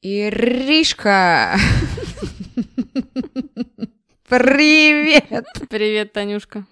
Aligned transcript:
Иришка! 0.00 1.58
Привет! 4.28 5.44
Привет, 5.68 6.12
Танюшка. 6.12 6.64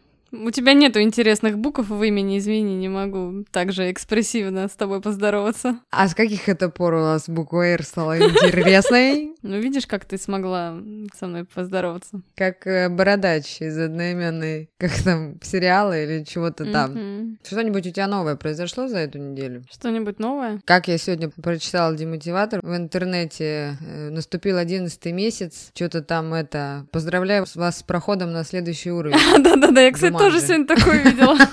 У 0.42 0.50
тебя 0.50 0.72
нету 0.72 1.00
интересных 1.00 1.58
букв 1.58 1.88
в 1.88 2.02
имени, 2.02 2.38
извини, 2.38 2.76
не 2.76 2.88
могу 2.88 3.44
так 3.50 3.72
же 3.72 3.90
экспрессивно 3.90 4.68
с 4.68 4.72
тобой 4.72 5.00
поздороваться. 5.00 5.78
А 5.90 6.08
с 6.08 6.14
каких 6.14 6.48
это 6.48 6.68
пор 6.68 6.94
у 6.94 7.00
нас 7.00 7.28
буква 7.28 7.66
«Р» 7.66 7.82
стала 7.82 8.18
интересной? 8.18 9.32
Ну, 9.46 9.60
видишь, 9.60 9.86
как 9.86 10.04
ты 10.04 10.18
смогла 10.18 10.76
со 11.16 11.28
мной 11.28 11.44
поздороваться. 11.44 12.20
Как 12.34 12.66
э, 12.66 12.88
бородач 12.88 13.60
из 13.60 13.78
одноименной, 13.78 14.70
как 14.76 14.90
там, 15.04 15.40
сериала 15.40 15.96
или 15.96 16.24
чего-то 16.24 16.64
там. 16.64 17.38
Что-нибудь 17.44 17.86
у 17.86 17.90
тебя 17.90 18.08
новое 18.08 18.34
произошло 18.34 18.88
за 18.88 18.98
эту 18.98 19.18
неделю? 19.18 19.62
Что-нибудь 19.70 20.18
новое? 20.18 20.60
Как 20.64 20.88
я 20.88 20.98
сегодня 20.98 21.30
прочитала 21.30 21.94
демотиватор 21.94 22.60
в 22.60 22.76
интернете, 22.76 23.78
э, 23.80 24.10
наступил 24.10 24.56
одиннадцатый 24.56 25.12
месяц, 25.12 25.70
что-то 25.74 26.02
там 26.02 26.34
это, 26.34 26.86
поздравляю 26.90 27.46
вас 27.54 27.78
с 27.78 27.82
проходом 27.84 28.32
на 28.32 28.42
следующий 28.42 28.90
уровень. 28.90 29.16
Да-да-да, 29.38 29.80
я, 29.80 29.92
кстати, 29.92 30.12
тоже 30.26 30.40
сегодня 30.40 30.66
такое 30.66 31.02
видела. 31.02 31.36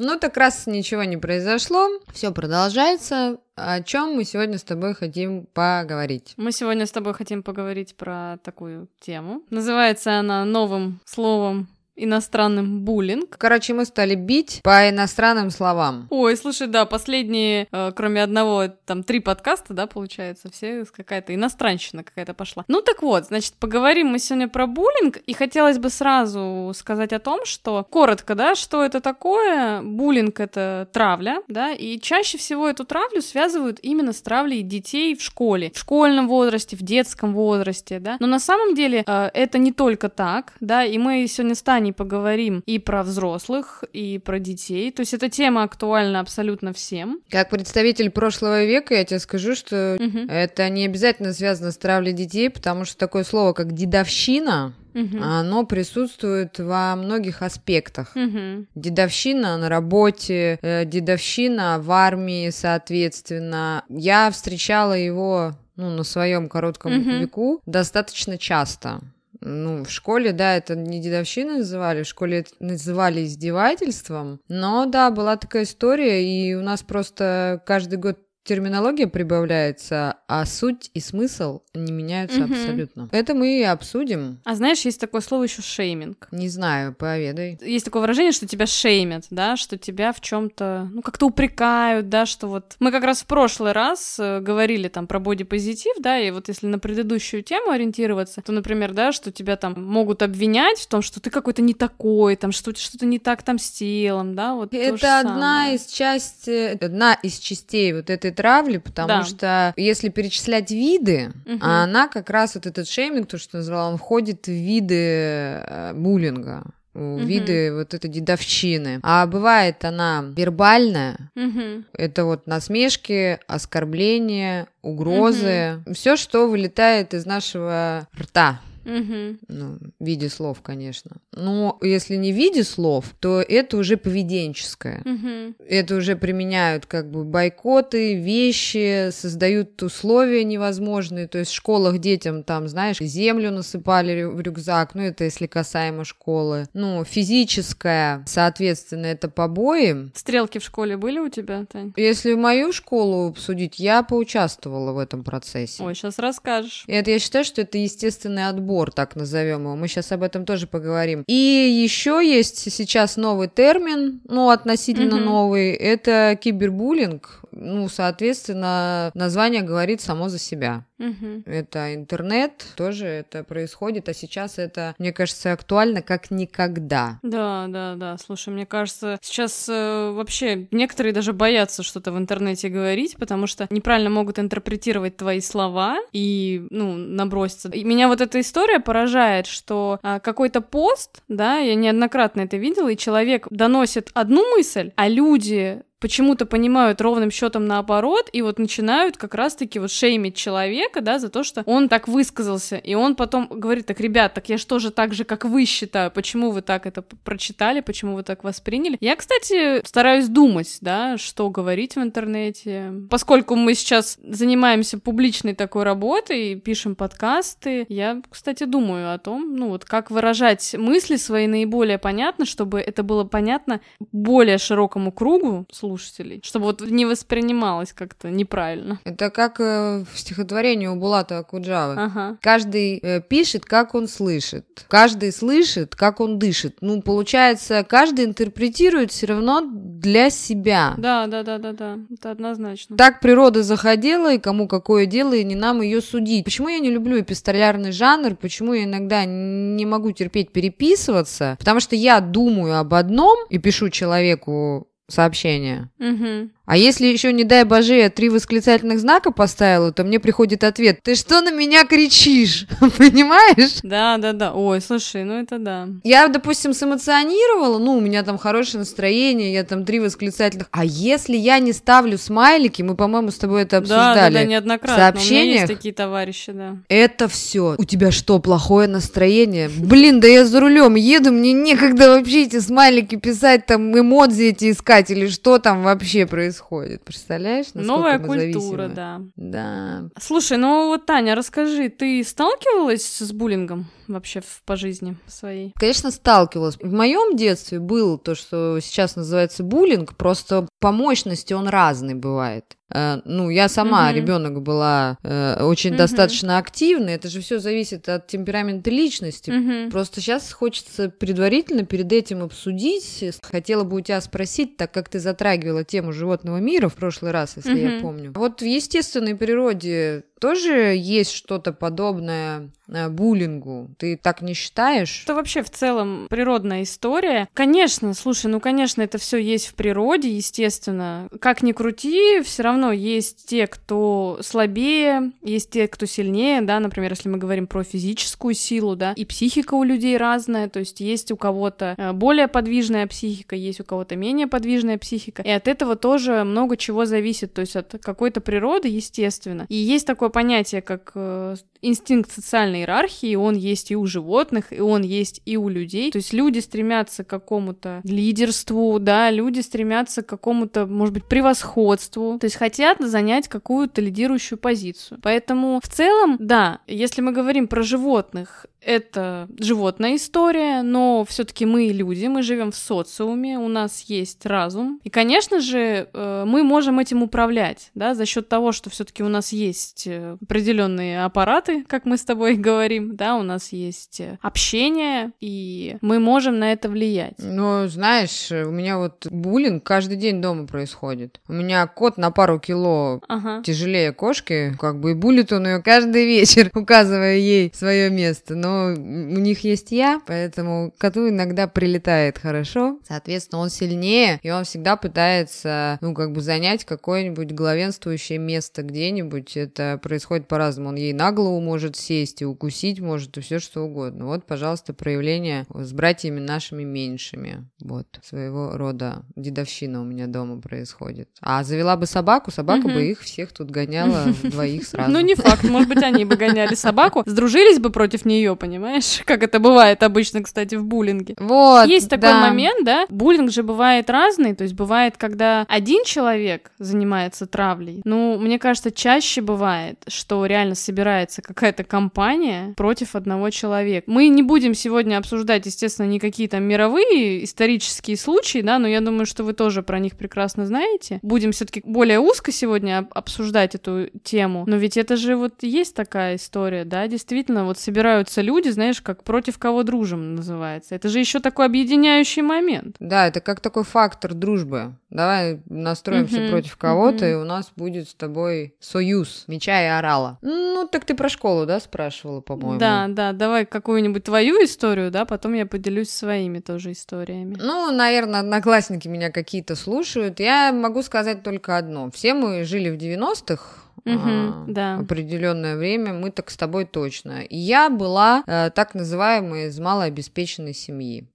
Ну, 0.00 0.16
так 0.16 0.36
раз 0.36 0.68
ничего 0.68 1.02
не 1.02 1.16
произошло, 1.16 1.88
все 2.12 2.30
продолжается. 2.30 3.38
О 3.56 3.82
чем 3.82 4.14
мы 4.14 4.22
сегодня 4.22 4.56
с 4.56 4.62
тобой 4.62 4.94
хотим 4.94 5.46
поговорить? 5.46 6.34
Мы 6.36 6.52
сегодня 6.52 6.86
с 6.86 6.92
тобой 6.92 7.14
хотим 7.14 7.42
поговорить 7.42 7.96
про 7.96 8.38
такую 8.44 8.88
тему. 9.00 9.42
Называется 9.50 10.20
она 10.20 10.44
новым 10.44 11.00
словом 11.04 11.68
иностранным 11.98 12.80
буллинг. 12.80 13.36
Короче, 13.36 13.74
мы 13.74 13.84
стали 13.84 14.14
бить 14.14 14.60
по 14.62 14.88
иностранным 14.88 15.50
словам. 15.50 16.06
Ой, 16.10 16.36
слушай, 16.36 16.66
да, 16.66 16.86
последние, 16.86 17.68
э, 17.70 17.92
кроме 17.94 18.22
одного, 18.22 18.68
там 18.86 19.02
три 19.02 19.20
подкаста, 19.20 19.74
да, 19.74 19.86
получается, 19.86 20.50
все 20.50 20.84
какая-то 20.84 21.34
иностранщина 21.34 22.04
какая-то 22.04 22.34
пошла. 22.34 22.64
Ну 22.68 22.80
так 22.80 23.02
вот, 23.02 23.26
значит, 23.26 23.54
поговорим 23.54 24.08
мы 24.08 24.18
сегодня 24.18 24.48
про 24.48 24.66
буллинг, 24.66 25.16
и 25.18 25.32
хотелось 25.32 25.78
бы 25.78 25.90
сразу 25.90 26.72
сказать 26.74 27.12
о 27.12 27.18
том, 27.18 27.44
что 27.44 27.86
коротко, 27.90 28.34
да, 28.34 28.54
что 28.54 28.84
это 28.84 29.00
такое. 29.00 29.82
Буллинг— 29.82 30.40
это 30.40 30.88
травля, 30.92 31.42
да, 31.48 31.72
и 31.72 31.98
чаще 31.98 32.38
всего 32.38 32.68
эту 32.68 32.84
травлю 32.84 33.20
связывают 33.20 33.78
именно 33.82 34.12
с 34.12 34.22
травлей 34.22 34.62
детей 34.62 35.16
в 35.16 35.22
школе, 35.22 35.72
в 35.74 35.78
школьном 35.78 36.28
возрасте, 36.28 36.76
в 36.76 36.82
детском 36.82 37.34
возрасте, 37.34 37.98
да. 37.98 38.16
Но 38.20 38.26
на 38.26 38.38
самом 38.38 38.74
деле 38.74 39.04
э, 39.06 39.30
это 39.34 39.58
не 39.58 39.72
только 39.72 40.08
так, 40.08 40.54
да, 40.60 40.84
и 40.84 40.98
мы 40.98 41.26
сегодня 41.26 41.54
с 41.54 41.62
Таней 41.88 41.92
поговорим 41.92 42.62
и 42.66 42.78
про 42.78 43.02
взрослых, 43.02 43.84
и 43.92 44.18
про 44.18 44.38
детей. 44.38 44.90
То 44.92 45.00
есть 45.00 45.14
эта 45.14 45.28
тема 45.28 45.62
актуальна 45.62 46.20
абсолютно 46.20 46.72
всем. 46.72 47.20
Как 47.30 47.50
представитель 47.50 48.10
прошлого 48.10 48.64
века, 48.64 48.94
я 48.94 49.04
тебе 49.04 49.20
скажу, 49.20 49.54
что 49.54 49.96
Мгм. 50.00 50.28
это 50.28 50.68
не 50.68 50.84
обязательно 50.84 51.32
связано 51.32 51.70
с 51.72 51.78
травлей 51.78 52.12
детей, 52.12 52.50
потому 52.50 52.84
что 52.84 52.96
такое 52.98 53.24
слово, 53.24 53.52
как 53.52 53.72
дедовщина, 53.72 54.74
Мгм. 54.94 55.22
оно 55.22 55.64
присутствует 55.64 56.58
во 56.58 56.96
многих 56.96 57.42
аспектах. 57.42 58.14
Мгм. 58.16 58.66
Дедовщина 58.74 59.56
на 59.58 59.68
работе, 59.68 60.58
э, 60.62 60.84
дедовщина 60.84 61.78
в 61.80 61.90
армии, 61.92 62.50
соответственно. 62.50 63.84
Я 63.88 64.30
встречала 64.30 64.94
его 64.94 65.52
ну, 65.76 65.90
на 65.90 66.02
своем 66.02 66.48
коротком 66.48 66.92
Мгм. 66.92 67.20
веку 67.20 67.60
достаточно 67.64 68.36
часто. 68.36 68.98
Ну, 69.40 69.84
в 69.84 69.90
школе, 69.90 70.32
да, 70.32 70.56
это 70.56 70.74
не 70.74 71.00
дедовщина 71.00 71.58
называли, 71.58 72.02
в 72.02 72.08
школе 72.08 72.38
это 72.38 72.50
называли 72.58 73.24
издевательством. 73.24 74.40
Но, 74.48 74.86
да, 74.86 75.10
была 75.10 75.36
такая 75.36 75.62
история, 75.62 76.24
и 76.24 76.54
у 76.54 76.62
нас 76.62 76.82
просто 76.82 77.62
каждый 77.64 77.98
год 77.98 78.18
терминология 78.48 79.06
прибавляется, 79.06 80.16
а 80.26 80.44
суть 80.46 80.90
и 80.94 81.00
смысл 81.00 81.60
не 81.74 81.92
меняются 81.92 82.40
Мгм. 82.40 82.52
абсолютно. 82.52 83.08
Это 83.12 83.34
мы 83.34 83.60
и 83.60 83.62
обсудим. 83.62 84.40
А 84.44 84.54
знаешь, 84.54 84.80
есть 84.86 85.00
такое 85.00 85.20
слово 85.20 85.44
еще 85.44 85.62
шейминг. 85.62 86.28
Не 86.32 86.48
знаю, 86.48 86.94
поведай. 86.94 87.58
Есть 87.60 87.84
такое 87.84 88.00
выражение, 88.02 88.32
что 88.32 88.46
тебя 88.46 88.66
шеймят, 88.66 89.24
да, 89.30 89.56
что 89.56 89.76
тебя 89.76 90.12
в 90.12 90.20
чем-то, 90.20 90.88
ну, 90.92 91.02
как-то 91.02 91.26
упрекают, 91.26 92.08
да, 92.08 92.26
что 92.26 92.48
вот... 92.48 92.76
Мы 92.80 92.90
как 92.90 93.04
раз 93.04 93.22
в 93.22 93.26
прошлый 93.26 93.72
раз 93.72 94.16
э, 94.18 94.40
говорили 94.40 94.88
там 94.88 95.06
про 95.06 95.18
бодипозитив, 95.20 95.94
да, 96.00 96.18
и 96.18 96.30
вот 96.30 96.48
если 96.48 96.66
на 96.66 96.78
предыдущую 96.78 97.42
тему 97.42 97.70
ориентироваться, 97.70 98.40
то, 98.40 98.52
например, 98.52 98.92
да, 98.92 99.12
что 99.12 99.30
тебя 99.30 99.56
там 99.56 99.74
могут 99.76 100.22
обвинять 100.22 100.78
в 100.78 100.86
том, 100.88 101.02
что 101.02 101.20
ты 101.20 101.30
какой-то 101.30 101.60
не 101.62 101.74
такой, 101.74 102.36
там, 102.36 102.52
что 102.52 102.72
тебя 102.72 102.82
что-то 102.82 103.06
не 103.06 103.18
так 103.18 103.42
там 103.42 103.58
с 103.58 103.70
телом, 103.70 104.34
да, 104.34 104.54
вот 104.54 104.70
то 104.70 104.76
Это 104.76 105.20
одна 105.20 105.32
самое. 105.64 105.74
из 105.76 105.86
части, 105.86 106.82
одна 106.82 107.14
из 107.14 107.38
частей 107.38 107.92
вот 107.92 108.08
этой 108.10 108.30
травли, 108.38 108.78
потому 108.78 109.08
Да. 109.08 109.24
что 109.24 109.72
если 109.76 110.08
перечислять 110.08 110.70
виды, 110.70 111.32
Мгм. 111.44 111.58
а 111.62 111.82
она 111.84 112.08
как 112.08 112.30
раз 112.30 112.54
вот 112.54 112.66
этот 112.66 112.88
шейминг, 112.88 113.26
то, 113.28 113.36
что 113.38 113.58
назвала, 113.58 113.88
он 113.90 113.96
входит 113.98 114.46
в 114.46 114.50
виды 114.52 114.94
э, 114.96 115.92
буллинга. 115.94 116.62
Мгм. 116.94 117.26
виды 117.26 117.72
вот 117.74 117.94
этой 117.94 118.10
дедовщины. 118.10 118.98
А 119.04 119.24
бывает 119.26 119.84
она 119.84 120.24
вербальная, 120.36 121.30
Мгм. 121.36 121.84
это 121.92 122.24
вот 122.24 122.48
насмешки, 122.48 123.38
оскорбления, 123.46 124.66
угрозы, 124.82 125.80
все, 125.92 126.16
что 126.16 126.48
вылетает 126.48 127.14
из 127.14 127.24
нашего 127.24 128.08
рта. 128.18 128.60
Мгм. 128.88 129.38
Ну, 129.48 129.78
в 129.98 130.04
виде 130.04 130.28
слов, 130.28 130.62
конечно. 130.62 131.18
Но 131.32 131.78
если 131.82 132.16
не 132.16 132.32
в 132.32 132.36
виде 132.36 132.64
слов, 132.64 133.14
то 133.20 133.40
это 133.40 133.76
уже 133.76 133.96
поведенческое. 133.96 135.02
Мгм. 135.04 135.56
Это 135.68 135.96
уже 135.96 136.16
применяют 136.16 136.86
как 136.86 137.10
бы 137.10 137.24
бойкоты, 137.24 138.14
вещи, 138.14 139.10
создают 139.10 139.82
условия 139.82 140.44
невозможные. 140.44 141.28
То 141.28 141.38
есть 141.38 141.50
в 141.50 141.54
школах 141.54 141.98
детям 141.98 142.42
там, 142.42 142.68
знаешь, 142.68 142.98
землю 142.98 143.50
насыпали 143.50 144.24
в 144.24 144.40
рюкзак, 144.40 144.94
ну 144.94 145.02
это 145.02 145.24
если 145.24 145.46
касаемо 145.46 146.04
школы. 146.04 146.66
Ну, 146.72 147.04
физическое, 147.04 148.24
соответственно, 148.26 149.06
это 149.06 149.28
побои. 149.28 150.10
Стрелки 150.14 150.58
в 150.58 150.64
школе 150.64 150.96
были 150.96 151.18
у 151.18 151.28
тебя, 151.28 151.64
Тань? 151.70 151.92
Если 151.96 152.34
мою 152.34 152.72
школу 152.72 153.28
обсудить, 153.28 153.78
я 153.78 154.02
поучаствовала 154.02 154.92
в 154.92 154.98
этом 154.98 155.24
процессе. 155.24 155.82
Ой, 155.82 155.94
сейчас 155.94 156.18
расскажешь. 156.18 156.84
И 156.86 156.92
это 156.92 157.10
я 157.10 157.18
считаю, 157.18 157.44
что 157.44 157.62
это 157.62 157.78
естественный 157.78 158.46
отбор, 158.48 158.77
так 158.86 159.16
назовем 159.16 159.62
его. 159.62 159.76
Мы 159.76 159.88
сейчас 159.88 160.12
об 160.12 160.22
этом 160.22 160.44
тоже 160.44 160.66
поговорим. 160.66 161.24
И 161.26 161.32
еще 161.34 162.20
есть 162.24 162.70
сейчас 162.72 163.16
новый 163.16 163.48
термин, 163.48 164.20
ну, 164.28 164.50
относительно 164.50 165.16
Мгм. 165.16 165.24
новый, 165.24 165.72
это 165.74 166.38
кибербуллинг. 166.40 167.40
Ну, 167.60 167.88
соответственно, 167.88 169.10
название 169.14 169.62
говорит 169.62 170.00
само 170.00 170.28
за 170.28 170.38
себя. 170.38 170.84
Мгм. 170.98 171.44
Это 171.46 171.94
интернет, 171.94 172.64
тоже 172.76 173.06
это 173.06 173.44
происходит, 173.44 174.08
а 174.08 174.14
сейчас 174.14 174.58
это, 174.58 174.94
мне 174.98 175.12
кажется, 175.12 175.52
актуально 175.52 176.02
как 176.02 176.30
никогда. 176.30 177.20
Да, 177.22 177.66
да, 177.68 177.94
да. 177.94 178.16
Слушай, 178.18 178.52
мне 178.52 178.66
кажется, 178.66 179.18
сейчас 179.22 179.68
э, 179.68 180.10
вообще 180.10 180.66
некоторые 180.70 181.12
даже 181.12 181.32
боятся 181.32 181.82
что-то 181.82 182.10
в 182.10 182.18
интернете 182.18 182.68
говорить, 182.68 183.16
потому 183.16 183.46
что 183.46 183.66
неправильно 183.70 184.10
могут 184.10 184.38
интерпретировать 184.38 185.16
твои 185.16 185.40
слова 185.40 185.98
и, 186.12 186.66
ну, 186.70 186.94
наброситься. 186.94 187.68
И 187.68 187.84
меня 187.84 188.08
вот 188.08 188.20
эта 188.20 188.40
история 188.40 188.80
поражает, 188.80 189.46
что 189.46 190.00
а, 190.02 190.18
какой-то 190.18 190.60
пост, 190.60 191.22
да, 191.28 191.58
я 191.58 191.74
неоднократно 191.74 192.42
это 192.42 192.56
видела, 192.56 192.88
и 192.88 192.96
человек 192.96 193.46
доносит 193.50 194.10
одну 194.14 194.44
мысль, 194.56 194.92
а 194.96 195.08
люди 195.08 195.82
почему-то 196.00 196.46
понимают 196.46 197.00
ровным 197.00 197.30
счетом 197.30 197.66
наоборот, 197.66 198.28
и 198.32 198.42
вот 198.42 198.58
начинают 198.58 199.16
как 199.16 199.34
раз-таки 199.34 199.78
вот 199.78 199.90
шеймить 199.90 200.36
человека, 200.36 201.00
да, 201.00 201.18
за 201.18 201.28
то, 201.28 201.42
что 201.42 201.62
он 201.66 201.88
так 201.88 202.08
высказался, 202.08 202.76
и 202.76 202.94
он 202.94 203.16
потом 203.16 203.48
говорит, 203.50 203.86
так, 203.86 204.00
ребят, 204.00 204.34
так 204.34 204.48
я 204.48 204.58
что 204.58 204.78
же 204.78 204.90
так 204.90 205.14
же, 205.14 205.24
как 205.24 205.44
вы 205.44 205.64
считаю, 205.64 206.10
почему 206.10 206.50
вы 206.50 206.62
так 206.62 206.86
это 206.86 207.02
прочитали, 207.02 207.80
почему 207.80 208.14
вы 208.14 208.22
так 208.22 208.44
восприняли. 208.44 208.96
Я, 209.00 209.16
кстати, 209.16 209.84
стараюсь 209.86 210.28
думать, 210.28 210.78
да, 210.80 211.18
что 211.18 211.50
говорить 211.50 211.96
в 211.96 212.00
интернете, 212.00 212.92
поскольку 213.10 213.56
мы 213.56 213.74
сейчас 213.74 214.18
занимаемся 214.22 214.98
публичной 214.98 215.54
такой 215.54 215.82
работой, 215.82 216.56
пишем 216.56 216.94
подкасты, 216.94 217.86
я, 217.88 218.22
кстати, 218.30 218.64
думаю 218.64 219.12
о 219.12 219.18
том, 219.18 219.54
ну 219.54 219.68
вот, 219.68 219.84
как 219.84 220.10
выражать 220.10 220.74
мысли 220.76 221.16
свои 221.16 221.46
наиболее 221.46 221.98
понятно, 221.98 222.44
чтобы 222.44 222.80
это 222.80 223.02
было 223.02 223.24
понятно 223.24 223.80
более 224.12 224.58
широкому 224.58 225.12
кругу 225.12 225.66
чтобы 225.96 226.66
вот 226.66 226.80
не 226.82 227.06
воспринималось 227.06 227.92
как-то 227.92 228.30
неправильно. 228.30 229.00
Это 229.04 229.30
как 229.30 229.60
э, 229.60 230.04
в 230.12 230.18
стихотворении 230.18 230.86
у 230.86 230.96
Булата 230.96 231.38
Акуджавы. 231.38 231.94
Ага. 231.94 232.38
Каждый 232.42 232.98
э, 232.98 233.20
пишет, 233.20 233.64
как 233.64 233.94
он 233.94 234.08
слышит. 234.08 234.84
Каждый 234.88 235.32
слышит, 235.32 235.94
как 235.96 236.20
он 236.20 236.38
дышит. 236.38 236.76
Ну, 236.80 237.00
получается, 237.02 237.84
каждый 237.88 238.24
интерпретирует 238.24 239.12
все 239.12 239.26
равно 239.26 239.62
для 239.62 240.30
себя. 240.30 240.94
Да, 240.98 241.26
да, 241.26 241.42
да, 241.42 241.58
да, 241.58 241.72
да. 241.72 241.98
Это 242.12 242.30
однозначно. 242.30 242.96
Так 242.96 243.20
природа 243.20 243.62
заходила, 243.62 244.34
и 244.34 244.38
кому 244.38 244.68
какое 244.68 245.06
дело, 245.06 245.34
и 245.34 245.44
не 245.44 245.54
нам 245.54 245.80
ее 245.80 246.00
судить. 246.00 246.44
Почему 246.44 246.68
я 246.68 246.78
не 246.78 246.90
люблю 246.90 247.20
эпистолярный 247.20 247.92
жанр, 247.92 248.36
почему 248.36 248.74
я 248.74 248.84
иногда 248.84 249.24
не 249.24 249.86
могу 249.86 250.12
терпеть 250.12 250.52
переписываться? 250.52 251.56
Потому 251.58 251.80
что 251.80 251.96
я 251.96 252.20
думаю 252.20 252.78
об 252.78 252.94
одном 252.94 253.38
и 253.50 253.58
пишу 253.58 253.90
человеку 253.90 254.87
сообщение, 255.08 255.88
Мгм. 255.98 256.52
А 256.68 256.76
если 256.76 257.06
еще, 257.06 257.32
не 257.32 257.44
дай 257.44 257.64
боже, 257.64 257.94
я 257.94 258.10
три 258.10 258.28
восклицательных 258.28 259.00
знака 259.00 259.30
поставила, 259.30 259.90
то 259.90 260.04
мне 260.04 260.20
приходит 260.20 260.64
ответ, 260.64 260.98
ты 261.02 261.14
что 261.14 261.40
на 261.40 261.50
меня 261.50 261.86
кричишь? 261.86 262.66
Понимаешь? 262.98 263.78
Да, 263.82 264.18
да, 264.18 264.34
да. 264.34 264.52
Ой, 264.52 264.82
слушай, 264.82 265.24
ну 265.24 265.40
это 265.40 265.58
да. 265.58 265.88
Я, 266.04 266.28
допустим, 266.28 266.74
сэмоционировала, 266.74 267.78
ну, 267.78 267.96
у 267.96 268.00
меня 268.02 268.22
там 268.22 268.36
хорошее 268.36 268.80
настроение, 268.80 269.50
я 269.54 269.64
там 269.64 269.86
три 269.86 269.98
восклицательных. 269.98 270.68
А 270.70 270.84
если 270.84 271.38
я 271.38 271.58
не 271.58 271.72
ставлю 271.72 272.18
смайлики, 272.18 272.82
мы, 272.82 272.96
по-моему, 272.96 273.30
с 273.30 273.38
тобой 273.38 273.62
это 273.62 273.78
обсуждали. 273.78 274.16
Да, 274.16 274.28
да, 274.28 274.30
да, 274.40 274.44
неоднократно. 274.44 275.04
Сообщения. 275.04 275.40
У 275.40 275.46
меня 275.46 275.60
есть 275.62 275.72
такие 275.72 275.94
товарищи, 275.94 276.52
да. 276.52 276.76
Это 276.90 277.28
все. 277.28 277.76
У 277.78 277.84
тебя 277.84 278.10
что, 278.10 278.40
плохое 278.40 278.88
настроение? 278.88 279.70
Блин, 279.74 280.20
да 280.20 280.28
я 280.28 280.44
за 280.44 280.60
рулем 280.60 280.96
еду, 280.96 281.32
мне 281.32 281.54
некогда 281.54 282.10
вообще 282.10 282.42
эти 282.42 282.60
смайлики 282.60 283.16
писать, 283.16 283.64
там 283.64 283.98
эмодзи 283.98 284.42
эти 284.48 284.70
искать 284.70 285.10
или 285.10 285.28
что 285.28 285.58
там 285.58 285.82
вообще 285.82 286.26
происходит. 286.26 286.57
Представляешь, 287.04 287.74
Новая 287.74 288.18
культура, 288.18 288.88
зависимы? 288.88 288.88
да. 288.88 289.20
Да. 289.36 290.08
Слушай, 290.20 290.58
ну 290.58 290.88
вот, 290.88 291.06
Таня, 291.06 291.34
расскажи, 291.34 291.88
ты 291.88 292.22
сталкивалась 292.24 293.04
с 293.04 293.32
буллингом? 293.32 293.86
вообще 294.08 294.42
по 294.64 294.76
жизни 294.76 295.16
своей? 295.26 295.72
Конечно, 295.76 296.10
сталкивалась. 296.10 296.76
В 296.80 296.92
моем 296.92 297.36
детстве 297.36 297.78
был 297.78 298.18
то, 298.18 298.34
что 298.34 298.78
сейчас 298.80 299.16
называется 299.16 299.62
буллинг, 299.62 300.16
просто 300.16 300.66
по 300.80 300.92
мощности 300.92 301.52
он 301.52 301.68
разный 301.68 302.14
бывает. 302.14 302.77
Э, 302.92 303.20
ну, 303.24 303.50
я 303.50 303.68
сама 303.68 304.10
uh-huh. 304.10 304.14
ребенок 304.14 304.62
была 304.62 305.18
э, 305.22 305.62
очень 305.62 305.94
uh-huh. 305.94 305.98
достаточно 305.98 306.58
активной. 306.58 307.14
Это 307.14 307.28
же 307.28 307.40
все 307.40 307.58
зависит 307.58 308.08
от 308.08 308.26
темперамента 308.26 308.90
личности. 308.90 309.50
Uh-huh. 309.50 309.90
Просто 309.90 310.20
сейчас 310.20 310.52
хочется 310.52 311.10
предварительно 311.10 311.84
перед 311.84 312.12
этим 312.12 312.42
обсудить. 312.42 313.24
Хотела 313.42 313.84
бы 313.84 313.96
у 313.96 314.00
тебя 314.00 314.20
спросить, 314.20 314.76
так 314.76 314.92
как 314.92 315.08
ты 315.08 315.18
затрагивала 315.18 315.84
тему 315.84 316.12
животного 316.12 316.58
мира 316.58 316.88
в 316.88 316.94
прошлый 316.94 317.32
раз, 317.32 317.54
если 317.56 317.76
uh-huh. 317.76 317.96
я 317.96 318.00
помню. 318.00 318.32
Вот 318.34 318.60
в 318.60 318.64
естественной 318.64 319.36
природе 319.36 320.24
тоже 320.38 320.94
есть 320.96 321.32
что-то 321.32 321.72
подобное 321.72 322.70
э, 322.88 323.08
буллингу. 323.08 323.90
Ты 323.98 324.16
так 324.16 324.42
не 324.42 324.54
считаешь? 324.54 325.22
Это 325.24 325.34
вообще 325.34 325.62
в 325.62 325.70
целом 325.70 326.26
природная 326.28 326.82
история. 326.82 327.48
Конечно, 327.54 328.14
слушай, 328.14 328.46
ну 328.46 328.60
конечно, 328.60 329.02
это 329.02 329.18
все 329.18 329.38
есть 329.38 329.68
в 329.68 329.74
природе, 329.74 330.30
естественно. 330.30 331.28
Как 331.40 331.62
ни 331.62 331.72
крути, 331.72 332.40
все 332.42 332.62
равно 332.62 332.92
есть 332.92 333.46
те, 333.46 333.66
кто 333.66 334.38
слабее, 334.42 335.32
есть 335.42 335.70
те, 335.70 335.88
кто 335.88 336.06
сильнее, 336.06 336.62
да, 336.62 336.80
например, 336.80 337.12
если 337.12 337.28
мы 337.28 337.38
говорим 337.38 337.66
про 337.66 337.84
физическую 337.84 338.54
силу, 338.54 338.96
да, 338.96 339.12
и 339.12 339.24
психика 339.24 339.74
у 339.74 339.82
людей 339.82 340.16
разная, 340.16 340.68
то 340.68 340.80
есть 340.80 341.00
есть 341.00 341.30
у 341.32 341.36
кого-то 341.36 341.94
э, 341.96 342.12
более 342.12 342.48
подвижная 342.48 343.06
психика, 343.06 343.56
есть 343.56 343.80
у 343.80 343.84
кого-то 343.84 344.16
менее 344.16 344.46
подвижная 344.46 344.98
психика, 344.98 345.42
и 345.42 345.50
от 345.50 345.68
этого 345.68 345.96
тоже 345.96 346.44
много 346.44 346.76
чего 346.76 347.04
зависит, 347.04 347.54
то 347.54 347.60
есть 347.60 347.76
от 347.76 347.94
какой-то 348.00 348.40
природы, 348.40 348.88
естественно. 348.88 349.66
И 349.68 349.74
есть 349.74 350.06
такое 350.28 350.42
понятие, 350.42 350.82
как 350.82 351.12
э, 351.14 351.56
инстинкт 351.82 352.30
социальной 352.30 352.80
иерархии, 352.80 353.36
он 353.36 353.56
есть 353.56 353.90
и 353.90 353.96
у 353.96 354.06
животных, 354.06 354.72
и 354.72 354.80
он 354.80 355.02
есть 355.02 355.40
и 355.46 355.56
у 355.56 355.68
людей. 355.68 356.10
То 356.10 356.18
есть 356.18 356.32
люди 356.32 356.60
стремятся 356.60 357.24
к 357.24 357.28
какому-то 357.28 358.00
лидерству, 358.04 358.98
да, 358.98 359.30
люди 359.30 359.60
стремятся 359.60 360.22
к 360.22 360.26
какому-то, 360.26 360.86
может 360.86 361.14
быть, 361.14 361.24
превосходству, 361.24 362.38
то 362.38 362.44
есть 362.44 362.56
хотят 362.56 362.98
занять 363.00 363.48
какую-то 363.48 364.00
лидирующую 364.00 364.58
позицию. 364.58 365.18
Поэтому 365.22 365.80
в 365.82 365.88
целом, 365.88 366.36
да, 366.38 366.80
если 366.86 367.22
мы 367.22 367.32
говорим 367.32 367.68
про 367.68 367.82
животных, 367.82 368.66
это 368.80 369.48
животная 369.58 370.16
история, 370.16 370.82
но 370.82 371.24
все-таки 371.28 371.66
мы 371.66 371.86
люди, 371.86 372.26
мы 372.26 372.42
живем 372.42 372.70
в 372.72 372.76
социуме, 372.76 373.58
у 373.58 373.68
нас 373.68 374.02
есть 374.02 374.46
разум. 374.46 375.00
И, 375.04 375.10
конечно 375.10 375.60
же, 375.60 376.08
э, 376.12 376.44
мы 376.46 376.62
можем 376.62 376.98
этим 376.98 377.22
управлять, 377.22 377.90
да, 377.94 378.14
за 378.14 378.26
счет 378.26 378.48
того, 378.48 378.72
что 378.72 378.90
все-таки 378.90 379.22
у 379.22 379.28
нас 379.28 379.52
есть 379.52 380.06
э, 380.06 380.36
определенные 380.40 381.24
аппараты, 381.24 381.84
как 381.84 382.04
мы 382.04 382.16
с 382.16 382.24
тобой 382.24 382.54
говорим, 382.56 383.16
да, 383.16 383.36
у 383.36 383.42
нас 383.42 383.72
есть 383.72 384.20
э, 384.20 384.38
общение, 384.42 385.32
и 385.40 385.96
мы 386.00 386.18
можем 386.18 386.58
на 386.58 386.72
это 386.72 386.88
влиять. 386.88 387.34
Ну, 387.38 387.86
знаешь, 387.88 388.50
у 388.50 388.70
меня 388.70 388.98
вот 388.98 389.26
буллинг 389.30 389.84
каждый 389.84 390.16
день 390.16 390.40
дома 390.40 390.66
происходит. 390.66 391.40
У 391.48 391.52
меня 391.52 391.86
кот 391.86 392.16
на 392.16 392.30
пару 392.30 392.58
кило 392.58 393.20
ага. 393.28 393.62
тяжелее 393.62 394.12
кошки, 394.12 394.76
как 394.78 395.00
бы 395.00 395.12
и 395.12 395.14
булит 395.14 395.52
он 395.52 395.66
ее 395.66 395.82
каждый 395.82 396.26
вечер, 396.26 396.70
указывая 396.74 397.36
ей 397.36 397.72
свое 397.74 398.10
место. 398.10 398.54
Но 398.54 398.67
но 398.68 398.88
у 398.88 399.40
них 399.40 399.60
есть 399.64 399.92
я, 399.92 400.20
поэтому 400.26 400.92
коту 400.98 401.28
иногда 401.28 401.66
прилетает 401.66 402.38
хорошо. 402.38 402.98
Соответственно, 403.06 403.62
он 403.62 403.70
сильнее, 403.70 404.38
и 404.42 404.50
он 404.50 404.64
всегда 404.64 404.96
пытается, 404.96 405.98
ну, 406.02 406.14
как 406.14 406.32
бы 406.32 406.42
занять 406.42 406.84
какое-нибудь 406.84 407.52
главенствующее 407.52 408.38
место 408.38 408.82
где-нибудь. 408.82 409.56
Это 409.56 409.98
происходит 410.02 410.48
по-разному. 410.48 410.90
Он 410.90 410.96
ей 410.96 411.12
на 411.12 411.32
голову 411.32 411.60
может 411.60 411.96
сесть 411.96 412.42
и 412.42 412.44
укусить 412.44 413.00
может, 413.00 413.38
и 413.38 413.40
все 413.40 413.58
что 413.58 413.82
угодно. 413.82 414.26
Вот, 414.26 414.44
пожалуйста, 414.44 414.92
проявление 414.92 415.66
с 415.72 415.92
братьями 415.92 416.40
нашими 416.40 416.84
меньшими. 416.84 417.66
Вот, 417.80 418.06
своего 418.22 418.76
рода 418.76 419.24
дедовщина 419.36 420.02
у 420.02 420.04
меня 420.04 420.26
дома 420.26 420.60
происходит. 420.60 421.30
А 421.40 421.64
завела 421.64 421.96
бы 421.96 422.06
собаку, 422.06 422.50
собака 422.50 422.88
бы 422.88 423.06
их 423.06 423.20
всех 423.20 423.52
тут 423.52 423.70
гоняла 423.70 424.26
двоих 424.42 424.86
сразу. 424.86 425.10
Ну, 425.10 425.20
не 425.20 425.34
факт, 425.34 425.64
может 425.64 425.88
быть, 425.88 426.02
они 426.02 426.24
бы 426.26 426.36
гоняли 426.36 426.74
собаку, 426.74 427.22
сдружились 427.24 427.78
бы 427.78 427.90
против 427.90 428.26
нее, 428.26 428.57
понимаешь? 428.58 429.22
Как 429.24 429.42
это 429.42 429.58
бывает 429.58 430.02
обычно, 430.02 430.42
кстати, 430.42 430.74
в 430.74 430.84
буллинге. 430.84 431.34
Вот, 431.38 431.86
Есть 431.86 432.10
такой 432.10 432.30
да. 432.30 432.40
момент, 432.40 432.84
да? 432.84 433.06
Буллинг 433.08 433.50
же 433.50 433.62
бывает 433.62 434.10
разный, 434.10 434.54
то 434.54 434.64
есть 434.64 434.74
бывает, 434.74 435.16
когда 435.16 435.64
один 435.68 436.04
человек 436.04 436.70
занимается 436.78 437.46
травлей. 437.46 438.02
Ну, 438.04 438.38
мне 438.38 438.58
кажется, 438.58 438.90
чаще 438.90 439.40
бывает, 439.40 440.02
что 440.08 440.44
реально 440.46 440.74
собирается 440.74 441.42
какая-то 441.42 441.84
компания 441.84 442.74
против 442.76 443.14
одного 443.14 443.50
человека. 443.50 444.10
Мы 444.10 444.28
не 444.28 444.42
будем 444.42 444.74
сегодня 444.74 445.18
обсуждать, 445.18 445.66
естественно, 445.66 446.06
никакие 446.06 446.48
там 446.48 446.64
мировые 446.64 447.44
исторические 447.44 448.16
случаи, 448.16 448.60
да, 448.60 448.78
но 448.78 448.88
я 448.88 449.00
думаю, 449.00 449.26
что 449.26 449.44
вы 449.44 449.52
тоже 449.52 449.82
про 449.82 449.98
них 449.98 450.16
прекрасно 450.16 450.66
знаете. 450.66 451.20
Будем 451.22 451.52
все-таки 451.52 451.82
более 451.84 452.20
узко 452.20 452.52
сегодня 452.52 453.06
обсуждать 453.14 453.74
эту 453.74 454.08
тему. 454.22 454.64
Но 454.66 454.76
ведь 454.76 454.96
это 454.96 455.16
же 455.16 455.36
вот 455.36 455.62
есть 455.62 455.94
такая 455.94 456.36
история, 456.36 456.84
да, 456.84 457.06
действительно, 457.06 457.64
вот 457.64 457.78
собираются 457.78 458.40
люди, 458.48 458.70
знаешь, 458.70 459.02
как 459.02 459.24
против 459.24 459.58
кого 459.58 459.82
дружим 459.82 460.34
называется. 460.34 460.94
Это 460.94 461.10
же 461.10 461.18
еще 461.18 461.38
такой 461.38 461.66
объединяющий 461.66 462.40
момент. 462.40 462.96
Да, 462.98 463.26
это 463.26 463.40
как 463.40 463.60
такой 463.60 463.84
фактор 463.84 464.32
дружбы. 464.32 464.94
Давай 465.10 465.60
настроимся 465.66 466.38
uh-huh, 466.38 466.50
против 466.50 466.76
кого-то, 466.76 467.26
uh-huh. 467.26 467.32
и 467.32 467.34
у 467.34 467.44
нас 467.44 467.70
будет 467.76 468.08
с 468.08 468.14
тобой 468.14 468.74
союз 468.80 469.44
меча 469.48 469.82
и 469.82 469.86
орала. 469.86 470.38
Ну, 470.40 470.88
так 470.90 471.04
ты 471.04 471.14
про 471.14 471.28
школу, 471.28 471.66
да, 471.66 471.78
спрашивала, 471.78 472.40
по-моему? 472.40 472.78
Да, 472.78 473.06
да, 473.08 473.32
давай 473.32 473.66
какую-нибудь 473.66 474.24
твою 474.24 474.64
историю, 474.64 475.10
да, 475.10 475.26
потом 475.26 475.52
я 475.52 475.66
поделюсь 475.66 476.10
своими 476.10 476.60
тоже 476.60 476.92
историями. 476.92 477.56
Ну, 477.58 477.90
наверное, 477.90 478.40
одноклассники 478.40 479.08
меня 479.08 479.30
какие-то 479.30 479.76
слушают. 479.76 480.40
Я 480.40 480.72
могу 480.72 481.02
сказать 481.02 481.42
только 481.42 481.76
одно. 481.76 482.10
Все 482.10 482.32
мы 482.32 482.64
жили 482.64 482.88
в 482.88 482.96
90-х, 482.96 483.87
угу, 484.04 484.18
а, 484.24 484.64
да. 484.66 484.98
определенное 484.98 485.76
время, 485.76 486.12
мы 486.12 486.30
так 486.30 486.50
с 486.50 486.56
тобой 486.56 486.84
точно. 486.84 487.44
Я 487.50 487.90
была 487.90 488.42
э, 488.46 488.70
так 488.74 488.94
называемой 488.94 489.66
из 489.66 489.78
малообеспеченной 489.78 490.74
семьи. 490.74 491.28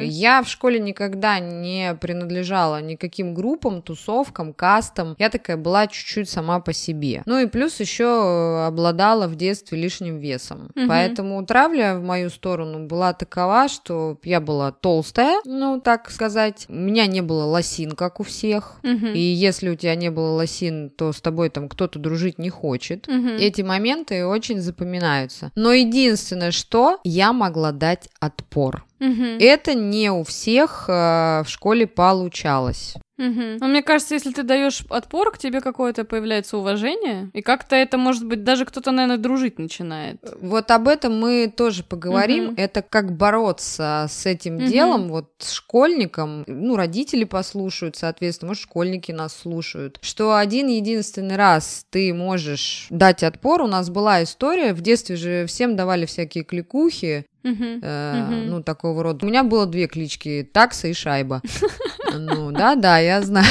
Я 0.00 0.42
в 0.42 0.48
школе 0.48 0.80
никогда 0.80 1.38
не 1.38 1.94
принадлежала 1.94 2.80
никаким 2.82 3.34
группам, 3.34 3.82
тусовкам, 3.82 4.52
кастам. 4.52 5.14
Я 5.18 5.30
такая 5.30 5.56
была 5.56 5.86
чуть-чуть 5.86 6.28
сама 6.28 6.60
по 6.60 6.72
себе. 6.72 7.22
Ну 7.26 7.38
и 7.38 7.46
плюс 7.46 7.80
еще 7.80 8.64
обладала 8.66 9.28
в 9.28 9.36
детстве 9.36 9.80
лишним 9.80 10.18
весом. 10.18 10.70
Угу. 10.74 10.88
Поэтому 10.88 11.44
травля 11.46 11.96
в 11.96 12.02
мою 12.02 12.30
сторону 12.30 12.86
была 12.86 13.12
такова, 13.12 13.68
что 13.68 14.18
я 14.24 14.40
была 14.40 14.72
толстая, 14.72 15.40
ну 15.44 15.80
так 15.80 16.10
сказать. 16.10 16.66
У 16.68 16.74
меня 16.74 17.06
не 17.06 17.20
было 17.20 17.44
лосин, 17.44 17.92
как 17.92 18.20
у 18.20 18.24
всех. 18.24 18.80
Угу. 18.82 19.06
И 19.14 19.20
если 19.20 19.70
у 19.70 19.76
тебя 19.76 19.94
не 19.94 20.10
было 20.10 20.34
лосин, 20.34 20.90
то 20.90 21.12
с 21.12 21.20
тобой 21.20 21.50
там 21.50 21.68
кто-то 21.68 21.98
дружить 21.98 22.38
не 22.38 22.50
хочет. 22.50 23.08
Угу. 23.08 23.28
Эти 23.38 23.62
моменты 23.62 24.26
очень 24.26 24.60
запоминаются. 24.60 25.52
Но 25.54 25.72
единственное, 25.72 26.50
что 26.50 26.98
я 27.04 27.32
могла 27.32 27.72
дать 27.72 28.08
отпор. 28.20 28.84
Угу. 29.00 29.24
Это 29.40 29.59
не 29.68 30.10
у 30.10 30.22
всех 30.22 30.86
э, 30.88 31.42
в 31.44 31.48
школе 31.48 31.86
получалось. 31.86 32.96
Угу. 33.20 33.58
Но 33.60 33.66
мне 33.66 33.82
кажется, 33.82 34.14
если 34.14 34.32
ты 34.32 34.42
даешь 34.42 34.82
отпор, 34.88 35.30
к 35.30 35.38
тебе 35.38 35.60
какое-то 35.60 36.04
появляется 36.04 36.56
уважение, 36.56 37.30
и 37.34 37.42
как-то 37.42 37.76
это, 37.76 37.98
может 37.98 38.24
быть, 38.24 38.44
даже 38.44 38.64
кто-то, 38.64 38.92
наверное, 38.92 39.18
дружить 39.18 39.58
начинает. 39.58 40.16
Вот 40.40 40.70
об 40.70 40.88
этом 40.88 41.20
мы 41.20 41.52
тоже 41.54 41.84
поговорим. 41.84 42.48
Угу. 42.48 42.54
Это 42.56 42.80
как 42.80 43.12
бороться 43.12 44.06
с 44.08 44.24
этим 44.24 44.56
угу. 44.56 44.64
делом, 44.64 45.08
вот 45.08 45.30
с 45.38 45.52
школьником. 45.52 46.44
Ну, 46.46 46.76
родители 46.76 47.24
послушают, 47.24 47.96
соответственно, 47.96 48.48
может, 48.48 48.62
школьники 48.62 49.12
нас 49.12 49.36
слушают. 49.36 49.98
Что 50.00 50.36
один 50.36 50.68
единственный 50.68 51.36
раз 51.36 51.84
ты 51.90 52.14
можешь 52.14 52.86
дать 52.88 53.22
отпор. 53.22 53.62
У 53.62 53.66
нас 53.66 53.90
была 53.90 54.22
история, 54.22 54.72
в 54.72 54.80
детстве 54.80 55.16
же 55.16 55.44
всем 55.46 55.76
давали 55.76 56.06
всякие 56.06 56.44
кликухи, 56.44 57.26
Uh-huh. 57.42 57.80
Э, 57.82 58.26
uh-huh. 58.28 58.44
Ну, 58.50 58.62
такого 58.62 59.02
рода. 59.02 59.24
У 59.24 59.28
меня 59.28 59.42
было 59.42 59.64
две 59.64 59.86
клички, 59.86 60.46
такса 60.52 60.88
и 60.88 60.92
шайба. 60.92 61.40
Ну, 62.18 62.50
да-да, 62.52 62.98
я 62.98 63.22
знаю. 63.22 63.46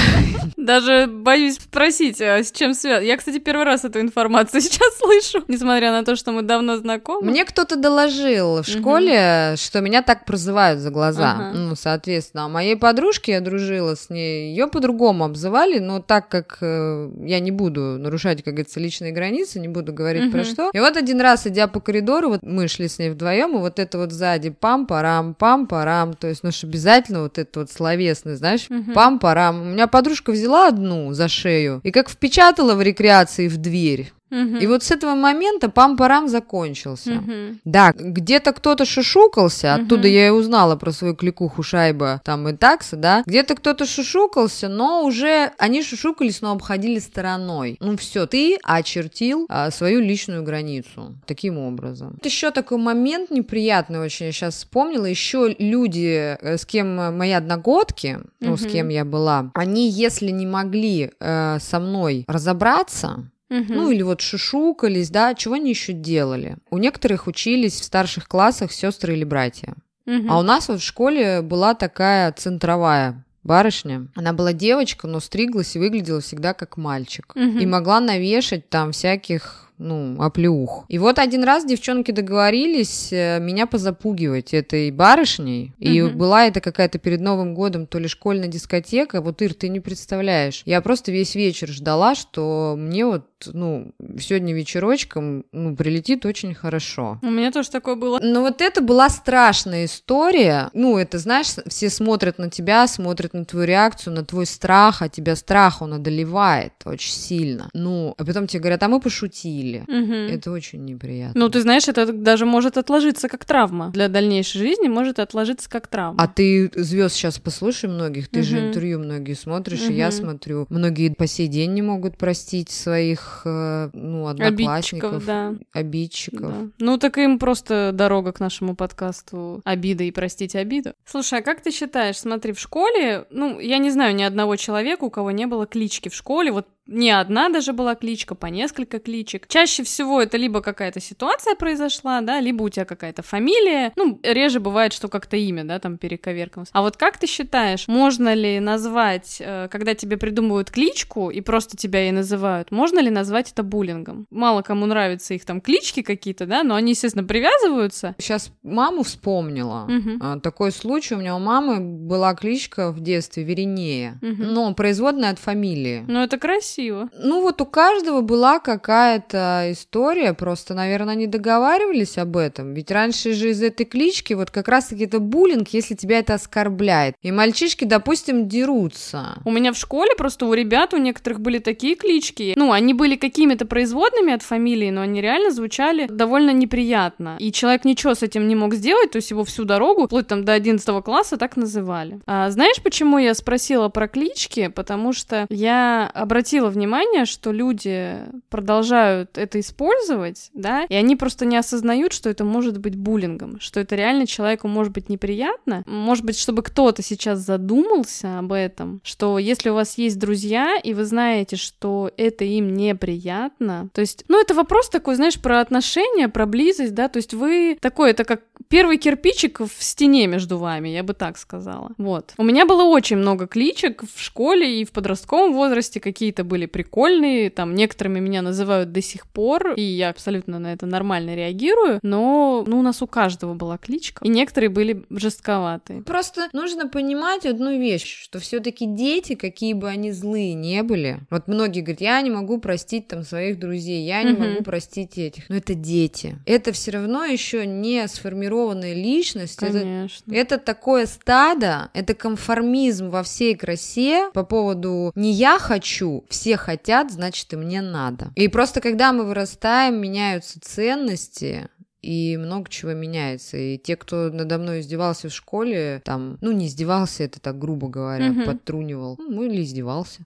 Даже 0.58 1.08
боюсь 1.08 1.56
спросить, 1.56 2.22
а 2.22 2.44
с 2.44 2.52
чем 2.52 2.74
связано. 2.74 3.06
Я, 3.06 3.18
кстати, 3.18 3.40
первый 3.40 3.66
раз 3.66 3.86
эту 3.86 4.02
информацию 4.02 4.62
сейчас 4.62 4.98
слышу, 4.98 5.44
несмотря 5.48 5.92
на 5.92 6.04
то, 6.04 6.16
что 6.16 6.32
мы 6.32 6.42
давно 6.42 6.78
знакомы. 6.78 7.30
Мне 7.30 7.46
кто-то 7.46 7.76
доложил 7.76 8.62
в 8.62 8.68
школе, 8.68 9.52
угу. 9.52 9.58
что 9.58 9.82
меня 9.82 10.02
так 10.02 10.26
прозывают 10.26 10.80
за 10.80 10.90
глаза. 10.92 11.34
Ага. 11.34 11.52
Ну, 11.54 11.76
соответственно, 11.76 12.46
а 12.46 12.50
моей 12.50 12.76
подружке 12.76 13.34
я 13.34 13.42
дружила 13.42 13.96
с 13.96 14.10
ней, 14.10 14.52
ее 14.52 14.68
по-другому 14.68 15.26
обзывали, 15.26 15.80
но 15.80 16.02
так 16.02 16.30
как 16.30 16.58
э, 16.62 17.10
я 17.24 17.40
не 17.40 17.52
буду 17.52 17.98
нарушать, 17.98 18.44
как 18.44 18.54
говорится, 18.54 18.80
личные 18.80 19.12
границы, 19.12 19.60
не 19.60 19.68
буду 19.68 19.94
говорить 19.94 20.26
угу. 20.26 20.32
про 20.32 20.44
что. 20.44 20.70
И 20.74 20.80
вот 20.80 20.98
один 20.98 21.22
раз, 21.22 21.48
идя 21.48 21.68
по 21.68 21.80
коридору, 21.80 22.30
вот 22.30 22.44
мы 22.44 22.68
шли 22.68 22.88
с 22.88 23.00
ней 23.00 23.10
вдвоем, 23.10 23.56
и 23.56 23.60
вот 23.60 23.80
это 23.80 23.98
вот 23.98 24.12
сзади 24.12 24.50
пам-парам, 24.50 25.36
пам-парам, 25.36 26.14
то 26.14 26.28
есть, 26.28 26.44
ну, 26.44 26.52
что 26.52 26.68
обязательно 26.68 27.22
вот 27.22 27.38
это 27.38 27.62
вот 27.62 27.72
словесный, 27.72 28.36
знаешь, 28.36 28.49
угу. 28.70 28.94
пам-парам. 28.94 29.62
У 29.62 29.66
меня 29.66 29.88
подружка 29.88 30.32
взяла 30.32 30.68
одну 30.68 31.14
за 31.14 31.28
шею 31.28 31.82
и 31.84 31.92
как 31.92 32.10
впечатала 32.10 32.76
в 32.76 32.82
рекреации 32.82 33.48
в 33.48 33.58
дверь. 33.58 34.12
Угу. 34.32 34.58
И 34.58 34.68
вот 34.68 34.84
с 34.84 34.92
этого 34.92 35.16
момента 35.16 35.70
пам-парам 35.70 36.28
закончился. 36.28 37.14
Угу. 37.14 37.60
Да, 37.66 37.94
где-то 37.96 38.54
кто-то 38.54 38.86
шушукался, 38.86 39.76
угу. 39.76 39.84
оттуда 39.84 40.08
я 40.08 40.28
и 40.28 40.32
узнала 40.32 40.76
про 40.76 40.92
свою 40.92 41.16
кликуху 41.16 41.64
Шайба 41.64 42.22
там 42.24 42.48
и 42.48 42.54
такса, 42.54 42.96
да. 42.96 43.24
Где-то 43.26 43.56
кто-то 43.56 43.86
шушукался, 43.86 44.70
но 44.70 45.04
уже 45.04 45.52
они 45.58 45.84
шушукались, 45.84 46.42
но 46.42 46.52
обходили 46.52 47.00
стороной. 47.00 47.78
Ну 47.80 47.98
все, 47.98 48.26
ты 48.26 48.58
очертил 48.64 49.46
а, 49.50 49.72
свою 49.72 50.00
личную 50.00 50.44
границу 50.44 51.16
таким 51.26 51.58
образом. 51.58 52.12
Вот 52.14 52.26
еще 52.26 52.52
такой 52.52 52.78
момент 52.78 53.32
неприятный 53.32 54.00
очень, 54.00 54.28
я 54.28 54.32
сейчас 54.32 54.56
вспомнила. 54.56 55.06
Еще 55.06 55.56
люди, 55.60 56.38
э, 56.40 56.58
с 56.58 56.66
кем 56.66 56.96
мои 57.18 57.32
одногодки, 57.32 58.20
ну, 58.40 58.58
с 58.58 58.66
кем 58.66 58.90
я 58.90 59.06
была, 59.06 59.52
они, 59.54 59.90
если 59.90 60.30
не 60.30 60.46
могли 60.46 61.12
э, 61.20 61.58
со 61.60 61.80
мной 61.80 62.26
разобраться, 62.28 63.30
Угу. 63.50 63.74
Ну 63.74 63.92
или 63.92 64.02
вот 64.04 64.22
шушукались, 64.22 65.10
да, 65.10 65.34
чего 65.34 65.56
они 65.56 65.70
еще 65.70 65.94
делали? 65.94 66.58
У 66.70 66.78
некоторых 66.78 67.28
учились 67.28 67.80
в 67.80 67.84
старших 67.84 68.28
классах 68.28 68.72
сестры 68.72 69.14
или 69.14 69.24
братья. 69.24 69.76
Угу. 70.06 70.28
А 70.30 70.40
у 70.40 70.42
нас 70.42 70.68
вот 70.68 70.82
в 70.82 70.84
школе 70.84 71.42
была 71.42 71.74
такая 71.74 72.32
центровая 72.32 73.26
барышня. 73.44 74.08
Она 74.16 74.34
была 74.34 74.54
девочка, 74.54 75.08
но 75.08 75.20
стриглась 75.20 75.76
и 75.76 75.80
выглядела 75.80 76.22
всегда 76.22 76.54
как 76.54 76.78
мальчик. 76.78 77.34
Угу. 77.36 77.60
И 77.60 77.66
могла 77.66 78.00
навешать 78.00 78.70
там 78.70 78.92
всяких 78.92 79.69
ну, 79.80 80.16
оплеух. 80.22 80.86
И 80.90 81.00
вот 81.00 81.18
один 81.18 81.44
раз 81.44 81.66
девчонки 81.66 82.12
договорились 82.12 83.12
э, 83.12 83.40
меня 83.40 83.66
позапугивать 83.66 84.54
этой 84.54 84.92
барышней. 84.92 85.74
Угу. 85.80 85.90
И 85.90 86.02
была 86.04 86.46
это 86.46 86.62
какая-то 86.62 87.00
перед 87.00 87.22
Новым 87.22 87.56
годом 87.56 87.88
то 87.88 87.98
ли 87.98 88.08
школьная 88.08 88.50
дискотека. 88.50 89.22
Вот, 89.22 89.42
Ир, 89.42 89.54
ты 89.54 89.70
не 89.70 89.80
представляешь. 89.80 90.62
Я 90.66 90.82
просто 90.82 91.12
весь 91.12 91.34
вечер 91.34 91.70
ждала, 91.70 92.14
что 92.14 92.76
мне 92.78 93.06
вот, 93.06 93.26
ну, 93.54 93.94
сегодня 94.20 94.54
вечерочком, 94.54 95.46
ну, 95.54 95.76
прилетит 95.76 96.26
очень 96.26 96.54
хорошо. 96.54 97.18
У 97.22 97.30
меня 97.30 97.52
тоже 97.52 97.72
такое 97.72 97.96
было. 97.96 98.20
Но 98.22 98.42
вот 98.42 98.62
это 98.62 98.82
была 98.82 99.10
страшная 99.10 99.86
история. 99.86 100.70
Ну, 100.74 100.98
это, 100.98 101.18
знаешь, 101.20 101.48
все 101.68 101.90
смотрят 101.90 102.38
на 102.38 102.50
тебя, 102.50 102.86
смотрят 102.88 103.34
на 103.34 103.46
твою 103.46 103.66
реакцию, 103.66 104.14
на 104.14 104.26
твой 104.26 104.46
страх, 104.46 105.02
а 105.02 105.08
тебя 105.08 105.38
страх, 105.38 105.82
он 105.82 105.94
одолевает 105.94 106.74
очень 106.84 107.14
сильно. 107.14 107.70
Ну, 107.74 108.14
а 108.18 108.26
потом 108.26 108.48
тебе 108.48 108.60
говорят, 108.60 108.84
а 108.84 108.90
мы 108.90 109.00
пошутили 109.00 109.69
убили. 109.70 109.84
Угу. 109.88 110.34
Это 110.34 110.52
очень 110.52 110.86
неприятно. 110.86 111.40
Ну, 111.40 111.50
ты 111.50 111.62
знаешь, 111.62 111.88
это 111.88 112.12
даже 112.12 112.46
может 112.46 112.78
отложиться 112.78 113.28
как 113.28 113.46
травма. 113.46 113.90
Для 113.92 114.08
дальнейшей 114.08 114.60
жизни 114.60 114.88
может 114.88 115.20
отложиться 115.20 115.70
как 115.70 115.88
травма. 115.88 116.22
А 116.22 116.28
ты 116.28 116.72
звезд 116.76 117.16
сейчас 117.16 117.40
послушай 117.40 117.90
многих, 117.90 118.30
ты 118.30 118.40
угу. 118.40 118.48
же 118.48 118.68
интервью 118.68 119.00
многие 119.00 119.34
смотришь, 119.34 119.84
угу. 119.84 119.94
и 119.94 119.96
я 119.96 120.12
смотрю. 120.12 120.66
Многие 120.70 121.14
по 121.14 121.28
сей 121.28 121.48
день 121.48 121.74
не 121.74 121.82
могут 121.82 122.18
простить 122.18 122.70
своих, 122.70 123.42
э, 123.46 123.90
ну, 123.94 124.28
одноклассников. 124.28 125.14
Обидчиков, 125.14 125.26
да. 125.26 125.56
Обидчиков. 125.74 126.52
Да. 126.52 126.68
Ну, 126.80 126.98
так 126.98 127.18
им 127.18 127.40
просто 127.40 127.92
дорога 127.94 128.32
к 128.32 128.40
нашему 128.40 128.76
подкасту 128.76 129.62
обида 129.66 130.04
и 130.04 130.12
простить 130.12 130.56
обиду. 130.56 130.94
Слушай, 131.06 131.40
а 131.40 131.42
как 131.42 131.62
ты 131.62 131.72
считаешь, 131.72 132.18
смотри, 132.18 132.54
в 132.54 132.60
школе, 132.60 133.26
ну, 133.30 133.60
я 133.60 133.78
не 133.78 133.92
знаю 133.92 134.16
ни 134.16 134.24
одного 134.24 134.56
человека, 134.56 135.04
у 135.04 135.10
кого 135.10 135.32
не 135.32 135.46
было 135.46 135.66
клички 135.66 136.10
в 136.10 136.16
школе, 136.16 136.52
вот 136.52 136.68
не 136.90 137.12
одна 137.12 137.50
даже 137.50 137.72
была 137.72 137.96
кличка, 137.96 138.36
по 138.36 138.48
несколько 138.48 139.00
кличек. 139.00 139.48
Чаще 139.48 139.84
всего 139.84 140.22
это 140.22 140.38
либо 140.38 140.62
какая-то 140.62 141.00
ситуация 141.00 141.56
произошла, 141.56 142.22
да, 142.22 142.40
либо 142.40 142.64
у 142.64 142.70
тебя 142.70 142.86
какая-то 142.86 143.22
фамилия. 143.22 143.94
Ну, 143.96 144.20
реже 144.24 144.60
бывает, 144.60 144.92
что 144.94 145.08
как-то 145.08 145.38
имя, 145.38 145.64
да, 145.64 145.80
там 145.80 145.98
перековеркалось. 145.98 146.70
А 146.72 146.82
вот 146.82 146.98
как 146.98 147.18
ты 147.18 147.28
считаешь, 147.28 147.88
можно 147.88 148.34
ли 148.34 148.60
назвать, 148.60 149.38
э, 149.40 149.68
когда 149.70 149.94
тебе 149.94 150.18
придумывают 150.18 150.72
кличку 150.72 151.30
и 151.30 151.42
просто 151.42 151.78
тебя 151.78 152.02
ей 152.02 152.12
называют, 152.12 152.72
можно 152.72 153.00
ли 153.00 153.10
назвать 153.10 153.52
это 153.52 153.64
буллингом? 153.64 154.26
Мало 154.32 154.64
кому 154.64 154.86
нравятся 154.86 155.36
их 155.36 155.46
там 155.46 155.62
клички 155.62 156.02
какие-то, 156.02 156.46
да, 156.46 156.64
но 156.64 156.76
они, 156.76 156.92
естественно, 156.92 157.26
привязываются. 157.26 158.16
Сейчас 158.18 158.52
маму 158.64 159.04
вспомнила. 159.04 159.88
Угу. 159.88 160.40
Такой 160.42 160.72
случай. 160.72 161.16
У 161.16 161.20
меня 161.20 161.36
у 161.36 161.40
мамы 161.40 161.80
была 161.80 162.34
кличка 162.34 162.92
в 162.92 163.00
детстве 163.00 163.44
Веринея, 163.44 164.20
угу. 164.22 164.44
но 164.44 164.74
производная 164.74 165.32
от 165.32 165.40
фамилии. 165.40 166.04
Ну, 166.08 166.24
это 166.24 166.38
красиво 166.38 166.79
красиво. 166.80 167.10
Ну 167.14 167.42
вот 167.42 167.62
у 167.62 167.66
каждого 167.66 168.22
была 168.22 168.60
какая-то 168.60 169.68
история, 169.72 170.34
просто, 170.34 170.74
наверное, 170.74 171.14
они 171.14 171.28
договаривались 171.28 172.18
об 172.18 172.38
этом. 172.38 172.74
Ведь 172.74 172.92
раньше 172.92 173.34
же 173.34 173.50
из 173.50 173.62
этой 173.62 173.86
клички 173.86 174.34
вот 174.34 174.52
как 174.52 174.68
раз-таки 174.68 175.06
это 175.06 175.20
буллинг, 175.20 175.70
если 175.70 175.96
тебя 175.96 176.20
это 176.20 176.36
оскорбляет. 176.36 177.16
И 177.22 177.32
мальчишки, 177.32 177.86
допустим, 177.86 178.48
дерутся. 178.48 179.40
У 179.46 179.52
меня 179.52 179.74
в 179.74 179.78
школе 179.78 180.12
просто 180.18 180.46
у 180.46 180.54
ребят 180.54 180.94
у 180.94 180.98
некоторых 180.98 181.42
были 181.42 181.60
такие 181.60 181.96
клички. 181.96 182.54
Ну, 182.56 182.72
они 182.72 182.94
были 182.94 183.16
какими-то 183.16 183.66
производными 183.66 184.34
от 184.34 184.42
фамилии, 184.42 184.90
но 184.90 185.02
они 185.02 185.22
реально 185.22 185.52
звучали 185.52 186.08
довольно 186.10 186.52
неприятно. 186.52 187.38
И 187.40 187.52
человек 187.52 187.86
ничего 187.86 188.16
с 188.16 188.24
этим 188.24 188.48
не 188.48 188.56
мог 188.56 188.74
сделать, 188.74 189.12
то 189.12 189.18
есть 189.18 189.32
его 189.32 189.44
всю 189.44 189.66
дорогу, 189.66 190.06
вплоть 190.06 190.28
там 190.28 190.46
до 190.46 190.54
11 190.54 191.04
класса, 191.04 191.38
так 191.38 191.58
называли. 191.58 192.20
А 192.26 192.50
знаешь, 192.50 192.82
почему 192.82 193.18
я 193.18 193.34
спросила 193.34 193.90
про 193.90 194.08
клички? 194.08 194.68
Потому 194.68 195.14
что 195.14 195.46
я 195.50 196.10
обратила 196.14 196.69
обратила 196.70 196.80
внимание, 196.80 197.26
что 197.26 197.52
люди 197.52 198.18
продолжают 198.50 199.38
это 199.38 199.60
использовать, 199.60 200.50
да, 200.54 200.86
и 200.86 200.96
они 200.96 201.16
просто 201.16 201.46
не 201.46 201.58
осознают, 201.58 202.14
что 202.14 202.30
это 202.30 202.44
может 202.44 202.80
быть 202.80 202.96
буллингом, 202.96 203.60
что 203.60 203.80
это 203.80 203.96
реально 203.96 204.26
человеку 204.26 204.68
может 204.68 204.94
быть 204.94 205.10
неприятно. 205.10 205.84
Может 205.86 206.26
быть, 206.26 206.38
чтобы 206.38 206.64
кто-то 206.64 207.02
сейчас 207.02 207.40
задумался 207.40 208.40
об 208.40 208.54
этом, 208.54 209.02
что 209.04 209.40
если 209.40 209.70
у 209.70 209.74
вас 209.74 209.98
есть 209.98 210.20
друзья, 210.20 210.78
и 210.84 210.94
вы 210.94 211.06
знаете, 211.06 211.56
что 211.56 212.12
это 212.18 212.46
им 212.46 212.74
неприятно, 212.74 213.90
то 213.94 214.02
есть, 214.02 214.26
ну, 214.28 214.40
это 214.40 214.54
вопрос 214.54 214.90
такой, 214.90 215.16
знаешь, 215.16 215.40
про 215.40 215.60
отношения, 215.60 216.30
про 216.30 216.46
близость, 216.46 216.94
да, 216.94 217.08
то 217.08 217.18
есть 217.18 217.34
вы 217.34 217.78
такой, 217.82 218.12
это 218.12 218.24
как 218.24 218.42
первый 218.68 218.98
кирпичик 218.98 219.60
в 219.60 219.84
стене 219.84 220.28
между 220.28 220.58
вами, 220.58 220.90
я 220.90 221.04
бы 221.04 221.14
так 221.14 221.38
сказала. 221.38 221.92
Вот. 221.98 222.34
У 222.38 222.44
меня 222.44 222.66
было 222.66 222.84
очень 222.84 223.18
много 223.18 223.48
кличек 223.48 224.04
в 224.04 224.22
школе 224.22 224.82
и 224.82 224.86
в 224.86 224.92
подростковом 224.92 225.54
возрасте, 225.54 226.00
какие-то 226.00 226.44
были 226.50 226.66
прикольные, 226.66 227.50
там 227.50 227.76
некоторыми 227.76 228.20
меня 228.20 228.42
называют 228.42 228.92
до 228.92 229.02
сих 229.02 229.28
пор, 229.28 229.74
и 229.76 229.82
я 229.82 230.10
абсолютно 230.10 230.60
на 230.60 230.74
это 230.74 230.86
нормально 230.86 231.36
реагирую, 231.36 232.00
но 232.02 232.66
ну, 232.68 232.80
у 232.80 232.82
нас 232.82 233.02
у 233.02 233.08
каждого 233.08 233.54
была 233.54 233.78
кличка, 233.78 234.26
и 234.26 234.30
некоторые 234.30 234.70
были 234.70 235.06
жестковатые. 235.10 236.02
Просто 236.02 236.50
нужно 236.52 236.88
понимать 236.88 237.46
одну 237.46 237.80
вещь, 237.80 238.24
что 238.24 238.40
все-таки 238.40 238.86
дети, 238.86 239.36
какие 239.36 239.74
бы 239.74 239.88
они 239.88 240.12
злые 240.12 240.54
не 240.56 240.84
были, 240.84 241.20
вот 241.30 241.48
многие 241.48 241.82
говорят, 241.82 242.02
я 242.02 242.22
не 242.22 242.32
могу 242.32 242.60
простить 242.60 243.08
там 243.08 243.24
своих 243.24 243.60
друзей, 243.60 244.06
я 244.06 244.24
не 244.24 244.34
угу. 244.34 244.44
могу 244.44 244.64
простить 244.64 245.18
этих, 245.18 245.48
но 245.50 245.56
это 245.56 245.76
дети. 245.76 246.38
Это 246.46 246.72
все 246.72 246.92
равно 246.92 247.24
еще 247.26 247.66
не 247.66 248.08
сформированная 248.08 248.94
личность, 248.94 249.58
Конечно. 249.58 250.32
Это, 250.32 250.56
это 250.56 250.66
такое 250.66 251.06
стадо, 251.06 251.90
это 251.94 252.14
конформизм 252.14 253.10
во 253.10 253.24
всей 253.24 253.56
красе 253.56 254.30
по 254.34 254.44
поводу 254.44 255.12
не 255.16 255.32
я 255.32 255.60
хочу, 255.60 256.24
все 256.30 256.39
хотят, 256.58 257.12
значит 257.12 257.52
и 257.54 257.56
мне 257.56 257.82
надо. 257.82 258.32
И 258.36 258.48
просто 258.48 258.82
когда 258.82 259.14
мы 259.14 259.26
вырастаем, 259.26 260.02
меняются 260.02 260.60
ценности, 260.62 261.70
и 262.02 262.38
много 262.38 262.70
чего 262.70 262.94
меняется. 262.94 263.58
И 263.58 263.78
те, 263.78 263.96
кто 263.96 264.30
надо 264.30 264.58
мной 264.58 264.80
издевался 264.80 265.30
в 265.30 265.34
школе, 265.34 266.02
там, 266.06 266.38
ну, 266.42 266.52
не 266.52 266.68
издевался, 266.68 267.24
это 267.24 267.42
так 267.42 267.60
грубо 267.60 267.90
говоря, 267.90 268.32
угу. 268.32 268.44
подтрунивал, 268.46 269.18
ну, 269.20 269.44
или 269.44 269.62
издевался. 269.64 270.26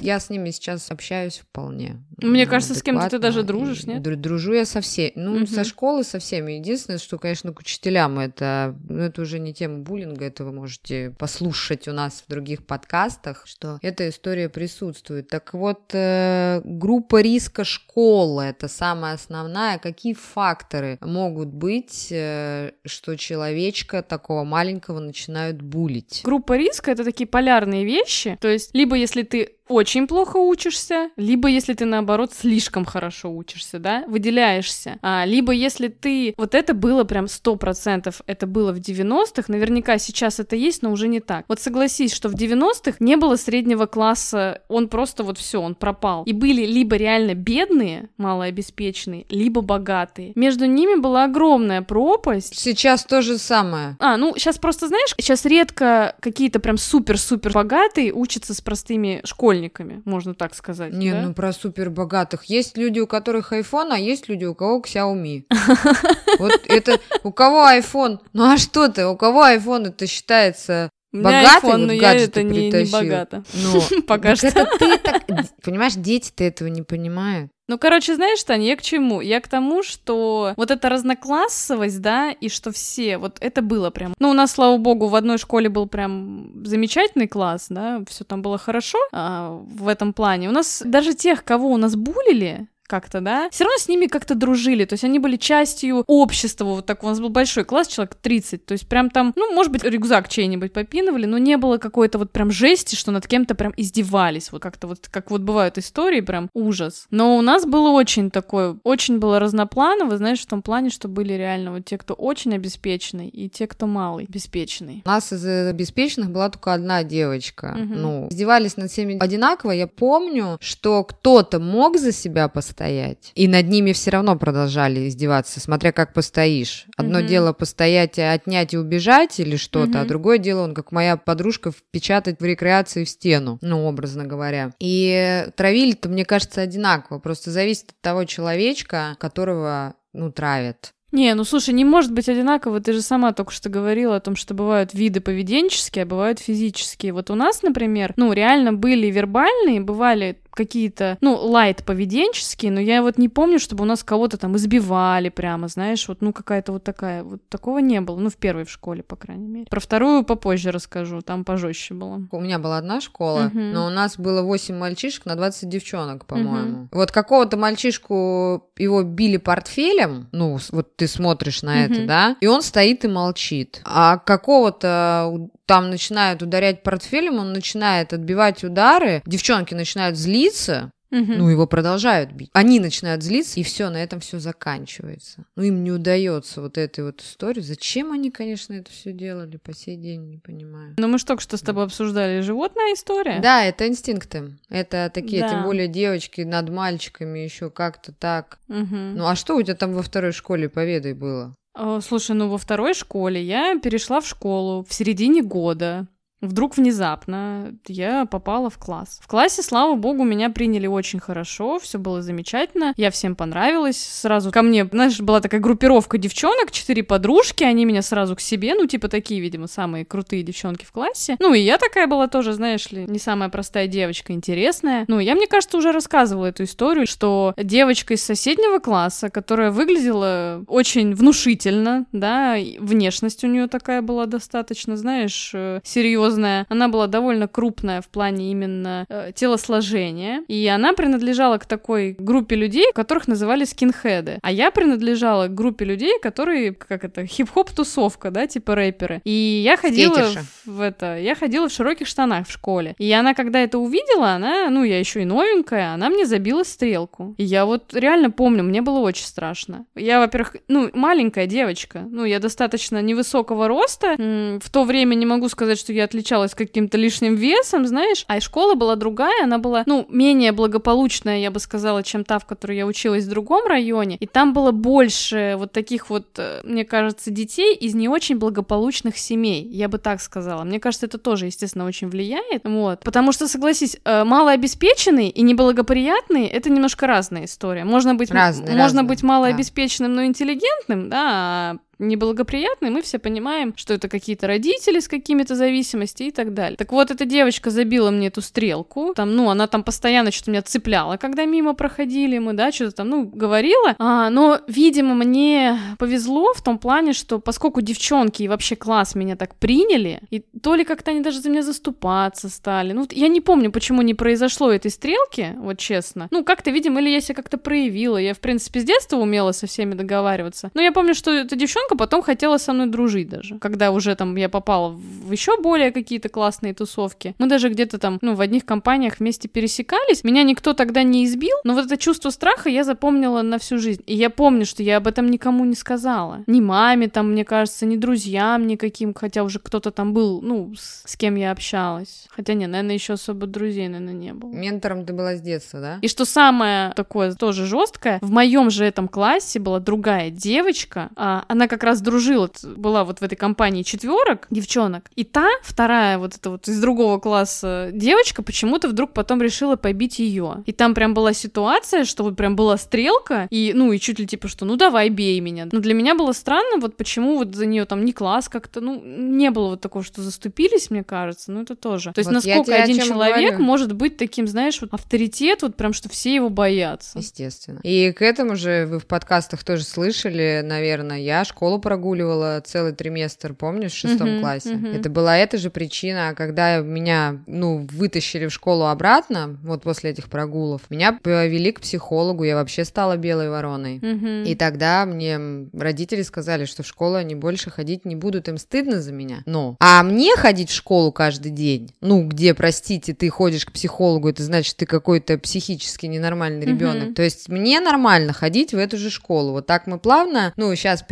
Я 0.00 0.20
с 0.20 0.30
ними 0.30 0.50
сейчас 0.50 0.90
общаюсь 0.90 1.38
вполне. 1.38 2.02
Мне 2.18 2.46
кажется, 2.46 2.74
с 2.74 2.82
кем-то 2.82 3.08
ты 3.08 3.18
даже 3.18 3.42
дружишь, 3.42 3.84
нет? 3.84 4.02
Дружу 4.02 4.52
я 4.52 4.64
со 4.64 4.80
всеми. 4.80 5.12
Ну, 5.16 5.46
со 5.46 5.64
школы 5.64 6.04
со 6.04 6.18
всеми. 6.18 6.52
Единственное, 6.52 6.98
что, 6.98 7.18
конечно, 7.18 7.52
к 7.52 7.60
учителям 7.60 8.18
это... 8.18 8.76
Ну, 8.88 9.02
это 9.02 9.22
уже 9.22 9.38
не 9.38 9.52
тема 9.52 9.78
буллинга, 9.78 10.24
это 10.24 10.44
вы 10.44 10.52
можете 10.52 11.14
послушать 11.18 11.88
у 11.88 11.92
нас 11.92 12.24
в 12.26 12.30
других 12.30 12.66
подкастах, 12.66 13.42
что 13.46 13.78
эта 13.82 14.08
история 14.08 14.48
присутствует. 14.48 15.28
Так 15.28 15.54
вот, 15.54 15.90
э, 15.92 16.60
группа 16.64 17.20
риска 17.20 17.64
школы— 17.64 18.42
это 18.44 18.68
самая 18.68 19.14
основная. 19.14 19.78
Какие 19.78 20.14
факторы 20.14 20.98
могут 21.00 21.48
быть, 21.48 22.08
э, 22.10 22.72
что 22.84 23.16
человечка 23.16 24.02
такого 24.02 24.44
маленького 24.44 25.00
начинают 25.00 25.60
булить? 25.60 26.22
Группа 26.24 26.56
риска— 26.56 26.90
это 26.92 27.04
такие 27.04 27.26
полярные 27.26 27.84
вещи. 27.84 28.38
То 28.40 28.48
есть, 28.48 28.74
либо 28.76 28.94
если 28.96 29.22
ты 29.22 29.55
очень 29.68 30.06
плохо 30.06 30.36
учишься, 30.36 31.10
либо 31.16 31.48
если 31.48 31.74
ты, 31.74 31.84
наоборот, 31.84 32.32
слишком 32.32 32.84
хорошо 32.84 33.30
учишься, 33.30 33.78
да, 33.78 34.04
выделяешься. 34.06 34.98
А, 35.02 35.24
либо 35.26 35.52
если 35.52 35.88
ты... 35.88 36.34
Вот 36.36 36.54
это 36.54 36.74
было 36.74 37.04
прям 37.04 37.28
сто 37.28 37.56
процентов, 37.56 38.20
это 38.26 38.46
было 38.46 38.72
в 38.72 38.78
90-х, 38.78 39.44
наверняка 39.48 39.98
сейчас 39.98 40.38
это 40.40 40.56
есть, 40.56 40.82
но 40.82 40.92
уже 40.92 41.08
не 41.08 41.20
так. 41.20 41.44
Вот 41.48 41.60
согласись, 41.60 42.12
что 42.12 42.28
в 42.28 42.34
90-х 42.34 42.96
не 43.00 43.16
было 43.16 43.36
среднего 43.36 43.86
класса, 43.86 44.62
он 44.68 44.88
просто 44.88 45.24
вот 45.24 45.38
все, 45.38 45.60
он 45.60 45.74
пропал. 45.74 46.22
И 46.24 46.32
были 46.32 46.64
либо 46.64 46.96
реально 46.96 47.34
бедные, 47.34 48.08
малообеспеченные, 48.18 49.26
либо 49.30 49.62
богатые. 49.62 50.32
Между 50.34 50.66
ними 50.66 51.00
была 51.00 51.24
огромная 51.24 51.82
пропасть. 51.82 52.58
Сейчас 52.58 53.04
то 53.04 53.22
же 53.22 53.38
самое. 53.38 53.96
А, 53.98 54.16
ну, 54.16 54.34
сейчас 54.36 54.58
просто, 54.58 54.88
знаешь, 54.88 55.14
сейчас 55.18 55.44
редко 55.44 56.14
какие-то 56.20 56.60
прям 56.60 56.76
супер-супер 56.76 57.52
богатые 57.52 58.12
учатся 58.12 58.54
с 58.54 58.60
простыми 58.60 59.20
школьниками 59.24 59.55
школьниками, 59.56 60.02
можно 60.04 60.34
так 60.34 60.54
сказать. 60.54 60.92
Не, 60.92 61.12
да? 61.12 61.22
ну 61.22 61.34
про 61.34 61.52
супер 61.52 61.90
богатых. 61.90 62.44
Есть 62.44 62.76
люди, 62.76 63.00
у 63.00 63.06
которых 63.06 63.52
iPhone, 63.52 63.90
а 63.92 63.98
есть 63.98 64.28
люди, 64.28 64.44
у 64.44 64.54
кого 64.54 64.80
Xiaomi. 64.80 65.44
Вот 66.38 66.52
это 66.66 66.98
у 67.22 67.32
кого 67.32 67.66
iPhone? 67.66 68.18
Ну 68.34 68.44
а 68.44 68.58
что 68.58 68.88
ты? 68.88 69.06
У 69.06 69.16
кого 69.16 69.46
iPhone 69.46 69.88
это 69.88 70.06
считается 70.06 70.90
Богатый 71.12 71.66
iPhone, 71.66 71.78
вот 71.78 71.86
но 71.86 71.92
я 71.92 72.14
это 72.14 72.42
не, 72.42 72.70
не 72.70 72.90
богато. 72.90 73.44
Ну, 73.54 74.02
Пока 74.06 74.36
что. 74.36 74.48
Это 74.48 74.66
ты 74.78 74.98
так... 74.98 75.24
Понимаешь, 75.62 75.94
дети-то 75.94 76.44
этого 76.44 76.68
не 76.68 76.82
понимают. 76.82 77.50
Ну, 77.68 77.78
короче, 77.78 78.14
знаешь, 78.14 78.42
Таня, 78.44 78.66
я 78.66 78.76
к 78.76 78.82
чему? 78.82 79.20
Я 79.20 79.40
к 79.40 79.48
тому, 79.48 79.82
что 79.82 80.54
вот 80.56 80.70
эта 80.70 80.88
разноклассовость, 80.88 82.00
да, 82.00 82.30
и 82.30 82.48
что 82.48 82.70
все, 82.70 83.18
вот 83.18 83.38
это 83.40 83.60
было 83.60 83.90
прям... 83.90 84.14
Ну, 84.20 84.30
у 84.30 84.34
нас, 84.34 84.52
слава 84.52 84.76
богу, 84.76 85.08
в 85.08 85.16
одной 85.16 85.38
школе 85.38 85.68
был 85.68 85.88
прям 85.88 86.64
замечательный 86.64 87.26
класс, 87.26 87.66
да, 87.68 88.02
все 88.08 88.22
там 88.24 88.42
было 88.42 88.56
хорошо 88.56 88.98
а, 89.12 89.50
в 89.50 89.88
этом 89.88 90.12
плане. 90.12 90.48
У 90.48 90.52
нас 90.52 90.82
даже 90.84 91.12
тех, 91.12 91.42
кого 91.42 91.70
у 91.70 91.76
нас 91.76 91.96
булили, 91.96 92.68
как-то, 92.86 93.20
да, 93.20 93.48
все 93.50 93.64
равно 93.64 93.78
с 93.78 93.88
ними 93.88 94.06
как-то 94.06 94.34
дружили, 94.34 94.84
то 94.84 94.94
есть 94.94 95.04
они 95.04 95.18
были 95.18 95.36
частью 95.36 96.04
общества, 96.06 96.64
вот 96.64 96.86
так, 96.86 97.02
у 97.02 97.06
нас 97.06 97.20
был 97.20 97.28
большой 97.28 97.64
класс, 97.64 97.88
человек 97.88 98.14
30, 98.14 98.64
то 98.64 98.72
есть 98.72 98.88
прям 98.88 99.10
там, 99.10 99.32
ну, 99.36 99.52
может 99.54 99.72
быть, 99.72 99.84
рюкзак 99.84 100.28
чей-нибудь 100.28 100.72
попинывали, 100.72 101.26
но 101.26 101.38
не 101.38 101.56
было 101.56 101.78
какой-то 101.78 102.18
вот 102.18 102.32
прям 102.32 102.50
жести, 102.50 102.94
что 102.94 103.10
над 103.10 103.26
кем-то 103.26 103.54
прям 103.54 103.72
издевались, 103.76 104.52
вот 104.52 104.62
как-то 104.62 104.86
вот, 104.86 105.08
как 105.10 105.30
вот 105.30 105.42
бывают 105.42 105.78
истории, 105.78 106.20
прям 106.20 106.48
ужас. 106.54 107.06
Но 107.10 107.36
у 107.36 107.42
нас 107.42 107.64
было 107.64 107.90
очень 107.90 108.30
такое, 108.30 108.76
очень 108.84 109.18
было 109.18 109.38
разнопланово, 109.38 110.16
знаешь, 110.16 110.40
в 110.40 110.46
том 110.46 110.62
плане, 110.62 110.90
что 110.90 111.08
были 111.08 111.32
реально 111.32 111.72
вот 111.72 111.84
те, 111.84 111.98
кто 111.98 112.14
очень 112.14 112.54
обеспеченный, 112.54 113.28
и 113.28 113.48
те, 113.48 113.66
кто 113.66 113.86
малый, 113.86 114.26
обеспеченный. 114.28 115.02
У 115.04 115.08
нас 115.08 115.32
из 115.32 115.44
обеспеченных 115.44 116.30
была 116.30 116.50
только 116.50 116.72
одна 116.72 117.04
девочка, 117.04 117.76
угу. 117.78 117.94
ну, 117.94 118.28
издевались 118.30 118.76
над 118.76 118.90
всеми 118.90 119.16
одинаково, 119.18 119.72
я 119.72 119.86
помню, 119.86 120.58
что 120.60 121.04
кто-то 121.04 121.58
мог 121.58 121.98
за 121.98 122.12
себя 122.12 122.48
поставить, 122.48 122.75
стоять. 122.76 123.32
И 123.34 123.48
над 123.48 123.68
ними 123.68 123.92
все 123.92 124.10
равно 124.10 124.36
продолжали 124.36 125.08
издеваться, 125.08 125.60
смотря 125.60 125.92
как 125.92 126.12
постоишь. 126.12 126.86
Одно 126.96 127.20
mm-hmm. 127.20 127.26
дело 127.26 127.52
постоять, 127.54 128.18
отнять 128.18 128.74
и 128.74 128.78
убежать 128.78 129.40
или 129.40 129.56
что-то, 129.56 129.98
mm-hmm. 129.98 130.02
а 130.02 130.04
другое 130.04 130.38
дело, 130.38 130.64
он, 130.64 130.74
как 130.74 130.92
моя 130.92 131.16
подружка, 131.16 131.70
впечатать 131.70 132.38
в 132.38 132.44
рекреации 132.44 133.04
в 133.04 133.08
стену, 133.08 133.58
ну, 133.62 133.86
образно 133.86 134.24
говоря. 134.24 134.72
И 134.78 135.46
травили-то, 135.56 136.10
мне 136.10 136.26
кажется, 136.26 136.60
одинаково, 136.60 137.18
просто 137.18 137.50
зависит 137.50 137.90
от 137.90 138.00
того 138.02 138.24
человечка, 138.24 139.16
которого 139.18 139.94
ну, 140.12 140.30
травят. 140.30 140.92
Не, 141.12 141.32
ну 141.34 141.44
слушай, 141.44 141.72
не 141.72 141.84
может 141.84 142.12
быть 142.12 142.28
одинаково. 142.28 142.80
Ты 142.80 142.92
же 142.92 143.00
сама 143.00 143.32
только 143.32 143.52
что 143.52 143.70
говорила 143.70 144.16
о 144.16 144.20
том, 144.20 144.36
что 144.36 144.52
бывают 144.52 144.92
виды 144.92 145.20
поведенческие, 145.20 146.02
а 146.02 146.06
бывают 146.06 146.40
физические. 146.40 147.14
Вот 147.14 147.30
у 147.30 147.34
нас, 147.34 147.62
например, 147.62 148.12
ну, 148.16 148.32
реально 148.34 148.74
были 148.74 149.06
вербальные, 149.06 149.80
бывали 149.80 150.38
какие-то, 150.56 151.18
ну, 151.20 151.36
лайт 151.36 151.84
поведенческие, 151.84 152.72
но 152.72 152.80
я 152.80 153.02
вот 153.02 153.18
не 153.18 153.28
помню, 153.28 153.58
чтобы 153.58 153.82
у 153.82 153.86
нас 153.86 154.02
кого-то 154.02 154.38
там 154.38 154.56
избивали 154.56 155.28
прямо, 155.28 155.68
знаешь, 155.68 156.08
вот, 156.08 156.22
ну, 156.22 156.32
какая-то 156.32 156.72
вот 156.72 156.82
такая, 156.82 157.22
вот 157.22 157.46
такого 157.48 157.78
не 157.78 158.00
было, 158.00 158.18
ну, 158.18 158.30
в 158.30 158.36
первой 158.36 158.64
в 158.64 158.70
школе, 158.70 159.02
по 159.02 159.16
крайней 159.16 159.46
мере. 159.46 159.66
Про 159.70 159.80
вторую 159.80 160.24
попозже 160.24 160.70
расскажу, 160.70 161.20
там 161.20 161.44
пожестче 161.44 161.94
было. 161.94 162.26
У 162.32 162.40
меня 162.40 162.58
была 162.58 162.78
одна 162.78 163.00
школа, 163.00 163.50
uh-huh. 163.52 163.72
но 163.72 163.86
у 163.86 163.90
нас 163.90 164.18
было 164.18 164.42
8 164.42 164.74
мальчишек 164.76 165.26
на 165.26 165.36
20 165.36 165.68
девчонок, 165.68 166.26
по-моему. 166.26 166.84
Uh-huh. 166.84 166.88
Вот 166.92 167.12
какого-то 167.12 167.56
мальчишку 167.56 168.70
его 168.76 169.02
били 169.02 169.36
портфелем, 169.36 170.28
ну, 170.32 170.58
вот 170.70 170.96
ты 170.96 171.06
смотришь 171.06 171.62
на 171.62 171.84
uh-huh. 171.84 171.92
это, 171.92 172.06
да, 172.06 172.36
и 172.40 172.46
он 172.46 172.62
стоит 172.62 173.04
и 173.04 173.08
молчит. 173.08 173.82
А 173.84 174.16
какого-то 174.16 175.50
там 175.66 175.90
начинают 175.90 176.42
ударять 176.42 176.82
портфелем, 176.82 177.38
он 177.38 177.52
начинает 177.52 178.12
отбивать 178.12 178.64
удары, 178.64 179.22
девчонки 179.26 179.74
начинают 179.74 180.16
злиться, 180.16 180.90
Угу. 181.10 181.32
Ну, 181.32 181.48
его 181.48 181.66
продолжают 181.66 182.32
бить. 182.32 182.50
Они 182.52 182.80
начинают 182.80 183.22
злиться, 183.22 183.60
и 183.60 183.62
все, 183.62 183.90
на 183.90 184.02
этом 184.02 184.20
все 184.20 184.38
заканчивается. 184.38 185.44
Ну, 185.54 185.62
им 185.62 185.84
не 185.84 185.92
удается 185.92 186.60
вот 186.60 186.78
этой 186.78 187.04
вот 187.04 187.20
истории. 187.20 187.60
Зачем 187.60 188.12
они, 188.12 188.30
конечно, 188.30 188.74
это 188.74 188.90
все 188.90 189.12
делали 189.12 189.56
по 189.56 189.72
сей 189.72 189.96
день, 189.96 190.28
не 190.28 190.38
понимаю. 190.38 190.94
Но 190.98 191.06
мы 191.08 191.18
же 191.18 191.24
только 191.24 191.42
что 191.42 191.56
с 191.56 191.60
тобой 191.60 191.84
обсуждали 191.84 192.40
животная 192.40 192.92
история. 192.92 193.38
Да, 193.40 193.64
это 193.64 193.86
инстинкты. 193.86 194.58
Это 194.68 195.10
такие, 195.12 195.42
да. 195.42 195.50
тем 195.50 195.62
более 195.62 195.88
девочки 195.88 196.40
над 196.40 196.70
мальчиками 196.70 197.38
еще 197.38 197.70
как-то 197.70 198.12
так. 198.12 198.58
Угу. 198.68 198.96
Ну, 198.96 199.26
а 199.26 199.36
что 199.36 199.56
у 199.56 199.62
тебя 199.62 199.76
там 199.76 199.92
во 199.92 200.02
второй 200.02 200.32
школе, 200.32 200.68
поведай, 200.68 201.12
было? 201.12 201.54
Слушай, 202.00 202.36
ну 202.36 202.48
во 202.48 202.56
второй 202.58 202.94
школе 202.94 203.42
я 203.42 203.78
перешла 203.78 204.20
в 204.20 204.26
школу 204.26 204.84
в 204.88 204.94
середине 204.94 205.42
года. 205.42 206.06
Вдруг 206.40 206.76
внезапно 206.76 207.74
я 207.88 208.26
попала 208.26 208.68
в 208.68 208.78
класс. 208.78 209.20
В 209.22 209.26
классе, 209.26 209.62
слава 209.62 209.94
богу, 209.94 210.24
меня 210.24 210.50
приняли 210.50 210.86
очень 210.86 211.18
хорошо, 211.18 211.78
все 211.78 211.98
было 211.98 212.22
замечательно, 212.22 212.92
я 212.96 213.10
всем 213.10 213.34
понравилась. 213.34 213.96
Сразу 213.96 214.52
ко 214.52 214.62
мне, 214.62 214.84
знаешь, 214.84 215.18
была 215.20 215.40
такая 215.40 215.60
группировка 215.60 216.18
девчонок, 216.18 216.70
четыре 216.70 217.02
подружки, 217.02 217.64
они 217.64 217.84
меня 217.84 218.02
сразу 218.02 218.36
к 218.36 218.40
себе, 218.40 218.74
ну, 218.74 218.86
типа 218.86 219.08
такие, 219.08 219.40
видимо, 219.40 219.66
самые 219.66 220.04
крутые 220.04 220.42
девчонки 220.42 220.84
в 220.84 220.92
классе. 220.92 221.36
Ну, 221.40 221.54
и 221.54 221.60
я 221.60 221.78
такая 221.78 222.06
была 222.06 222.28
тоже, 222.28 222.52
знаешь 222.52 222.90
ли, 222.90 223.06
не 223.06 223.18
самая 223.18 223.48
простая 223.48 223.86
девочка, 223.86 224.32
интересная. 224.32 225.04
Ну, 225.08 225.18
я, 225.18 225.34
мне 225.34 225.46
кажется, 225.46 225.78
уже 225.78 225.92
рассказывала 225.92 226.46
эту 226.46 226.64
историю, 226.64 227.06
что 227.06 227.54
девочка 227.56 228.14
из 228.14 228.22
соседнего 228.22 228.78
класса, 228.78 229.30
которая 229.30 229.70
выглядела 229.70 230.64
очень 230.68 231.14
внушительно, 231.14 232.06
да, 232.12 232.56
внешность 232.78 233.42
у 233.42 233.46
нее 233.46 233.68
такая 233.68 234.02
была 234.02 234.26
достаточно, 234.26 234.96
знаешь, 234.96 235.50
э, 235.54 235.80
серьезная, 235.82 236.26
серьезная, 236.36 236.66
она 236.68 236.88
была 236.88 237.06
довольно 237.06 237.48
крупная 237.48 238.00
в 238.00 238.08
плане 238.08 238.50
именно 238.50 239.06
э, 239.08 239.32
телосложения, 239.34 240.42
и 240.48 240.66
она 240.66 240.92
принадлежала 240.92 241.58
к 241.58 241.66
такой 241.66 242.16
группе 242.18 242.56
людей, 242.56 242.92
которых 242.94 243.28
называли 243.28 243.64
скинхеды, 243.64 244.38
а 244.42 244.52
я 244.52 244.70
принадлежала 244.70 245.48
к 245.48 245.54
группе 245.54 245.84
людей, 245.84 246.18
которые, 246.20 246.72
как 246.72 247.04
это, 247.04 247.26
хип-хоп-тусовка, 247.26 248.30
да, 248.30 248.46
типа 248.46 248.74
рэперы, 248.74 249.20
и 249.24 249.62
я 249.64 249.76
ходила 249.76 250.18
в, 250.64 250.66
в 250.66 250.80
это, 250.80 251.18
я 251.18 251.34
ходила 251.34 251.68
в 251.68 251.72
широких 251.72 252.06
штанах 252.06 252.46
в 252.46 252.52
школе, 252.52 252.94
и 252.98 253.10
она, 253.12 253.34
когда 253.34 253.60
это 253.60 253.78
увидела, 253.78 254.30
она, 254.30 254.68
ну, 254.70 254.84
я 254.84 254.98
еще 254.98 255.22
и 255.22 255.24
новенькая, 255.24 255.94
она 255.94 256.10
мне 256.10 256.26
забила 256.26 256.64
стрелку, 256.64 257.34
и 257.38 257.44
я 257.44 257.64
вот 257.64 257.94
реально 257.94 258.30
помню, 258.30 258.62
мне 258.62 258.82
было 258.82 258.98
очень 259.00 259.26
страшно. 259.26 259.86
Я, 259.94 260.20
во-первых, 260.20 260.56
ну, 260.68 260.90
маленькая 260.92 261.46
девочка, 261.46 262.04
ну, 262.10 262.24
я 262.24 262.38
достаточно 262.38 263.02
невысокого 263.02 263.68
роста, 263.68 264.16
в 264.16 264.70
то 264.70 264.84
время 264.84 265.14
не 265.14 265.26
могу 265.26 265.48
сказать, 265.48 265.78
что 265.78 265.92
я 265.92 266.04
отличалась 266.16 266.54
каким-то 266.54 266.96
лишним 266.96 267.34
весом, 267.34 267.86
знаешь, 267.86 268.24
а 268.26 268.40
школа 268.40 268.74
была 268.74 268.96
другая, 268.96 269.44
она 269.44 269.58
была, 269.58 269.82
ну, 269.86 270.06
менее 270.08 270.52
благополучная, 270.52 271.38
я 271.38 271.50
бы 271.50 271.60
сказала, 271.60 272.02
чем 272.02 272.24
та, 272.24 272.38
в 272.38 272.46
которой 272.46 272.76
я 272.76 272.86
училась 272.86 273.24
в 273.24 273.28
другом 273.28 273.66
районе, 273.66 274.16
и 274.18 274.26
там 274.26 274.54
было 274.54 274.70
больше 274.70 275.56
вот 275.58 275.72
таких 275.72 276.08
вот, 276.08 276.26
э, 276.38 276.60
мне 276.64 276.84
кажется, 276.84 277.30
детей 277.30 277.74
из 277.74 277.94
не 277.94 278.08
очень 278.08 278.38
благополучных 278.38 279.18
семей, 279.18 279.66
я 279.68 279.88
бы 279.88 279.98
так 279.98 280.22
сказала. 280.22 280.64
Мне 280.64 280.80
кажется, 280.80 281.06
это 281.06 281.18
тоже, 281.18 281.46
естественно, 281.46 281.84
очень 281.84 282.08
влияет, 282.08 282.62
вот, 282.64 283.00
потому 283.00 283.32
что, 283.32 283.46
согласись, 283.46 283.98
э, 284.04 284.24
малообеспеченный 284.24 285.28
и 285.28 285.42
неблагоприятный— 285.42 286.46
это 286.46 286.70
немножко 286.70 287.06
разная 287.06 287.44
история. 287.44 287.84
Можно 287.84 288.14
быть, 288.14 288.30
разные, 288.30 288.68
можно 288.68 289.02
разные. 289.02 289.04
быть 289.04 289.22
малообеспеченным, 289.22 290.12
да. 290.12 290.16
но 290.16 290.24
интеллигентным, 290.24 291.10
да, 291.10 291.26
а 291.26 291.76
неблагоприятный, 291.98 292.90
мы 292.90 293.02
все 293.02 293.18
понимаем, 293.18 293.74
что 293.76 293.94
это 293.94 294.08
какие-то 294.08 294.46
родители 294.46 295.00
с 295.00 295.08
какими-то 295.08 295.54
зависимостями 295.54 296.28
и 296.28 296.30
так 296.30 296.54
далее. 296.54 296.76
Так 296.76 296.92
вот, 296.92 297.10
эта 297.10 297.24
девочка 297.24 297.70
забила 297.70 298.10
мне 298.10 298.28
эту 298.28 298.42
стрелку, 298.42 299.12
там, 299.14 299.34
ну, 299.34 299.48
она 299.48 299.66
там 299.66 299.82
постоянно 299.82 300.30
что-то 300.30 300.50
меня 300.50 300.62
цепляла, 300.62 301.16
когда 301.16 301.44
мимо 301.44 301.74
проходили 301.74 302.38
мы, 302.38 302.52
да, 302.52 302.72
что-то 302.72 302.96
там, 302.96 303.08
ну, 303.08 303.24
говорила, 303.24 303.94
а, 303.98 304.30
но, 304.30 304.60
видимо, 304.66 305.14
мне 305.14 305.78
повезло 305.98 306.52
в 306.54 306.62
том 306.62 306.78
плане, 306.78 307.12
что 307.12 307.38
поскольку 307.38 307.80
девчонки 307.80 308.42
и 308.42 308.48
вообще 308.48 308.76
класс 308.76 309.14
меня 309.14 309.36
так 309.36 309.54
приняли, 309.54 310.20
и 310.30 310.40
то 310.62 310.74
ли 310.74 310.84
как-то 310.84 311.10
они 311.10 311.20
даже 311.20 311.40
за 311.40 311.50
меня 311.50 311.62
заступаться 311.62 312.48
стали, 312.48 312.92
ну, 312.92 313.06
я 313.10 313.28
не 313.28 313.40
помню, 313.40 313.70
почему 313.70 314.02
не 314.02 314.14
произошло 314.14 314.70
этой 314.70 314.90
стрелки, 314.90 315.54
вот 315.58 315.78
честно, 315.78 316.28
ну, 316.30 316.44
как-то, 316.44 316.70
видимо, 316.70 317.00
или 317.00 317.10
я 317.10 317.20
себя 317.20 317.34
как-то 317.34 317.58
проявила, 317.58 318.18
я, 318.18 318.34
в 318.34 318.40
принципе, 318.40 318.80
с 318.80 318.84
детства 318.84 319.16
умела 319.16 319.52
со 319.52 319.66
всеми 319.66 319.94
договариваться, 319.94 320.70
но 320.74 320.82
я 320.82 320.92
помню, 320.92 321.14
что 321.14 321.30
эта 321.30 321.56
девчонка 321.86 321.96
потом 321.96 322.22
хотела 322.22 322.58
со 322.58 322.72
мной 322.72 322.86
дружить 322.86 323.28
даже, 323.28 323.58
когда 323.58 323.90
уже 323.90 324.14
там 324.14 324.36
я 324.36 324.48
попала 324.48 324.90
в 324.90 325.32
еще 325.32 325.60
более 325.60 325.90
какие-то 325.90 326.28
классные 326.28 326.74
тусовки, 326.74 327.34
мы 327.38 327.48
даже 327.48 327.68
где-то 327.68 327.98
там, 327.98 328.18
ну, 328.22 328.34
в 328.34 328.40
одних 328.40 328.64
компаниях 328.64 329.18
вместе 329.18 329.48
пересекались, 329.48 330.24
меня 330.24 330.42
никто 330.42 330.72
тогда 330.72 331.02
не 331.02 331.24
избил, 331.24 331.56
но 331.64 331.74
вот 331.74 331.86
это 331.86 331.96
чувство 331.96 332.30
страха 332.30 332.68
я 332.68 332.84
запомнила 332.84 333.42
на 333.42 333.58
всю 333.58 333.78
жизнь, 333.78 334.02
и 334.06 334.14
я 334.14 334.30
помню, 334.30 334.66
что 334.66 334.82
я 334.82 334.98
об 334.98 335.06
этом 335.06 335.28
никому 335.30 335.64
не 335.64 335.74
сказала, 335.74 336.44
ни 336.46 336.60
маме 336.60 337.08
там, 337.08 337.32
мне 337.32 337.44
кажется, 337.44 337.86
ни 337.86 337.96
друзьям 337.96 338.66
никаким, 338.66 339.14
хотя 339.14 339.42
уже 339.42 339.58
кто-то 339.58 339.90
там 339.90 340.12
был, 340.12 340.40
ну, 340.42 340.72
с, 340.76 341.02
с 341.06 341.16
кем 341.16 341.36
я 341.36 341.50
общалась, 341.52 342.26
хотя 342.30 342.54
не, 342.54 342.66
наверное, 342.66 342.94
еще 342.94 343.14
особо 343.14 343.46
друзей, 343.46 343.88
наверное, 343.88 344.14
не 344.14 344.32
было. 344.32 344.52
Ментором 344.52 345.04
ты 345.04 345.12
была 345.12 345.36
с 345.36 345.40
детства, 345.40 345.80
да? 345.80 345.98
И 346.02 346.08
что 346.08 346.24
самое 346.24 346.92
такое 346.94 347.34
тоже 347.34 347.66
жесткое, 347.66 348.18
в 348.22 348.30
моем 348.30 348.70
же 348.70 348.84
этом 348.84 349.08
классе 349.08 349.58
была 349.58 349.80
другая 349.80 350.30
девочка, 350.30 351.10
а, 351.16 351.44
она 351.48 351.68
как 351.68 351.75
раз 351.84 352.00
дружила, 352.00 352.50
была 352.62 353.04
вот 353.04 353.20
в 353.20 353.22
этой 353.22 353.36
компании 353.36 353.82
четверок 353.82 354.46
девчонок, 354.50 355.10
и 355.14 355.24
та, 355.24 355.48
вторая 355.62 356.18
вот 356.18 356.34
эта 356.34 356.50
вот 356.50 356.68
из 356.68 356.80
другого 356.80 357.18
класса 357.18 357.90
девочка, 357.92 358.42
почему-то 358.42 358.88
вдруг 358.88 359.12
потом 359.12 359.42
решила 359.42 359.76
побить 359.76 360.18
ее. 360.18 360.62
И 360.66 360.72
там 360.72 360.94
прям 360.94 361.14
была 361.14 361.32
ситуация, 361.32 362.04
что 362.04 362.22
вот 362.22 362.36
прям 362.36 362.56
была 362.56 362.76
стрелка, 362.76 363.48
и, 363.50 363.72
ну, 363.74 363.92
и 363.92 363.98
чуть 363.98 364.18
ли 364.18 364.26
типа, 364.26 364.48
что 364.48 364.64
ну 364.64 364.76
давай, 364.76 365.08
бей 365.08 365.40
меня. 365.40 365.68
Но 365.70 365.80
для 365.80 365.94
меня 365.94 366.14
было 366.14 366.32
странно, 366.32 366.78
вот 366.80 366.96
почему 366.96 367.36
вот 367.38 367.54
за 367.54 367.66
нее 367.66 367.84
там 367.84 368.04
не 368.04 368.12
класс 368.12 368.48
как-то, 368.48 368.80
ну, 368.80 369.02
не 369.04 369.50
было 369.50 369.70
вот 369.70 369.80
такого, 369.80 370.04
что 370.04 370.22
заступились, 370.22 370.90
мне 370.90 371.04
кажется, 371.04 371.52
ну 371.52 371.62
это 371.62 371.76
тоже. 371.76 372.12
То 372.12 372.20
есть 372.20 372.30
вот 372.30 372.44
насколько 372.44 372.74
один 372.74 373.00
человек 373.00 373.52
говорю. 373.52 373.64
может 373.64 373.92
быть 373.92 374.16
таким, 374.16 374.46
знаешь, 374.46 374.80
вот 374.80 374.92
авторитет, 374.92 375.62
вот 375.62 375.76
прям, 375.76 375.92
что 375.92 376.08
все 376.08 376.34
его 376.34 376.48
боятся. 376.48 377.18
Естественно. 377.18 377.80
И 377.82 378.12
к 378.12 378.22
этому 378.22 378.56
же 378.56 378.86
вы 378.86 378.98
в 378.98 379.06
подкастах 379.06 379.64
тоже 379.64 379.84
слышали, 379.84 380.62
наверное, 380.64 381.18
я 381.18 381.44
школу 381.44 381.65
прогуливала 381.78 382.62
целый 382.64 382.92
триместр, 382.92 383.54
помнишь, 383.54 383.92
в 383.92 383.96
шестом 383.96 384.28
uh-huh, 384.28 384.40
классе. 384.40 384.74
Uh-huh. 384.74 384.98
Это 384.98 385.10
была 385.10 385.36
эта 385.36 385.58
же 385.58 385.70
причина, 385.70 386.34
когда 386.36 386.78
меня, 386.78 387.42
ну, 387.46 387.86
вытащили 387.90 388.46
в 388.46 388.52
школу 388.52 388.86
обратно, 388.86 389.58
вот 389.62 389.82
после 389.82 390.10
этих 390.10 390.28
прогулов, 390.28 390.82
меня 390.90 391.12
повели 391.12 391.72
к 391.72 391.80
психологу, 391.80 392.44
я 392.44 392.54
вообще 392.54 392.84
стала 392.84 393.16
белой 393.16 393.50
вороной. 393.50 393.98
Uh-huh. 393.98 394.44
И 394.44 394.54
тогда 394.54 395.04
мне 395.04 395.68
родители 395.72 396.22
сказали, 396.22 396.64
что 396.64 396.82
в 396.82 396.86
школу 396.86 397.16
они 397.16 397.34
больше 397.34 397.70
ходить 397.70 398.04
не 398.04 398.16
будут, 398.16 398.48
им 398.48 398.58
стыдно 398.58 399.00
за 399.00 399.12
меня. 399.12 399.42
Но. 399.46 399.76
А 399.80 400.02
мне 400.02 400.36
ходить 400.36 400.70
в 400.70 400.74
школу 400.74 401.12
каждый 401.12 401.50
день, 401.50 401.92
ну, 402.00 402.26
где, 402.26 402.54
простите, 402.54 403.14
ты 403.14 403.28
ходишь 403.28 403.66
к 403.66 403.72
психологу, 403.72 404.28
это 404.28 404.42
значит, 404.42 404.76
ты 404.76 404.86
какой-то 404.86 405.38
психически 405.38 406.06
ненормальный 406.06 406.64
ребенок. 406.64 407.08
Uh-huh. 407.08 407.14
То 407.14 407.22
есть 407.22 407.48
мне 407.48 407.80
нормально 407.80 408.32
ходить 408.32 408.72
в 408.72 408.78
эту 408.78 408.96
же 408.98 409.10
школу. 409.10 409.52
Вот 409.52 409.66
так 409.66 409.86
мы 409.86 409.98
плавно, 409.98 410.52
ну, 410.56 410.74
сейчас 410.74 411.02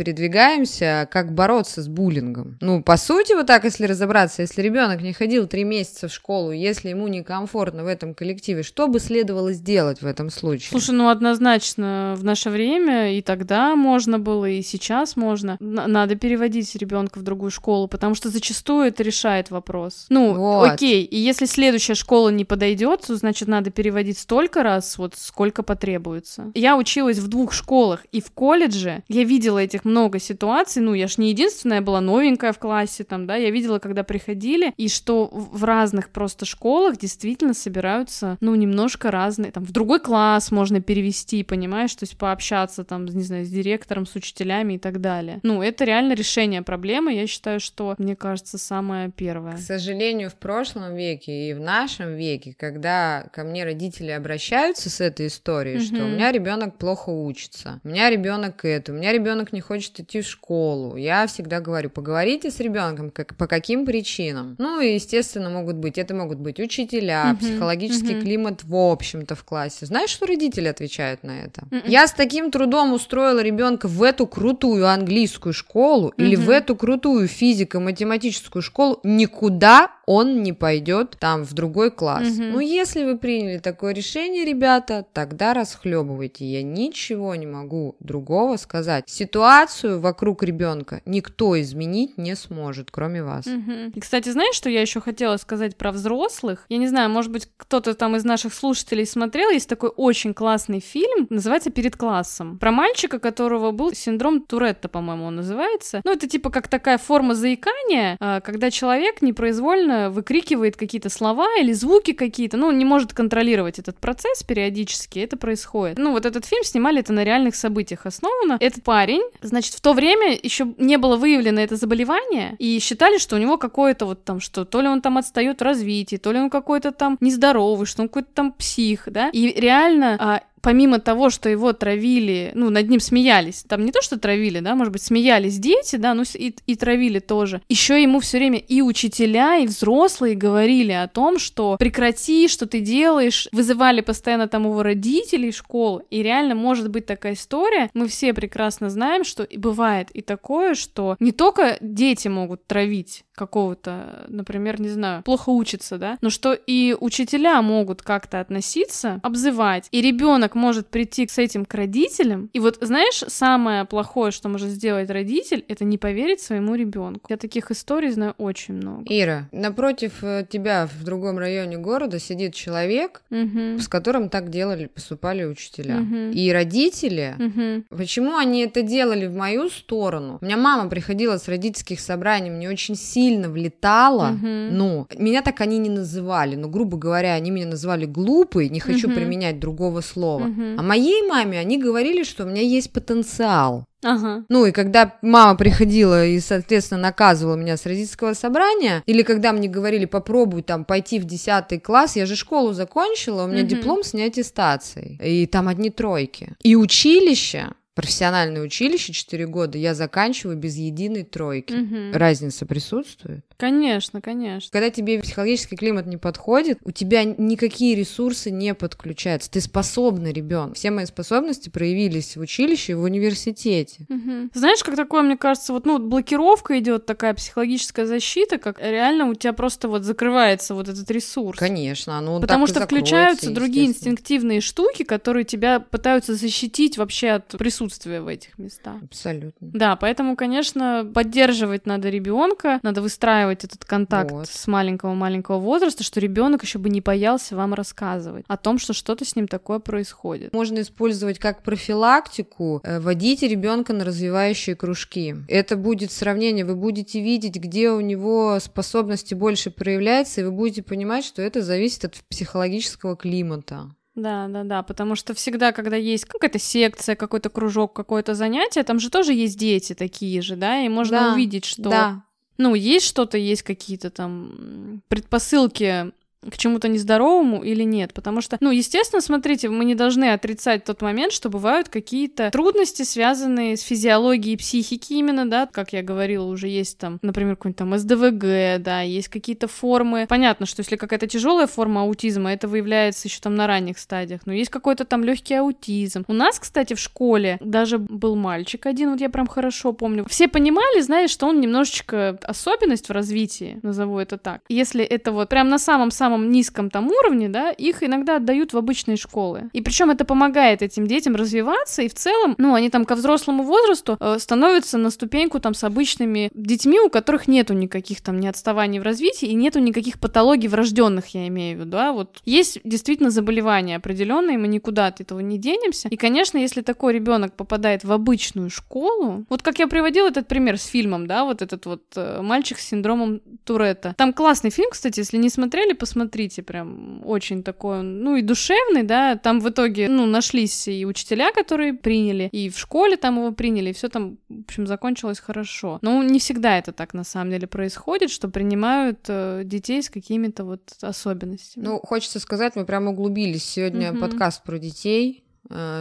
передвигаемся, 0.45 1.07
как 1.11 1.33
бороться 1.33 1.81
с 1.81 1.87
буллингом. 1.87 2.57
Ну, 2.61 2.81
по 2.81 2.97
сути, 2.97 3.33
вот 3.33 3.47
так, 3.47 3.63
если 3.63 3.85
разобраться, 3.85 4.41
если 4.41 4.61
ребенок 4.61 5.01
не 5.01 5.13
ходил 5.13 5.47
три 5.47 5.63
месяца 5.63 6.07
в 6.07 6.13
школу, 6.13 6.51
если 6.51 6.89
ему 6.89 7.07
некомфортно 7.07 7.83
в 7.83 7.87
этом 7.87 8.13
коллективе, 8.13 8.63
что 8.63 8.87
бы 8.87 8.99
следовало 8.99 9.53
сделать 9.53 10.01
в 10.01 10.05
этом 10.05 10.29
случае? 10.29 10.69
Слушай, 10.69 10.95
ну 10.95 11.09
однозначно 11.09 12.15
в 12.17 12.23
наше 12.23 12.49
время 12.49 13.17
и 13.17 13.21
тогда 13.21 13.75
можно 13.75 14.19
было, 14.19 14.45
и 14.45 14.61
сейчас 14.61 15.15
можно. 15.15 15.57
Надо 15.59 16.15
переводить 16.15 16.75
ребенка 16.75 17.19
в 17.19 17.23
другую 17.23 17.51
школу, 17.51 17.87
потому 17.87 18.15
что 18.15 18.29
зачастую 18.29 18.87
это 18.87 19.03
решает 19.03 19.51
вопрос. 19.51 20.05
Ну, 20.09 20.33
вот. 20.33 20.69
окей, 20.69 21.03
и 21.03 21.17
если 21.17 21.45
следующая 21.45 21.95
школа 21.95 22.29
не 22.29 22.45
подойдет, 22.45 23.01
то 23.07 23.15
значит 23.15 23.47
надо 23.47 23.69
переводить 23.71 24.17
столько 24.17 24.63
раз, 24.63 24.97
вот 24.97 25.15
сколько 25.15 25.63
потребуется. 25.63 26.51
Я 26.53 26.77
училась 26.77 27.17
в 27.17 27.27
двух 27.27 27.53
школах 27.53 28.05
и 28.11 28.21
в 28.21 28.31
колледже. 28.31 29.03
Я 29.07 29.23
видела 29.23 29.59
этих 29.59 29.85
много 29.85 30.19
ситуаций. 30.19 30.34
Ну, 30.81 30.93
я 30.93 31.07
ж 31.07 31.17
не 31.17 31.29
единственная 31.29 31.81
была 31.81 32.01
новенькая 32.01 32.53
в 32.53 32.59
классе 32.59 33.03
там, 33.03 33.27
да. 33.27 33.35
Я 33.35 33.51
видела, 33.51 33.79
когда 33.79 34.03
приходили, 34.03 34.73
и 34.77 34.87
что 34.87 35.27
в 35.31 35.63
разных 35.63 36.09
просто 36.09 36.45
школах 36.45 36.97
действительно 36.97 37.53
собираются, 37.53 38.37
ну, 38.41 38.55
немножко 38.55 39.11
разные. 39.11 39.51
Там 39.51 39.63
в 39.63 39.71
другой 39.71 39.99
класс 39.99 40.51
можно 40.51 40.81
перевести, 40.81 41.43
понимаешь, 41.43 41.93
то 41.95 42.03
есть 42.03 42.17
пообщаться 42.17 42.83
там, 42.83 43.05
не 43.05 43.23
знаю, 43.23 43.45
с 43.45 43.49
директором, 43.49 44.05
с 44.05 44.15
учителями 44.15 44.73
и 44.73 44.77
так 44.79 45.01
далее. 45.01 45.39
Ну, 45.43 45.61
это 45.61 45.83
реально 45.85 46.13
решение 46.13 46.61
проблемы. 46.61 47.13
Я 47.13 47.27
считаю, 47.27 47.59
что, 47.59 47.95
мне 47.97 48.15
кажется, 48.15 48.57
самое 48.57 49.11
первое. 49.11 49.57
К 49.57 49.59
сожалению, 49.59 50.29
в 50.29 50.35
прошлом 50.35 50.95
веке 50.95 51.49
и 51.49 51.53
в 51.53 51.59
нашем 51.59 52.15
веке, 52.15 52.55
когда 52.57 53.27
ко 53.33 53.43
мне 53.43 53.63
родители 53.63 54.11
обращаются 54.11 54.89
с 54.89 55.01
этой 55.01 55.27
историей, 55.27 55.77
mm-hmm. 55.77 55.95
что 55.95 56.05
у 56.05 56.07
меня 56.07 56.31
ребенок 56.31 56.77
плохо 56.77 57.09
учится, 57.09 57.79
у 57.83 57.87
меня 57.87 58.09
ребенок 58.09 58.63
это, 58.65 58.91
у 58.91 58.95
меня 58.95 59.11
ребенок 59.11 59.53
не 59.53 59.61
хочет 59.61 59.99
идти 59.99 60.21
в 60.21 60.24
школу, 60.25 60.95
я 60.95 61.27
всегда 61.27 61.59
говорю, 61.59 61.89
поговорите 61.89 62.51
с 62.51 62.59
ребенком, 62.59 63.09
как, 63.09 63.35
по 63.35 63.47
каким 63.47 63.85
причинам. 63.85 64.55
Ну, 64.57 64.81
и, 64.81 64.95
естественно, 64.95 65.49
могут 65.49 65.75
быть, 65.77 65.97
это 65.97 66.13
могут 66.13 66.39
быть 66.39 66.59
учителя, 66.59 67.31
mm-hmm. 67.31 67.37
психологический 67.37 68.13
mm-hmm. 68.13 68.21
климат 68.21 68.63
в 68.63 68.75
общем-то 68.75 69.35
в 69.35 69.43
классе. 69.43 69.85
Знаешь, 69.85 70.09
что 70.09 70.25
родители 70.25 70.67
отвечают 70.67 71.23
на 71.23 71.39
это? 71.39 71.61
Mm-mm. 71.71 71.83
Я 71.85 72.07
с 72.07 72.11
таким 72.11 72.51
трудом 72.51 72.93
устроила 72.93 73.41
ребенка 73.41 73.87
в 73.87 74.03
эту 74.03 74.27
крутую 74.27 74.87
английскую 74.87 75.53
школу 75.53 76.09
mm-hmm. 76.09 76.23
или 76.23 76.35
в 76.35 76.49
эту 76.49 76.75
крутую 76.75 77.27
физико-математическую 77.27 78.61
школу, 78.61 78.99
никуда 79.03 79.91
он 80.05 80.43
не 80.43 80.53
пойдет 80.53 81.17
там 81.19 81.43
в 81.43 81.53
другой 81.53 81.91
класс. 81.91 82.27
Mm-hmm. 82.27 82.51
Ну, 82.51 82.59
если 82.59 83.03
вы 83.03 83.17
приняли 83.17 83.57
такое 83.57 83.93
решение, 83.93 84.45
ребята, 84.45 85.05
тогда 85.13 85.53
расхлебывайте. 85.53 86.45
Я 86.45 86.63
ничего 86.63 87.35
не 87.35 87.47
могу 87.47 87.95
другого 87.99 88.57
сказать. 88.57 89.05
Ситуацию 89.07 89.99
вокруг 89.99 90.43
ребенка 90.43 91.01
никто 91.05 91.59
изменить 91.59 92.17
не 92.17 92.35
сможет, 92.35 92.91
кроме 92.91 93.23
вас. 93.23 93.45
Mm-hmm. 93.47 93.91
И, 93.95 93.99
кстати, 93.99 94.29
знаешь, 94.29 94.55
что 94.55 94.69
я 94.69 94.81
еще 94.81 95.01
хотела 95.01 95.37
сказать 95.37 95.75
про 95.75 95.91
взрослых? 95.91 96.65
Я 96.69 96.77
не 96.77 96.87
знаю, 96.87 97.09
может 97.09 97.31
быть, 97.31 97.49
кто-то 97.57 97.93
там 97.95 98.15
из 98.15 98.23
наших 98.23 98.53
слушателей 98.53 99.05
смотрел, 99.05 99.49
есть 99.49 99.69
такой 99.69 99.89
очень 99.89 100.33
классный 100.33 100.79
фильм, 100.79 101.27
называется 101.29 101.71
«Перед 101.71 101.95
классом». 101.95 102.59
Про 102.59 102.71
мальчика, 102.71 103.19
которого 103.19 103.71
был 103.71 103.93
синдром 103.93 104.41
Туретта, 104.41 104.87
по-моему, 104.87 105.25
он 105.25 105.37
называется. 105.37 106.01
Ну, 106.03 106.11
это 106.11 106.27
типа 106.27 106.49
как 106.49 106.67
такая 106.67 106.97
форма 106.97 107.33
заикания, 107.35 108.17
а, 108.19 108.41
когда 108.41 108.71
человек 108.71 109.21
непроизвольно 109.21 109.94
выкрикивает 110.09 110.77
какие-то 110.77 111.09
слова 111.09 111.47
или 111.59 111.73
звуки 111.73 112.13
какие-то, 112.13 112.57
ну, 112.57 112.67
он 112.67 112.77
не 112.77 112.85
может 112.85 113.13
контролировать 113.13 113.79
этот 113.79 113.97
процесс 113.97 114.43
периодически, 114.43 115.19
это 115.19 115.37
происходит. 115.37 115.97
Ну, 115.97 116.11
вот 116.11 116.25
этот 116.25 116.45
фильм 116.45 116.63
снимали, 116.63 116.99
это 116.99 117.13
на 117.13 117.23
реальных 117.23 117.55
событиях 117.55 118.05
основано. 118.05 118.57
Этот 118.59 118.83
парень, 118.83 119.23
значит, 119.41 119.73
в 119.73 119.81
то 119.81 119.93
время 119.93 120.37
еще 120.41 120.73
не 120.77 120.97
было 120.97 121.15
выявлено 121.15 121.61
это 121.61 121.75
заболевание, 121.75 122.55
и 122.59 122.79
считали, 122.79 123.17
что 123.17 123.35
у 123.35 123.39
него 123.39 123.57
какое-то 123.57 124.05
вот 124.05 124.23
там, 124.23 124.39
что 124.39 124.65
то 124.65 124.81
ли 124.81 124.87
он 124.87 125.01
там 125.01 125.17
отстает 125.17 125.59
в 125.59 125.63
развитии, 125.63 126.17
то 126.17 126.31
ли 126.31 126.39
он 126.39 126.49
какой-то 126.49 126.91
там 126.91 127.17
нездоровый, 127.21 127.85
что 127.85 128.01
он 128.01 128.09
какой-то 128.09 128.29
там 128.33 128.51
псих, 128.51 129.03
да, 129.07 129.29
и 129.29 129.59
реально 129.59 130.17
а, 130.19 130.41
помимо 130.65 130.97
того, 130.97 131.29
что 131.29 131.47
его 131.47 131.73
травили, 131.73 132.51
ну, 132.55 132.71
над 132.71 132.89
ним 132.89 132.99
смеялись, 132.99 133.63
там 133.69 133.85
не 133.85 133.91
то, 133.91 134.01
что 134.01 134.17
травили, 134.17 134.61
да, 134.61 134.73
может 134.73 134.91
быть, 134.91 135.03
смеялись 135.03 135.59
дети, 135.59 135.97
да, 135.97 136.15
ну, 136.15 136.23
и, 136.33 136.55
и 136.65 136.75
травили 136.75 137.19
тоже, 137.19 137.61
еще 137.69 138.01
ему 138.01 138.19
все 138.19 138.39
время 138.39 138.57
и 138.57 138.81
учителя, 138.81 139.57
и 139.57 139.67
взрослые 139.67 140.33
говорили 140.33 140.91
о 140.91 141.07
том, 141.07 141.37
что 141.37 141.77
прекрати, 141.77 142.47
что 142.47 142.65
ты 142.65 142.79
делаешь, 142.79 143.47
вызывали 143.51 144.01
постоянно 144.01 144.47
там 144.47 144.63
его 144.63 144.81
родителей 144.81 145.51
в 145.51 145.57
школу, 145.57 146.01
и 146.09 146.23
реально 146.23 146.55
может 146.55 146.89
быть 146.89 147.05
такая 147.05 147.33
история, 147.33 147.91
мы 147.93 148.07
все 148.07 148.33
прекрасно 148.33 148.89
знаем, 148.89 149.23
что 149.23 149.47
бывает 149.55 150.09
и 150.15 150.23
такое, 150.23 150.73
что 150.73 151.15
не 151.19 151.31
только 151.31 151.77
дети 151.79 152.27
могут 152.27 152.65
травить 152.65 153.23
какого-то, 153.35 154.25
например, 154.29 154.81
не 154.81 154.89
знаю, 154.89 155.21
плохо 155.21 155.49
учится, 155.49 155.99
да, 155.99 156.17
но 156.21 156.31
что 156.31 156.53
и 156.53 156.95
учителя 156.99 157.61
могут 157.61 158.01
как-то 158.01 158.39
относиться, 158.39 159.19
обзывать, 159.21 159.87
и 159.91 160.01
ребенок 160.01 160.54
ребенок 160.55 160.65
может 160.65 160.87
прийти 160.87 161.27
с 161.27 161.37
этим 161.37 161.65
к 161.65 161.73
родителям. 161.75 162.49
И 162.53 162.59
вот 162.59 162.77
знаешь, 162.81 163.23
самое 163.27 163.85
плохое, 163.85 164.31
что 164.31 164.49
может 164.49 164.69
сделать 164.69 165.09
родитель, 165.09 165.63
это 165.67 165.83
не 165.85 165.97
поверить 165.97 166.39
своему 166.41 166.75
ребенку. 166.75 167.21
Я 167.29 167.37
таких 167.37 167.71
историй 167.71 168.11
знаю 168.11 168.33
очень 168.37 168.75
много. 168.75 169.03
Ира, 169.09 169.47
напротив 169.51 170.23
э, 170.23 170.45
тебя 170.49 170.87
в 170.87 171.03
другом 171.03 171.37
районе 171.37 171.77
города 171.77 172.19
сидит 172.19 172.53
человек, 172.55 173.21
Мгм. 173.29 173.79
с 173.79 173.87
которым 173.87 174.29
так 174.29 174.49
делали, 174.49 174.87
поступали 174.87 175.45
учителя. 175.45 175.95
Мгм. 175.95 176.31
И 176.31 176.51
родители, 176.53 177.35
Мгм. 177.37 177.83
почему 177.89 178.37
они 178.37 178.61
это 178.65 178.81
делали 178.81 179.27
в 179.27 179.35
мою 179.35 179.69
сторону? 179.69 180.37
У 180.41 180.45
меня 180.45 180.57
мама 180.57 180.89
приходила 180.89 181.37
с 181.37 181.47
родительских 181.47 181.99
собраний, 181.99 182.49
мне 182.49 182.69
очень 182.69 182.95
сильно 182.95 183.49
влетало. 183.49 184.29
Мгм. 184.31 184.77
Ну, 184.77 185.07
меня 185.17 185.41
так 185.41 185.61
они 185.61 185.77
не 185.79 185.89
называли, 185.89 186.55
но, 186.55 186.67
грубо 186.69 186.97
говоря, 186.97 187.33
они 187.35 187.51
меня 187.51 187.67
называли 187.67 188.05
глупой, 188.05 188.69
не 188.69 188.79
хочу 188.79 189.07
Мгм. 189.07 189.15
применять 189.15 189.59
другого 189.59 190.01
слова. 190.01 190.44
Мгм. 190.47 190.79
А 190.79 190.83
моей 190.83 191.27
маме 191.27 191.59
они 191.59 191.77
говорили, 191.77 192.23
что 192.23 192.43
у 192.43 192.47
меня 192.47 192.61
есть 192.61 192.91
потенциал. 192.93 193.85
Ага. 194.03 194.45
Ну 194.49 194.65
и 194.65 194.71
когда 194.71 195.15
мама 195.21 195.57
приходила 195.57 196.25
и, 196.25 196.39
соответственно, 196.39 197.01
наказывала 197.01 197.55
меня 197.55 197.75
с 197.77 197.85
родительского 197.85 198.33
собрания, 198.33 199.01
или 199.07 199.23
когда 199.23 199.51
мне 199.51 199.67
говорили, 199.67 200.05
попробуй 200.05 200.61
там 200.61 200.85
пойти 200.85 201.19
в 201.19 201.25
10 201.25 201.79
класс, 201.81 202.15
я 202.15 202.25
же 202.25 202.35
школу 202.35 202.73
закончила, 202.73 203.43
у 203.45 203.47
меня 203.47 203.61
Мгм. 203.61 203.67
диплом 203.67 204.03
с 204.03 204.13
неаттестацией, 204.13 205.19
и 205.23 205.45
там 205.47 205.67
одни 205.67 205.89
тройки. 205.89 206.53
И 206.61 206.75
училище, 206.75 207.69
профессиональное 207.95 208.61
училище 208.61 209.13
4 209.13 209.47
года, 209.47 209.77
я 209.77 209.95
заканчиваю 209.95 210.57
без 210.57 210.75
единой 210.75 211.23
тройки. 211.23 211.73
Мгм. 211.73 212.11
Разница 212.13 212.65
присутствует? 212.65 213.45
Конечно, 213.57 214.19
конечно. 214.19 214.69
Когда 214.71 214.89
тебе 214.89 215.21
психологический 215.21 215.77
климат 215.77 216.05
не 216.05 216.17
подходит, 216.17 216.79
у 216.83 216.91
тебя 216.91 217.23
никакие 217.23 217.95
ресурсы 217.95 218.51
не 218.51 218.73
подключаются. 218.73 219.49
Ты 219.49 219.61
способный 219.61 220.33
ребенок. 220.33 220.75
Все 220.75 220.91
мои 220.91 221.05
способности 221.05 221.69
проявились 221.69 222.35
в 222.35 222.41
училище 222.41 222.91
и 222.91 222.95
в 222.95 223.03
университете. 223.03 224.05
Мгм. 224.09 224.51
Знаешь, 224.53 224.83
как 224.83 224.97
такое, 224.97 225.21
мне 225.21 225.37
кажется, 225.37 225.71
вот, 225.71 225.85
ну, 225.85 225.93
вот 225.93 226.01
блокировка 226.01 226.77
идет, 226.79 227.05
такая 227.05 227.33
психологическая 227.33 228.05
защита, 228.05 228.57
как 228.57 228.77
реально 228.81 229.29
у 229.29 229.35
тебя 229.35 229.53
просто 229.53 229.87
вот 229.87 230.03
закрывается 230.03 230.75
вот 230.75 230.89
этот 230.89 231.09
ресурс. 231.09 231.57
Конечно, 231.57 232.17
оно 232.17 232.41
Потому 232.41 232.67
что 232.67 232.81
включаются 232.81 233.51
другие 233.51 233.85
инстинктивные 233.85 234.59
штуки, 234.59 235.03
которые 235.03 235.45
тебя 235.45 235.79
пытаются 235.79 236.35
защитить 236.35 236.97
вообще 236.97 237.29
от 237.29 237.47
присутствия 237.57 237.84
в 238.21 238.27
этих 238.27 238.57
местах. 238.57 238.95
Абсолютно. 239.03 239.69
Да, 239.73 239.95
поэтому, 239.95 240.35
конечно, 240.35 241.09
поддерживать 241.13 241.85
надо 241.85 242.09
ребенка, 242.09 242.79
надо 242.83 243.01
выстраивать 243.01 243.63
этот 243.63 243.85
контакт 243.85 244.31
Вот. 244.31 244.47
с 244.47 244.67
маленького-маленького 244.67 245.59
возраста, 245.59 246.03
что 246.03 246.19
ребенок 246.19 246.63
еще 246.63 246.79
бы 246.79 246.89
не 246.89 247.01
боялся 247.01 247.55
вам 247.55 247.73
рассказывать 247.73 248.45
о 248.47 248.57
том, 248.57 248.77
что 248.77 248.93
что-то 248.93 249.25
с 249.25 249.35
ним 249.35 249.47
такое 249.47 249.79
происходит. 249.79 250.53
Можно 250.53 250.81
использовать 250.81 251.39
как 251.39 251.63
профилактику, 251.63 252.81
э, 252.83 252.99
водите 252.99 253.47
ребенка 253.47 253.93
на 253.93 254.03
развивающие 254.03 254.75
кружки. 254.75 255.35
Это 255.47 255.75
будет 255.75 256.11
сравнение, 256.11 256.65
вы 256.65 256.75
будете 256.75 257.21
видеть, 257.21 257.55
где 257.55 257.91
у 257.91 257.99
него 258.01 258.59
способности 258.59 259.33
больше 259.33 259.71
проявляются, 259.71 260.41
и 260.41 260.43
вы 260.43 260.51
будете 260.51 260.83
понимать, 260.83 261.25
что 261.25 261.41
это 261.41 261.61
зависит 261.61 262.05
от 262.05 262.15
психологического 262.29 263.15
климата. 263.15 263.89
Да, 264.15 264.47
да, 264.47 264.63
да, 264.63 264.81
потому 264.81 265.15
что 265.15 265.33
всегда, 265.33 265.73
когда 265.73 265.97
есть 265.97 266.25
какая-то 266.25 266.57
секция, 266.57 267.15
какой-то 267.15 267.49
кружок, 267.49 267.93
какое-то 267.93 268.33
занятие, 268.33 268.83
там 268.83 268.99
же 268.99 269.09
тоже 269.09 269.33
есть 269.33 269.57
дети 269.57 269.93
такие 269.93 270.41
же, 270.41 270.55
да, 270.55 270.79
и 270.79 270.89
можно 270.89 271.19
Да, 271.19 271.33
увидеть, 271.33 271.65
что, 271.65 271.83
Да, 271.83 272.23
ну, 272.57 272.75
есть 272.75 273.05
что-то, 273.05 273.37
есть 273.37 273.63
какие-то 273.63 274.09
там 274.09 275.01
предпосылки 275.09 276.11
к 276.49 276.57
чему-то 276.57 276.87
нездоровому 276.87 277.63
или 277.63 277.83
нет. 277.83 278.13
Потому 278.13 278.41
что, 278.41 278.57
ну, 278.59 278.71
естественно, 278.71 279.21
смотрите, 279.21 279.69
мы 279.69 279.85
не 279.85 279.95
должны 279.95 280.31
отрицать 280.31 280.83
тот 280.83 281.01
момент, 281.01 281.33
что 281.33 281.49
бывают 281.49 281.89
какие-то 281.89 282.49
трудности, 282.51 283.03
связанные 283.03 283.77
с 283.77 283.81
физиологией 283.81 284.57
психики 284.57 285.13
именно, 285.13 285.49
да, 285.49 285.65
как 285.65 285.93
я 285.93 286.01
говорила, 286.01 286.45
уже 286.45 286.67
есть 286.67 286.97
там, 286.97 287.19
например, 287.21 287.55
какой-нибудь 287.55 287.77
там 287.77 287.97
СДВГ, 287.97 288.83
да, 288.83 289.01
есть 289.01 289.29
какие-то 289.29 289.67
формы. 289.67 290.25
Понятно, 290.27 290.65
что 290.65 290.81
если 290.81 290.95
какая-то 290.95 291.27
тяжелая 291.27 291.67
форма 291.67 292.01
аутизма, 292.01 292.53
это 292.53 292.67
выявляется 292.67 293.27
еще 293.27 293.39
там 293.41 293.55
на 293.55 293.67
ранних 293.67 293.97
стадиях, 293.97 294.41
но 294.45 294.53
есть 294.53 294.69
какой-то 294.69 295.05
там 295.05 295.23
легкий 295.23 295.55
аутизм. 295.55 296.23
У 296.27 296.33
нас, 296.33 296.59
кстати, 296.59 296.93
в 296.93 296.99
школе 296.99 297.57
даже 297.61 297.97
был 297.97 298.35
мальчик 298.35 298.85
один, 298.85 299.11
вот 299.11 299.21
я 299.21 299.29
прям 299.29 299.47
хорошо 299.47 299.93
помню. 299.93 300.25
Все 300.29 300.47
понимали, 300.47 301.01
знаешь, 301.01 301.31
что 301.31 301.47
он 301.47 301.61
немножечко 301.61 302.37
особенность 302.43 303.09
в 303.09 303.11
развитии, 303.11 303.79
назову 303.81 304.19
это 304.19 304.37
так. 304.37 304.61
Если 304.69 305.03
это 305.03 305.31
вот 305.31 305.49
прям 305.49 305.69
на 305.69 305.79
самом-самом 305.79 306.34
низком 306.51 306.89
там 306.89 307.07
уровне, 307.07 307.49
да, 307.49 307.71
их 307.71 308.03
иногда 308.03 308.37
отдают 308.37 308.73
в 308.73 308.77
обычные 308.77 309.17
школы. 309.17 309.69
И 309.73 309.81
причем 309.81 310.09
это 310.09 310.25
помогает 310.25 310.81
этим 310.81 311.07
детям 311.07 311.35
развиваться, 311.35 312.01
и 312.01 312.07
в 312.07 312.13
целом, 312.13 312.55
ну, 312.57 312.73
они 312.73 312.89
там 312.89 313.05
ко 313.05 313.15
взрослому 313.15 313.63
возрасту 313.63 314.17
э, 314.19 314.37
становятся 314.39 314.97
на 314.97 315.09
ступеньку 315.09 315.59
там 315.59 315.73
с 315.73 315.83
обычными 315.83 316.49
детьми, 316.53 316.99
у 316.99 317.09
которых 317.09 317.47
нету 317.47 317.73
никаких 317.73 318.21
там 318.21 318.39
не 318.39 318.47
отставаний 318.47 318.99
в 318.99 319.03
развитии 319.03 319.47
и 319.47 319.53
нету 319.53 319.79
никаких 319.79 320.19
патологий 320.19 320.67
врожденных, 320.67 321.27
я 321.27 321.47
имею 321.47 321.77
в 321.77 321.79
виду, 321.81 321.91
да, 321.91 322.11
вот 322.11 322.39
есть 322.45 322.79
действительно 322.83 323.29
заболевания 323.29 323.95
определенные, 323.95 324.57
мы 324.57 324.67
никуда 324.67 325.07
от 325.07 325.21
этого 325.21 325.39
не 325.39 325.57
денемся. 325.57 326.07
И, 326.09 326.17
конечно, 326.17 326.57
если 326.57 326.81
такой 326.81 327.13
ребенок 327.13 327.53
попадает 327.53 328.03
в 328.03 328.11
обычную 328.11 328.69
школу, 328.69 329.45
вот 329.49 329.61
как 329.61 329.79
я 329.79 329.87
приводила 329.87 330.27
этот 330.27 330.47
пример 330.47 330.77
с 330.77 330.85
фильмом, 330.85 331.27
да, 331.27 331.45
вот 331.45 331.61
этот 331.61 331.85
вот 331.85 332.03
э, 332.15 332.41
мальчик 332.41 332.79
с 332.79 332.87
синдромом 332.87 333.41
Туретта. 333.63 334.13
Там 334.17 334.33
классный 334.33 334.69
фильм, 334.69 334.89
кстати, 334.91 335.19
если 335.19 335.37
не 335.37 335.49
смотрели, 335.49 335.93
посмотрите, 335.93 336.24
прям 336.61 337.21
очень 337.25 337.63
такой, 337.63 338.01
ну 338.03 338.35
и 338.35 338.41
душевный, 338.41 339.03
да, 339.03 339.35
там 339.35 339.59
в 339.59 339.69
итоге, 339.69 340.07
ну, 340.09 340.25
нашлись 340.25 340.87
и 340.87 341.05
учителя, 341.05 341.51
которые 341.51 341.93
приняли, 341.93 342.49
и 342.51 342.69
в 342.69 342.77
школе 342.77 343.17
там 343.17 343.37
его 343.37 343.51
приняли, 343.51 343.89
и 343.89 343.93
все 343.93 344.09
там, 344.09 344.37
в 344.49 344.61
общем, 344.61 344.87
закончилось 344.87 345.39
хорошо. 345.39 345.99
Но 346.01 346.23
не 346.23 346.39
всегда 346.39 346.77
это 346.77 346.91
так 346.91 347.13
на 347.13 347.23
самом 347.23 347.51
деле 347.51 347.67
происходит, 347.67 348.31
что 348.31 348.49
принимают 348.49 349.19
э, 349.27 349.61
детей 349.65 350.01
с 350.01 350.09
какими-то 350.09 350.65
вот 350.65 350.81
особенностями. 351.01 351.83
Ну, 351.85 351.99
хочется 351.99 352.39
сказать, 352.39 352.75
мы 352.75 352.85
прям 352.85 353.07
углубились 353.07 353.63
сегодня 353.63 354.11
Мгм. 354.11 354.21
подкаст 354.21 354.63
про 354.63 354.77
детей, 354.79 355.44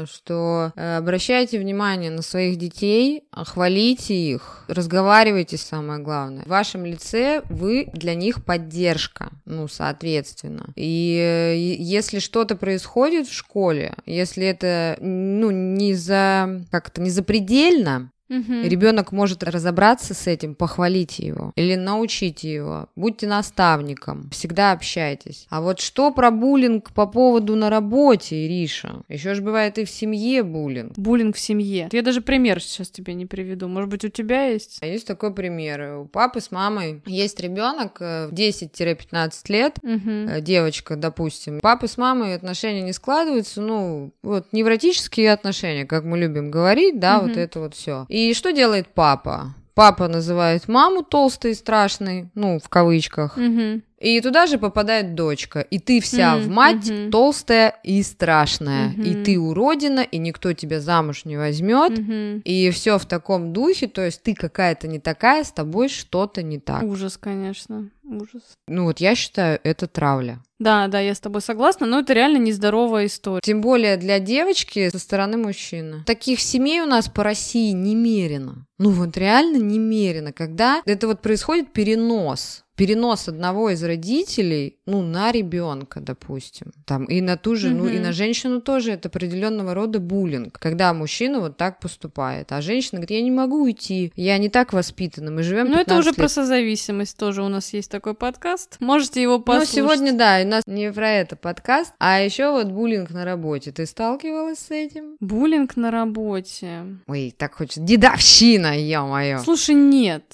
что 0.07 0.73
э, 0.77 0.97
обращайте 0.99 1.59
внимание 1.59 2.11
на 2.11 2.23
своих 2.23 2.57
детей, 2.57 3.25
хвалите 3.33 4.15
их, 4.15 4.65
разговаривайте, 4.69 5.57
самое 5.57 6.01
главное. 6.01 6.45
В 6.45 6.49
вашем 6.49 6.85
лице 6.85 7.43
вы 7.49 7.89
для 7.93 8.15
них 8.15 8.45
поддержка, 8.45 9.31
ну, 9.45 9.69
соответственно. 9.69 10.73
И 10.77 11.19
э, 11.19 11.57
если 11.57 12.19
что-то 12.19 12.57
происходит 12.57 13.27
в 13.27 13.33
школе, 13.33 13.95
если 14.07 14.47
это, 14.47 14.97
ну, 15.01 15.51
не 15.51 15.95
за, 15.95 16.65
как 16.71 16.89
это, 16.89 17.01
не 17.01 17.11
запредельно, 17.11 18.11
Мгм. 18.39 18.63
Ребенок 18.65 19.13
может 19.13 19.43
разобраться 19.43 20.15
с 20.15 20.27
этим, 20.27 20.55
похвалите 20.55 21.27
его 21.27 21.53
или 21.57 21.75
научите 21.75 22.53
его. 22.53 22.87
Будьте 22.97 23.27
наставником, 23.27 24.29
всегда 24.31 24.73
общайтесь. 24.73 25.47
А 25.51 25.61
вот 25.61 25.81
что 25.81 26.11
про 26.11 26.31
буллинг 26.31 26.93
по 26.93 27.07
поводу 27.07 27.57
на 27.57 27.71
работе, 27.71 28.47
Ириша? 28.47 29.03
Еще 29.09 29.35
же 29.35 29.43
бывает 29.43 29.79
и 29.79 29.85
в 29.85 29.91
семье 29.91 30.43
буллинг. 30.43 30.93
Буллинг 30.99 31.37
в 31.37 31.41
семье. 31.41 31.89
Я 31.93 32.03
даже 32.03 32.21
пример 32.21 32.61
сейчас 32.63 32.89
тебе 32.91 33.15
не 33.15 33.27
приведу. 33.27 33.69
Может 33.69 33.91
быть, 33.91 34.05
у 34.05 34.09
тебя 34.09 34.47
есть? 34.47 34.79
А 34.81 34.87
Есть 34.87 35.07
такой 35.07 35.33
пример. 35.35 35.99
У 35.99 36.05
папы 36.07 36.41
с 36.41 36.51
мамой 36.51 37.03
есть 37.07 37.41
ребенок 37.41 37.99
э, 38.01 38.29
в 38.29 38.33
10-15 38.33 39.49
лет, 39.49 39.77
Мгм. 39.83 40.29
э, 40.29 40.41
девочка, 40.41 40.97
допустим. 40.97 41.61
Папы 41.61 41.89
с 41.89 41.97
мамой 41.99 42.35
отношения 42.35 42.83
не 42.83 42.93
складываются, 42.93 43.61
ну, 43.61 44.13
вот 44.23 44.47
невротические 44.53 45.33
отношения, 45.33 45.85
как 45.85 46.05
мы 46.05 46.19
любим 46.19 46.51
говорить, 46.51 46.99
да, 46.99 47.19
Мгм. 47.19 47.29
вот 47.29 47.37
это 47.37 47.61
вот 47.61 47.75
все. 47.75 48.07
И 48.09 48.24
что 48.33 48.53
делает 48.53 48.89
папа? 48.95 49.55
Папа 49.75 50.07
называет 50.07 50.69
маму 50.69 51.03
толстой 51.03 51.51
и 51.51 51.55
страшной, 51.55 52.31
ну, 52.35 52.61
в 52.61 52.69
кавычках. 52.69 53.37
Мгм. 53.37 53.83
И 54.05 54.21
туда 54.21 54.47
же 54.47 54.59
попадает 54.59 55.15
дочка. 55.15 55.61
И 55.61 55.79
ты 55.79 55.99
вся 56.01 56.37
Мгм, 56.37 56.45
в 56.45 56.49
мать 56.51 56.91
мгм. 56.91 57.11
толстая 57.11 57.75
и 57.83 58.03
страшная. 58.03 58.89
Мгм. 58.89 59.03
И 59.03 59.25
ты 59.25 59.39
уродина, 59.39 60.01
и 60.01 60.19
никто 60.19 60.53
тебя 60.53 60.81
замуж 60.81 61.25
не 61.25 61.39
возьмет. 61.39 61.99
Мгм. 61.99 62.41
И 62.45 62.71
все 62.71 62.99
в 62.99 63.07
таком 63.07 63.55
духе, 63.55 63.87
то 63.87 64.05
есть 64.05 64.23
ты 64.23 64.35
какая-то 64.35 64.89
не 64.89 64.99
такая, 64.99 65.43
с 65.43 65.51
тобой 65.53 65.89
что-то 65.89 66.43
не 66.43 66.59
так. 66.59 66.83
Ужас, 66.83 67.17
конечно. 67.17 67.89
Ужас. 68.05 68.43
Ну 68.69 68.85
вот 68.85 69.01
я 69.01 69.15
считаю, 69.15 69.59
это 69.65 69.87
травля. 69.87 70.41
Да, 70.59 70.87
да, 70.89 71.01
я 71.01 71.15
с 71.15 71.21
тобой 71.21 71.41
согласна, 71.41 71.87
но 71.87 72.01
это 72.01 72.13
реально 72.13 72.37
нездоровая 72.37 73.07
история. 73.07 73.41
Тем 73.43 73.63
более 73.63 73.97
для 73.97 74.19
девочки 74.19 74.91
со 74.91 74.99
стороны 74.99 75.39
мужчины. 75.39 76.05
Таких 76.05 76.41
семей 76.41 76.83
у 76.83 76.87
нас 76.87 77.09
по 77.09 77.25
России 77.25 77.73
немерено. 77.73 78.67
Ну 78.79 78.91
вот 78.91 79.17
реально 79.17 79.57
немерено, 79.57 80.33
когда 80.33 80.83
это 80.85 81.07
вот 81.07 81.23
происходит 81.23 81.73
перенос. 81.73 82.64
Перенос 82.77 83.29
одного 83.29 83.71
из 83.71 83.83
родителей, 83.83 84.79
ну, 84.87 85.03
на 85.03 85.33
ребенка, 85.33 86.01
допустим, 86.01 86.73
там, 86.87 87.05
и 87.05 87.21
на 87.21 87.37
ту 87.37 87.57
же, 87.57 87.69
mm-hmm. 87.69 87.75
ну, 87.75 87.89
и 87.89 87.99
на 87.99 88.13
женщину 88.13 88.61
тоже 88.61 88.93
это 88.93 89.09
определенного 89.09 89.75
рода 89.75 90.01
буллинг, 90.01 90.59
когда 90.59 90.93
мужчина 90.93 91.41
вот 91.41 91.57
так 91.57 91.81
поступает, 91.81 92.53
а 92.53 92.61
женщина 92.61 93.01
говорит, 93.01 93.11
я 93.11 93.23
не 93.23 93.31
могу 93.31 93.63
уйти, 93.63 94.13
я 94.17 94.39
не 94.39 94.49
так 94.49 94.73
воспитана, 94.73 95.31
мы 95.31 95.43
живем 95.43 95.69
Ну, 95.69 95.79
это 95.79 95.97
уже 95.97 96.11
лет. 96.11 96.17
про 96.17 96.29
созависимость 96.29 97.17
тоже 97.17 97.43
у 97.43 97.49
нас 97.49 97.73
есть 97.73 97.91
такой 97.91 98.15
подкаст, 98.15 98.77
можете 98.81 99.23
его 99.23 99.39
послушать. 99.39 99.77
Ну, 99.77 99.83
сегодня, 99.83 100.13
да, 100.13 100.41
у 100.43 100.49
нас 100.49 100.63
не 100.67 100.93
про 100.93 101.11
это 101.11 101.37
подкаст, 101.37 101.93
а 101.99 102.21
еще 102.21 102.51
вот 102.51 102.67
буллинг 102.69 103.11
на 103.11 103.25
работе. 103.25 103.73
Ты 103.73 103.87
сталкивалась 103.87 104.59
с 104.59 104.71
этим? 104.71 105.17
Буллинг 105.21 105.77
на 105.77 105.91
работе. 105.91 106.85
Ой, 107.07 107.35
так 107.37 107.55
хочется. 107.55 107.81
Дедовщина, 107.81 108.79
ё-моё. 108.79 109.39
Слушай, 109.39 109.75
нет. 109.75 110.25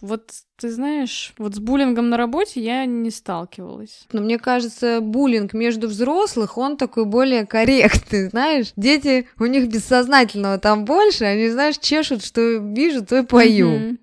Вот 0.00 0.30
ты 0.58 0.70
знаешь, 0.70 1.32
вот 1.38 1.54
с 1.54 1.58
буллингом 1.58 2.08
на 2.08 2.16
работе 2.16 2.60
я 2.60 2.84
не 2.86 3.10
сталкивалась. 3.10 4.06
Но 4.12 4.20
мне 4.20 4.38
кажется, 4.38 5.00
буллинг 5.00 5.52
между 5.52 5.88
взрослых, 5.88 6.58
он 6.58 6.76
такой 6.76 7.04
более 7.04 7.46
корректный, 7.46 8.28
знаешь. 8.28 8.72
Дети, 8.76 9.28
у 9.38 9.46
них 9.46 9.68
бессознательного 9.68 10.58
там 10.58 10.84
больше, 10.84 11.24
они, 11.24 11.48
знаешь, 11.48 11.78
чешут, 11.78 12.24
что 12.24 12.40
вижу, 12.40 13.04
то 13.04 13.18
и 13.18 13.22
пою. 13.22 13.70
Mm-hmm. 13.70 13.98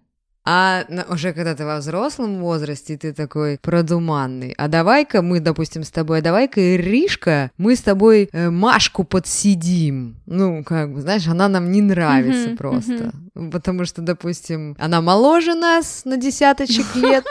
А 0.46 0.84
уже 1.08 1.32
когда 1.32 1.56
ты 1.56 1.66
во 1.66 1.78
взрослом 1.78 2.40
возрасте, 2.40 2.98
ты 2.98 3.14
такой 3.14 3.58
продуманный. 3.62 4.54
А 4.58 4.68
давай-ка 4.68 5.22
мы, 5.22 5.40
допустим, 5.40 5.84
с 5.84 5.92
тобой, 5.92 6.20
а 6.20 6.22
давай-ка, 6.22 6.76
Иришка, 6.76 7.52
мы 7.58 7.78
с 7.78 7.82
тобой 7.82 8.30
э, 8.32 8.50
Машку 8.50 9.06
подсидим. 9.06 10.18
Ну, 10.26 10.64
как 10.66 10.94
бы, 10.94 11.02
знаешь, 11.02 11.28
она 11.28 11.48
нам 11.48 11.72
не 11.72 11.82
нравится 11.82 12.50
mm-hmm, 12.50 12.58
просто. 12.58 12.94
Mm-hmm. 12.94 13.23
Потому 13.34 13.86
что, 13.86 14.02
допустим, 14.02 14.76
она 14.80 15.02
моложе 15.02 15.56
нас 15.56 16.06
на 16.06 16.18
десяточек 16.18 16.86
лет. 16.96 17.26